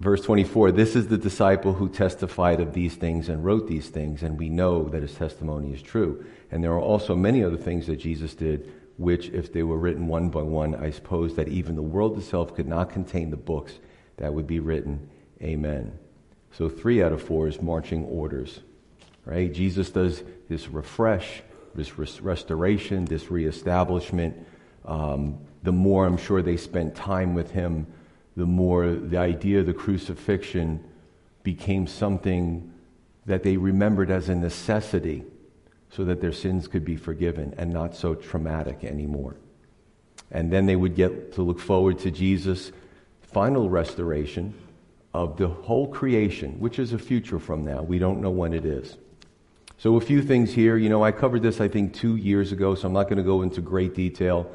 Verse 0.01 0.23
24, 0.23 0.71
this 0.73 0.95
is 0.95 1.09
the 1.09 1.19
disciple 1.19 1.73
who 1.73 1.89
testified 1.89 2.61
of 2.61 2.73
these 2.73 2.95
things 2.95 3.29
and 3.29 3.45
wrote 3.45 3.67
these 3.67 3.89
things, 3.89 4.23
and 4.23 4.39
we 4.39 4.49
know 4.49 4.85
that 4.89 5.03
his 5.03 5.15
testimony 5.15 5.73
is 5.73 5.83
true. 5.83 6.25
And 6.53 6.63
there 6.63 6.73
are 6.73 6.81
also 6.81 7.17
many 7.17 7.43
other 7.43 7.57
things 7.57 7.89
that 7.89 7.97
Jesus 7.97 8.35
did, 8.35 8.73
which, 8.97 9.29
if 9.31 9.53
they 9.53 9.65
were 9.65 9.77
written 9.77 10.07
one 10.07 10.29
by 10.29 10.43
one, 10.43 10.77
I 10.77 10.91
suppose 10.91 11.35
that 11.35 11.49
even 11.49 11.75
the 11.75 11.83
world 11.83 12.17
itself 12.17 12.55
could 12.55 12.69
not 12.69 12.91
contain 12.91 13.31
the 13.31 13.37
books 13.37 13.73
that 14.19 14.33
would 14.33 14.47
be 14.47 14.61
written. 14.61 15.09
Amen. 15.43 15.99
So 16.53 16.69
three 16.69 17.03
out 17.03 17.13
of 17.13 17.21
four 17.21 17.49
is 17.49 17.61
marching 17.61 18.05
orders, 18.05 18.61
right? 19.25 19.53
Jesus 19.53 19.91
does 19.91 20.23
this 20.49 20.69
refresh, 20.69 21.43
this 21.75 21.99
res- 21.99 22.21
restoration, 22.21 23.05
this 23.05 23.33
reestablishment. 23.33 24.37
Um, 24.85 25.39
the 25.65 25.73
more 25.73 26.07
I'm 26.07 26.17
sure 26.17 26.41
they 26.41 26.57
spent 26.57 26.95
time 26.95 27.35
with 27.35 27.51
him, 27.51 27.87
the 28.39 28.47
more 28.47 28.95
the 28.95 29.19
idea 29.19 29.59
of 29.59 29.67
the 29.67 29.75
crucifixion 29.75 30.79
became 31.43 31.89
something 31.89 32.73
that 33.27 33.43
they 33.43 33.57
remembered 33.57 34.13
as 34.13 34.29
a 34.29 34.35
necessity 34.35 35.25
so 35.91 36.05
that 36.05 36.21
their 36.21 36.33
sins 36.33 36.69
could 36.69 36.85
be 36.85 36.95
forgiven 36.95 37.53
and 37.59 37.73
not 37.73 37.97
so 37.97 38.15
traumatic 38.15 38.85
anymore. 38.85 39.35
And 40.31 40.53
then 40.53 40.67
they 40.67 40.77
would 40.77 40.95
get 40.95 41.33
to 41.33 41.43
look 41.43 41.59
forward 41.59 41.99
to 42.01 42.13
Jesus' 42.13 42.71
final 43.23 43.69
restoration 43.69 44.55
of 45.13 45.37
the 45.37 45.49
whole 45.49 45.89
creation, 45.89 46.61
which 46.61 46.79
is 46.79 46.93
a 46.93 46.99
future 46.99 47.41
from 47.41 47.65
now. 47.65 47.83
We 47.83 47.99
don't 47.99 48.21
know 48.21 48.31
when 48.31 48.53
it 48.55 48.65
is. 48.65 48.97
So, 49.79 49.97
a 49.97 50.01
few 50.01 50.23
things 50.23 50.53
here. 50.53 50.77
You 50.77 50.91
know, 50.91 51.03
I 51.03 51.11
covered 51.11 51.43
this, 51.43 51.61
I 51.61 51.67
think, 51.67 51.93
two 51.93 52.15
years 52.15 52.53
ago, 52.53 52.77
so 52.77 52.87
I'm 52.87 52.93
not 52.93 53.05
going 53.05 53.19
to 53.19 53.25
go 53.25 53.43
into 53.43 53.61
great 53.61 53.95
detail, 53.95 54.49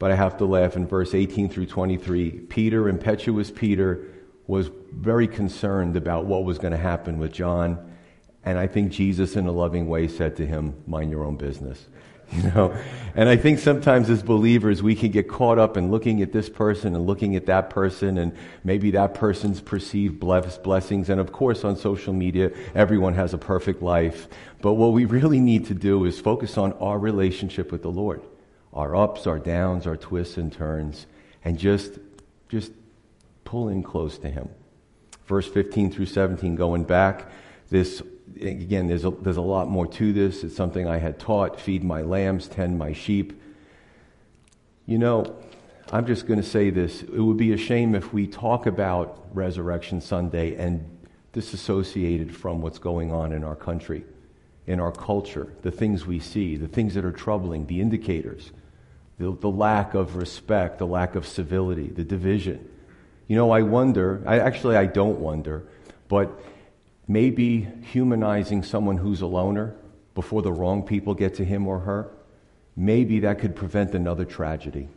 but 0.00 0.10
I 0.10 0.16
have 0.16 0.38
to 0.38 0.46
laugh 0.46 0.76
in 0.76 0.86
verse 0.86 1.14
18 1.14 1.50
through 1.50 1.66
23. 1.66 2.30
Peter, 2.30 2.88
impetuous 2.88 3.50
Peter, 3.50 4.06
was 4.46 4.70
very 4.92 5.28
concerned 5.28 5.94
about 5.94 6.24
what 6.24 6.42
was 6.42 6.56
going 6.56 6.72
to 6.72 6.78
happen 6.78 7.18
with 7.18 7.32
John. 7.32 7.92
And 8.42 8.58
I 8.58 8.66
think 8.66 8.92
Jesus, 8.92 9.36
in 9.36 9.46
a 9.46 9.52
loving 9.52 9.88
way, 9.88 10.08
said 10.08 10.36
to 10.36 10.46
him, 10.46 10.82
Mind 10.86 11.10
your 11.10 11.24
own 11.24 11.36
business. 11.36 11.86
You 12.32 12.44
know? 12.44 12.78
And 13.16 13.28
I 13.28 13.36
think 13.36 13.58
sometimes 13.58 14.08
as 14.08 14.22
believers, 14.22 14.84
we 14.84 14.94
can 14.94 15.10
get 15.10 15.28
caught 15.28 15.58
up 15.58 15.76
in 15.76 15.90
looking 15.90 16.22
at 16.22 16.30
this 16.32 16.48
person 16.48 16.94
and 16.94 17.04
looking 17.04 17.34
at 17.34 17.46
that 17.46 17.70
person 17.70 18.18
and 18.18 18.32
maybe 18.62 18.92
that 18.92 19.14
person's 19.14 19.60
perceived 19.60 20.20
blessings. 20.20 21.10
And 21.10 21.20
of 21.20 21.32
course, 21.32 21.64
on 21.64 21.76
social 21.76 22.12
media, 22.12 22.52
everyone 22.72 23.14
has 23.14 23.34
a 23.34 23.38
perfect 23.38 23.82
life. 23.82 24.28
But 24.62 24.74
what 24.74 24.92
we 24.92 25.06
really 25.06 25.40
need 25.40 25.66
to 25.66 25.74
do 25.74 26.04
is 26.04 26.20
focus 26.20 26.56
on 26.56 26.72
our 26.74 27.00
relationship 27.00 27.72
with 27.72 27.82
the 27.82 27.90
Lord 27.90 28.22
our 28.72 28.94
ups, 28.94 29.26
our 29.26 29.38
downs, 29.38 29.86
our 29.86 29.96
twists 29.96 30.36
and 30.36 30.52
turns, 30.52 31.06
and 31.44 31.58
just, 31.58 31.98
just 32.48 32.72
pull 33.44 33.68
in 33.68 33.82
close 33.82 34.18
to 34.18 34.30
Him. 34.30 34.48
Verse 35.26 35.48
15 35.48 35.90
through 35.92 36.06
17, 36.06 36.56
going 36.56 36.84
back, 36.84 37.30
this 37.68 38.02
again, 38.40 38.86
there's 38.86 39.04
a, 39.04 39.10
there's 39.10 39.36
a 39.36 39.42
lot 39.42 39.68
more 39.68 39.86
to 39.86 40.12
this. 40.12 40.44
It's 40.44 40.56
something 40.56 40.86
I 40.86 40.98
had 40.98 41.18
taught 41.18 41.60
feed 41.60 41.84
my 41.84 42.02
lambs, 42.02 42.48
tend 42.48 42.78
my 42.78 42.92
sheep. 42.92 43.40
You 44.86 44.98
know, 44.98 45.36
I'm 45.92 46.06
just 46.06 46.26
going 46.26 46.40
to 46.40 46.46
say 46.46 46.70
this. 46.70 47.02
It 47.02 47.20
would 47.20 47.36
be 47.36 47.52
a 47.52 47.56
shame 47.56 47.94
if 47.94 48.12
we 48.12 48.26
talk 48.26 48.66
about 48.66 49.26
Resurrection 49.32 50.00
Sunday 50.00 50.54
and 50.56 50.98
disassociated 51.32 52.34
from 52.34 52.60
what's 52.60 52.78
going 52.78 53.12
on 53.12 53.32
in 53.32 53.44
our 53.44 53.56
country, 53.56 54.04
in 54.66 54.80
our 54.80 54.92
culture, 54.92 55.52
the 55.62 55.70
things 55.70 56.06
we 56.06 56.18
see, 56.18 56.56
the 56.56 56.68
things 56.68 56.94
that 56.94 57.04
are 57.04 57.12
troubling, 57.12 57.66
the 57.66 57.80
indicators, 57.80 58.52
the, 59.20 59.36
the 59.36 59.50
lack 59.50 59.92
of 59.92 60.16
respect, 60.16 60.78
the 60.78 60.86
lack 60.86 61.14
of 61.14 61.26
civility, 61.26 61.88
the 61.88 62.02
division. 62.02 62.66
You 63.28 63.36
know, 63.36 63.50
I 63.50 63.60
wonder, 63.60 64.22
I, 64.26 64.38
actually, 64.38 64.76
I 64.76 64.86
don't 64.86 65.20
wonder, 65.20 65.62
but 66.08 66.42
maybe 67.06 67.68
humanizing 67.82 68.62
someone 68.62 68.96
who's 68.96 69.20
a 69.20 69.26
loner 69.26 69.76
before 70.14 70.40
the 70.40 70.50
wrong 70.50 70.82
people 70.82 71.14
get 71.14 71.34
to 71.34 71.44
him 71.44 71.66
or 71.66 71.80
her, 71.80 72.10
maybe 72.74 73.20
that 73.20 73.40
could 73.40 73.54
prevent 73.54 73.94
another 73.94 74.24
tragedy. 74.24 74.88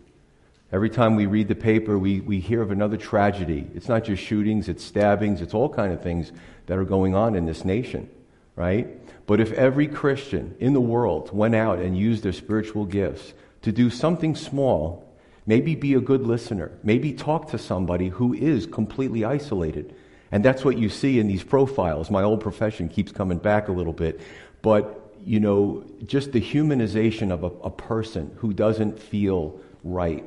Every 0.72 0.90
time 0.90 1.18
we 1.18 1.26
read 1.26 1.50
the 1.50 1.56
paper, 1.56 2.00
we, 2.00 2.22
we 2.22 2.40
hear 2.40 2.62
of 2.62 2.72
another 2.72 2.96
tragedy. 2.96 3.68
It's 3.76 3.90
not 3.90 4.06
just 4.06 4.24
shootings, 4.24 4.70
it's 4.70 4.86
stabbings, 4.86 5.42
it's 5.42 5.54
all 5.54 5.68
kind 5.68 5.92
of 5.92 6.02
things 6.02 6.32
that 6.68 6.78
are 6.78 6.86
going 6.86 7.14
on 7.14 7.36
in 7.36 7.46
this 7.46 7.66
nation, 7.66 8.10
right? 8.56 8.88
But 9.28 9.42
if 9.42 9.52
every 9.52 9.88
Christian 9.88 10.56
in 10.62 10.72
the 10.72 10.82
world 10.82 11.36
went 11.36 11.56
out 11.56 11.80
and 11.80 11.98
used 11.98 12.24
their 12.24 12.32
spiritual 12.32 12.86
gifts 12.86 13.34
to 13.64 13.72
do 13.72 13.90
something 13.90 14.36
small, 14.36 15.04
maybe 15.46 15.76
be 15.76 15.96
a 15.96 16.00
good 16.00 16.22
listener, 16.22 16.72
maybe 16.84 17.12
talk 17.12 17.50
to 17.50 17.58
somebody 17.58 18.10
who 18.10 18.34
is 18.34 18.66
completely 18.66 19.26
isolated, 19.26 19.96
and 20.32 20.44
that's 20.44 20.66
what 20.66 20.78
you 20.78 20.90
see 20.90 21.20
in 21.20 21.28
these 21.28 21.44
profiles. 21.44 22.10
My 22.10 22.24
old 22.24 22.42
profession 22.42 22.90
keeps 22.90 23.12
coming 23.12 23.38
back 23.38 23.68
a 23.68 23.72
little 23.72 23.94
bit. 23.94 24.20
But, 24.64 25.14
you 25.24 25.40
know, 25.40 25.84
just 26.06 26.32
the 26.32 26.42
humanization 26.42 27.32
of 27.32 27.44
a, 27.44 27.48
a 27.64 27.70
person 27.70 28.36
who 28.38 28.52
doesn't 28.52 28.98
feel 28.98 29.60
right 29.84 30.26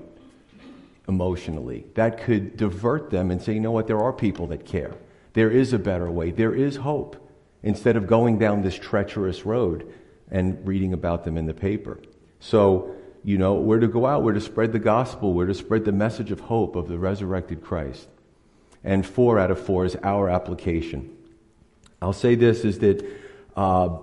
emotionally, 1.09 1.87
that 1.95 2.21
could 2.23 2.57
divert 2.57 3.11
them 3.11 3.33
and 3.33 3.43
say, 3.43 3.55
you 3.55 3.61
know 3.61 3.73
what, 3.73 3.89
there 3.89 3.99
are 3.99 4.13
people 4.13 4.47
that 4.49 4.65
care. 4.65 4.95
There 5.33 5.51
is 5.51 5.73
a 5.73 5.79
better 5.79 6.09
way. 6.09 6.31
There 6.31 6.55
is 6.55 6.77
hope. 6.77 7.17
Instead 7.65 7.97
of 7.97 8.07
going 8.07 8.39
down 8.39 8.63
this 8.63 8.77
treacherous 8.77 9.45
road 9.45 9.93
and 10.31 10.65
reading 10.67 10.93
about 10.93 11.25
them 11.25 11.37
in 11.37 11.47
the 11.47 11.55
paper. 11.55 11.99
So, 12.39 12.95
you 13.27 13.37
know, 13.37 13.57
we're 13.57 13.81
to 13.81 13.89
go 13.89 14.07
out, 14.07 14.23
we're 14.23 14.33
to 14.33 14.41
spread 14.41 14.73
the 14.73 14.79
gospel, 14.79 15.35
we're 15.35 15.47
to 15.47 15.55
spread 15.55 15.85
the 15.85 15.93
message 15.93 16.31
of 16.31 16.41
hope 16.41 16.77
of 16.77 16.89
the 16.89 16.97
resurrected 16.97 17.63
Christ 17.63 18.09
and 18.87 19.05
four 19.05 19.39
out 19.39 19.51
of 19.51 19.61
four 19.61 19.85
is 19.85 19.97
our 20.03 20.31
application. 20.31 21.15
I'll 22.01 22.13
say 22.13 22.37
this 22.37 22.65
is 22.65 22.79
that 22.79 23.05
uh, 23.57 23.99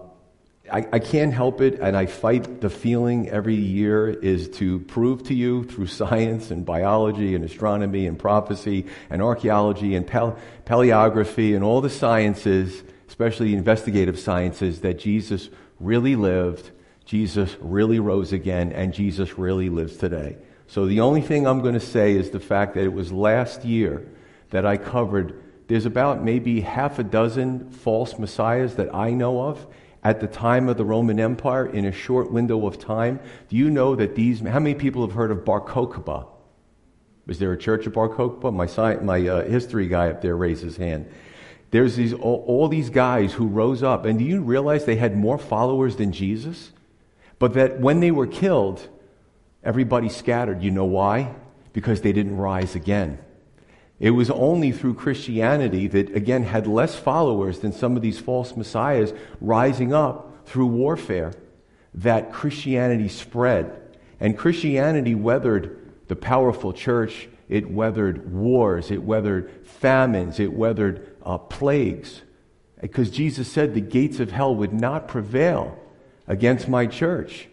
I, 0.72 0.86
I, 0.92 1.00
can't 1.00 1.34
help 1.34 1.62
it, 1.62 1.80
and 1.80 1.96
I 1.96 2.06
fight 2.06 2.60
the 2.60 2.70
feeling 2.70 3.30
every 3.30 3.56
year 3.56 4.10
is 4.10 4.50
to 4.58 4.80
prove 4.82 5.24
to 5.24 5.34
you 5.34 5.64
through 5.64 5.88
science 6.02 6.52
and 6.52 6.66
biology 6.66 7.34
and 7.34 7.46
astronomy 7.46 8.08
and 8.08 8.20
prophecy 8.20 8.88
and 9.10 9.22
archaeology 9.22 9.96
and 9.96 10.06
pale, 10.06 10.38
paleography 10.66 11.56
and 11.56 11.64
all 11.64 11.80
the 11.80 11.90
sciences, 11.90 12.84
especially 13.08 13.54
investigative 13.54 14.20
sciences, 14.20 14.82
that 14.82 15.00
Jesus 15.00 15.50
really 15.80 16.18
lived, 16.18 16.72
Jesus 17.14 17.56
really 17.62 18.00
rose 18.00 18.34
again, 18.34 18.72
and 18.72 18.92
Jesus 18.92 19.38
really 19.38 19.70
lives 19.70 19.98
today. 19.98 20.36
So 20.66 20.88
the 20.88 21.02
only 21.02 21.22
thing 21.22 21.46
I'm 21.46 21.62
going 21.62 21.76
to 21.76 21.80
say 21.80 22.16
is 22.16 22.32
the 22.32 22.40
fact 22.40 22.74
that 22.74 22.86
it 22.86 22.92
was 22.92 23.12
last 23.12 23.64
year 23.64 24.04
that 24.50 24.66
I 24.66 24.78
covered, 24.78 25.40
there's 25.68 25.86
about 25.86 26.24
maybe 26.24 26.62
half 26.62 26.98
a 26.98 27.04
dozen 27.04 27.70
false 27.70 28.18
messiahs 28.18 28.78
that 28.78 28.96
I 28.96 29.12
know 29.12 29.44
of 29.44 29.68
at 30.04 30.22
the 30.22 30.28
time 30.28 30.68
of 30.68 30.78
the 30.78 30.86
Roman 30.86 31.20
Empire 31.20 31.68
in 31.68 31.86
a 31.86 31.92
short 31.92 32.32
window 32.32 32.66
of 32.66 32.80
time. 32.80 33.20
Do 33.48 33.58
you 33.58 33.70
know 33.70 33.96
that 33.96 34.16
these, 34.16 34.40
how 34.40 34.58
many 34.58 34.74
people 34.74 35.06
have 35.06 35.16
heard 35.16 35.30
of 35.30 35.46
Bar 35.46 35.62
Kokhba? 35.62 36.26
Was 37.28 37.38
there 37.38 37.52
a 37.52 37.58
church 37.60 37.86
of 37.86 37.94
Bar 37.94 38.10
Kokhba? 38.10 38.52
My, 38.52 38.96
my 39.04 39.28
uh, 39.28 39.44
history 39.44 39.88
guy 39.88 40.10
up 40.10 40.24
there 40.24 40.36
raised 40.36 40.64
his 40.64 40.78
hand. 40.78 41.12
There's 41.70 41.96
these, 41.96 42.14
all, 42.14 42.44
all 42.48 42.68
these 42.70 42.90
guys 42.90 43.34
who 43.34 43.46
rose 43.46 43.84
up, 43.84 44.04
and 44.04 44.18
do 44.18 44.26
you 44.26 44.42
realize 44.42 44.86
they 44.86 44.96
had 44.96 45.16
more 45.16 45.38
followers 45.38 45.98
than 45.98 46.12
Jesus? 46.12 46.72
But 47.44 47.56
that 47.56 47.82
when 47.82 48.00
they 48.00 48.10
were 48.10 48.26
killed, 48.26 48.88
everybody 49.66 50.08
scattered. 50.08 50.64
You 50.64 50.72
know 50.72 50.86
why? 50.86 51.36
Because 51.74 52.00
they 52.00 52.14
didn't 52.14 52.38
rise 52.38 52.74
again. 52.74 53.20
It 54.00 54.12
was 54.12 54.30
only 54.30 54.72
through 54.72 54.94
Christianity 54.94 55.88
that, 55.88 56.16
again, 56.16 56.44
had 56.44 56.68
less 56.68 56.96
followers 56.96 57.60
than 57.60 57.74
some 57.74 57.98
of 57.98 58.02
these 58.02 58.18
false 58.18 58.56
messiahs 58.56 59.12
rising 59.42 59.94
up 59.94 60.48
through 60.48 60.68
warfare 60.68 61.34
that 61.96 62.32
Christianity 62.32 63.10
spread. 63.10 63.78
And 64.22 64.38
Christianity 64.38 65.14
weathered 65.14 65.92
the 66.08 66.16
powerful 66.16 66.72
church, 66.72 67.28
it 67.50 67.70
weathered 67.70 68.32
wars, 68.32 68.90
it 68.90 69.04
weathered 69.04 69.68
famines, 69.68 70.40
it 70.40 70.54
weathered 70.54 71.14
uh, 71.26 71.40
plagues. 71.40 72.22
Because 72.80 73.12
Jesus 73.12 73.52
said 73.52 73.74
the 73.74 73.82
gates 73.82 74.22
of 74.22 74.32
hell 74.32 74.56
would 74.56 74.72
not 74.72 75.10
prevail 75.10 75.78
against 76.28 76.68
my 76.68 76.86
church. 76.86 77.48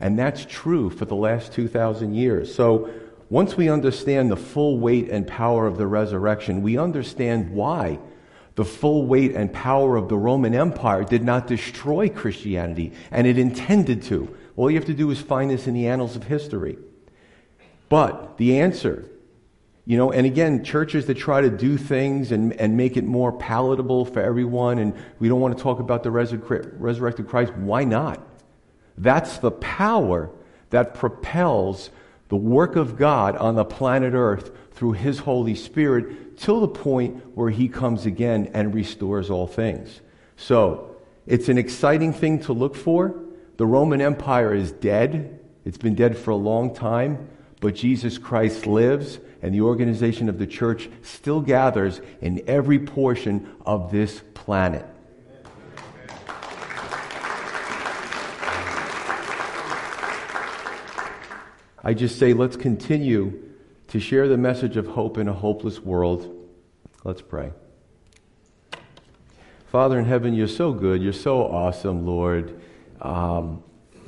And 0.00 0.18
that's 0.18 0.44
true 0.44 0.90
for 0.90 1.04
the 1.04 1.16
last 1.16 1.52
2,000 1.52 2.14
years. 2.14 2.54
So, 2.54 2.90
once 3.30 3.58
we 3.58 3.68
understand 3.68 4.30
the 4.30 4.36
full 4.36 4.78
weight 4.78 5.10
and 5.10 5.26
power 5.26 5.66
of 5.66 5.76
the 5.76 5.86
resurrection, 5.86 6.62
we 6.62 6.78
understand 6.78 7.50
why 7.50 7.98
the 8.54 8.64
full 8.64 9.06
weight 9.06 9.36
and 9.36 9.52
power 9.52 9.96
of 9.96 10.08
the 10.08 10.16
Roman 10.16 10.54
Empire 10.54 11.04
did 11.04 11.22
not 11.22 11.46
destroy 11.46 12.08
Christianity, 12.08 12.92
and 13.10 13.26
it 13.26 13.38
intended 13.38 14.02
to 14.04 14.34
All 14.56 14.68
you 14.68 14.76
have 14.76 14.86
to 14.86 14.94
do 14.94 15.08
is 15.12 15.20
find 15.20 15.50
this 15.50 15.68
in 15.68 15.74
the 15.74 15.86
annals 15.86 16.16
of 16.16 16.24
history. 16.24 16.78
But 17.88 18.36
the 18.38 18.58
answer, 18.58 19.08
you 19.88 19.96
know, 19.96 20.12
and 20.12 20.26
again, 20.26 20.64
churches 20.64 21.06
that 21.06 21.14
try 21.14 21.40
to 21.40 21.48
do 21.48 21.78
things 21.78 22.30
and, 22.30 22.52
and 22.60 22.76
make 22.76 22.98
it 22.98 23.04
more 23.04 23.32
palatable 23.32 24.04
for 24.04 24.20
everyone, 24.20 24.78
and 24.78 24.92
we 25.18 25.30
don't 25.30 25.40
want 25.40 25.56
to 25.56 25.62
talk 25.62 25.80
about 25.80 26.02
the 26.02 26.10
resurrected 26.10 27.26
Christ, 27.26 27.54
why 27.54 27.84
not? 27.84 28.20
That's 28.98 29.38
the 29.38 29.50
power 29.50 30.28
that 30.68 30.94
propels 30.94 31.88
the 32.28 32.36
work 32.36 32.76
of 32.76 32.98
God 32.98 33.34
on 33.38 33.54
the 33.54 33.64
planet 33.64 34.12
Earth 34.12 34.50
through 34.72 34.92
His 34.92 35.20
Holy 35.20 35.54
Spirit 35.54 36.36
till 36.36 36.60
the 36.60 36.68
point 36.68 37.24
where 37.34 37.48
He 37.48 37.66
comes 37.66 38.04
again 38.04 38.50
and 38.52 38.74
restores 38.74 39.30
all 39.30 39.46
things. 39.46 40.02
So, 40.36 40.96
it's 41.26 41.48
an 41.48 41.56
exciting 41.56 42.12
thing 42.12 42.40
to 42.40 42.52
look 42.52 42.76
for. 42.76 43.18
The 43.56 43.64
Roman 43.64 44.02
Empire 44.02 44.52
is 44.52 44.70
dead. 44.70 45.40
It's 45.64 45.78
been 45.78 45.94
dead 45.94 46.18
for 46.18 46.32
a 46.32 46.36
long 46.36 46.74
time, 46.74 47.30
but 47.62 47.74
Jesus 47.74 48.18
Christ 48.18 48.66
lives, 48.66 49.18
and 49.42 49.54
the 49.54 49.60
organization 49.60 50.28
of 50.28 50.38
the 50.38 50.46
church 50.46 50.88
still 51.02 51.40
gathers 51.40 52.00
in 52.20 52.42
every 52.46 52.78
portion 52.78 53.48
of 53.64 53.90
this 53.90 54.22
planet. 54.34 54.84
I 61.82 61.94
just 61.94 62.18
say, 62.18 62.34
let's 62.34 62.56
continue 62.56 63.42
to 63.88 64.00
share 64.00 64.28
the 64.28 64.36
message 64.36 64.76
of 64.76 64.86
hope 64.88 65.16
in 65.16 65.28
a 65.28 65.32
hopeless 65.32 65.80
world. 65.80 66.34
Let's 67.04 67.22
pray. 67.22 67.52
Father 69.68 69.98
in 69.98 70.04
heaven, 70.04 70.34
you're 70.34 70.48
so 70.48 70.72
good. 70.72 71.02
You're 71.02 71.12
so 71.12 71.42
awesome, 71.42 72.04
Lord. 72.04 72.60
Um, 73.00 73.62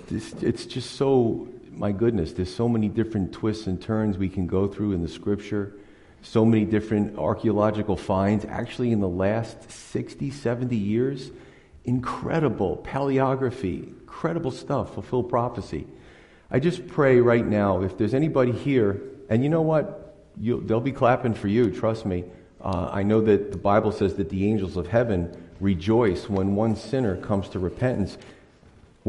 this, 0.09 0.33
it's 0.43 0.67
just 0.67 0.97
so, 0.97 1.49
my 1.81 1.93
goodness, 1.93 2.33
there's 2.35 2.55
so 2.55 2.69
many 2.69 2.91
different 2.91 3.33
twists 3.33 3.67
and 3.67 3.81
turns 3.81 4.19
we 4.19 4.29
can 4.29 4.47
go 4.47 4.69
through 4.69 4.93
in 4.93 5.01
the 5.01 5.09
scripture. 5.09 5.73
So 6.21 6.45
many 6.45 6.67
different 6.67 7.19
archaeological 7.19 7.97
finds. 7.97 8.45
Actually, 8.45 8.93
in 8.93 9.01
the 9.01 9.09
last 9.09 9.71
60, 9.71 10.31
70 10.31 10.77
years, 10.77 11.31
incredible 11.87 12.85
paleography, 12.87 13.85
incredible 13.85 14.51
stuff, 14.51 14.93
fulfilled 14.93 15.31
prophecy. 15.31 15.87
I 16.51 16.61
just 16.61 16.87
pray 16.87 17.19
right 17.19 17.47
now, 17.47 17.81
if 17.81 17.97
there's 17.97 18.13
anybody 18.13 18.53
here, 18.53 19.01
and 19.31 19.43
you 19.43 19.49
know 19.49 19.63
what? 19.63 20.19
You'll, 20.39 20.61
they'll 20.61 20.81
be 20.81 20.93
clapping 20.93 21.33
for 21.33 21.49
you, 21.49 21.71
trust 21.71 22.05
me. 22.05 22.25
Uh, 22.61 22.91
I 22.93 23.05
know 23.05 23.23
that 23.23 23.53
the 23.53 23.59
Bible 23.59 23.91
says 23.91 24.17
that 24.17 24.29
the 24.29 24.47
angels 24.47 24.77
of 24.77 24.87
heaven 24.87 25.35
rejoice 25.61 26.29
when 26.29 26.55
one 26.55 26.77
sinner 26.77 27.17
comes 27.17 27.49
to 27.49 27.59
repentance. 27.59 28.19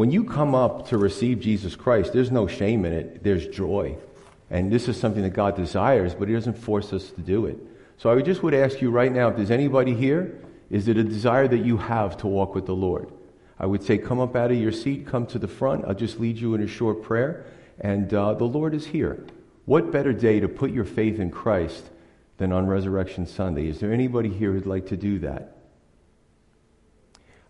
When 0.02 0.10
you 0.10 0.24
come 0.24 0.56
up 0.56 0.88
to 0.88 0.98
receive 0.98 1.42
Jesus 1.42 1.76
Christ, 1.76 2.12
there's 2.12 2.32
no 2.32 2.48
shame 2.48 2.86
in 2.86 2.92
it, 2.92 3.24
there's 3.24 3.46
joy. 3.46 3.96
And 4.50 4.72
this 4.72 4.88
is 4.88 5.00
something 5.00 5.22
that 5.22 5.34
God 5.34 5.56
desires, 5.56 6.16
but 6.16 6.28
He 6.28 6.34
doesn't 6.34 6.58
force 6.58 6.92
us 6.92 7.12
to 7.12 7.22
do 7.22 7.46
it. 7.46 7.60
So 7.98 8.10
I 8.10 8.20
just 8.24 8.42
would 8.42 8.56
ask 8.56 8.82
you 8.82 8.90
right 8.90 9.12
now 9.12 9.28
if 9.28 9.36
there's 9.36 9.52
anybody 9.52 9.94
here, 9.94 10.42
is 10.72 10.88
it 10.88 10.98
a 10.98 11.04
desire 11.04 11.48
that 11.48 11.60
you 11.60 11.78
have 11.78 12.18
to 12.18 12.26
walk 12.26 12.56
with 12.56 12.66
the 12.66 12.74
Lord? 12.74 13.12
I 13.60 13.68
would 13.68 13.84
say, 13.84 14.00
come 14.00 14.20
up 14.20 14.36
out 14.36 14.50
of 14.50 14.58
your 14.58 14.72
seat, 14.72 15.06
come 15.06 15.28
to 15.28 15.38
the 15.38 15.48
front. 15.48 15.86
I'll 15.86 15.94
just 15.94 16.20
lead 16.20 16.40
you 16.40 16.56
in 16.56 16.64
a 16.64 16.68
short 16.68 17.04
prayer. 17.04 17.46
And 17.80 18.12
uh, 18.12 18.34
the 18.34 18.46
Lord 18.46 18.74
is 18.74 18.88
here. 18.88 19.24
What 19.66 19.92
better 19.92 20.14
day 20.14 20.40
to 20.40 20.48
put 20.48 20.72
your 20.72 20.86
faith 20.86 21.20
in 21.20 21.30
Christ 21.30 21.92
than 22.38 22.52
on 22.52 22.66
Resurrection 22.66 23.28
Sunday? 23.28 23.68
Is 23.68 23.80
there 23.80 23.94
anybody 23.94 24.30
here 24.30 24.52
who'd 24.52 24.66
like 24.66 24.88
to 24.88 24.98
do 24.98 25.20
that? 25.20 25.61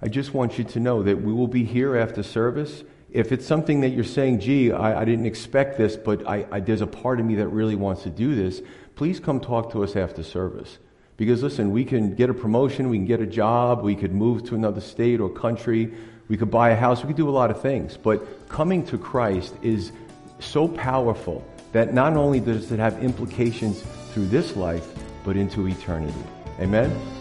I 0.02 0.08
just 0.08 0.34
want 0.34 0.58
you 0.58 0.64
to 0.64 0.80
know 0.80 1.04
that 1.04 1.22
we 1.22 1.32
will 1.32 1.48
be 1.48 1.64
here 1.64 1.96
after 1.96 2.24
service. 2.24 2.84
If 3.12 3.32
it's 3.32 3.46
something 3.46 3.82
that 3.82 3.90
you're 3.90 4.04
saying, 4.04 4.40
gee, 4.40 4.72
I, 4.72 5.02
I 5.02 5.06
didn't 5.06 5.28
expect 5.28 5.78
this, 5.78 5.96
but 5.96 6.28
I, 6.28 6.46
I, 6.52 6.60
there's 6.60 6.82
a 6.82 6.88
part 6.88 7.20
of 7.20 7.26
me 7.26 7.36
that 7.36 7.50
really 7.50 7.76
wants 7.76 8.04
to 8.04 8.10
do 8.10 8.36
this, 8.36 8.62
please 8.96 9.20
come 9.20 9.40
talk 9.40 9.72
to 9.74 9.84
us 9.84 9.96
after 9.96 10.24
service. 10.24 10.80
Because 11.18 11.44
listen, 11.44 11.72
we 11.72 11.86
can 11.86 12.16
get 12.16 12.32
a 12.32 12.34
promotion, 12.34 12.90
we 12.90 12.98
can 12.98 13.06
get 13.06 13.22
a 13.22 13.28
job, 13.28 13.84
we 13.84 13.96
could 13.96 14.12
move 14.12 14.44
to 14.46 14.56
another 14.56 14.82
state 14.82 15.20
or 15.20 15.30
country, 15.30 15.94
we 16.30 16.38
could 16.38 16.50
buy 16.50 16.72
a 16.72 16.76
house, 16.76 17.04
we 17.04 17.08
could 17.08 17.18
do 17.18 17.30
a 17.30 17.32
lot 17.32 17.52
of 17.52 17.62
things. 17.62 17.96
But 17.96 18.50
coming 18.50 18.84
to 18.88 18.98
Christ 18.98 19.54
is 19.62 19.92
so 20.40 20.68
powerful 20.68 21.46
that 21.74 21.94
not 21.94 22.18
only 22.18 22.40
does 22.40 22.72
it 22.72 22.80
have 22.80 23.04
implications 23.04 23.84
through 24.14 24.28
this 24.28 24.56
life, 24.56 24.88
but 25.24 25.38
into 25.38 25.68
eternity. 25.68 26.24
Amen? 26.60 27.21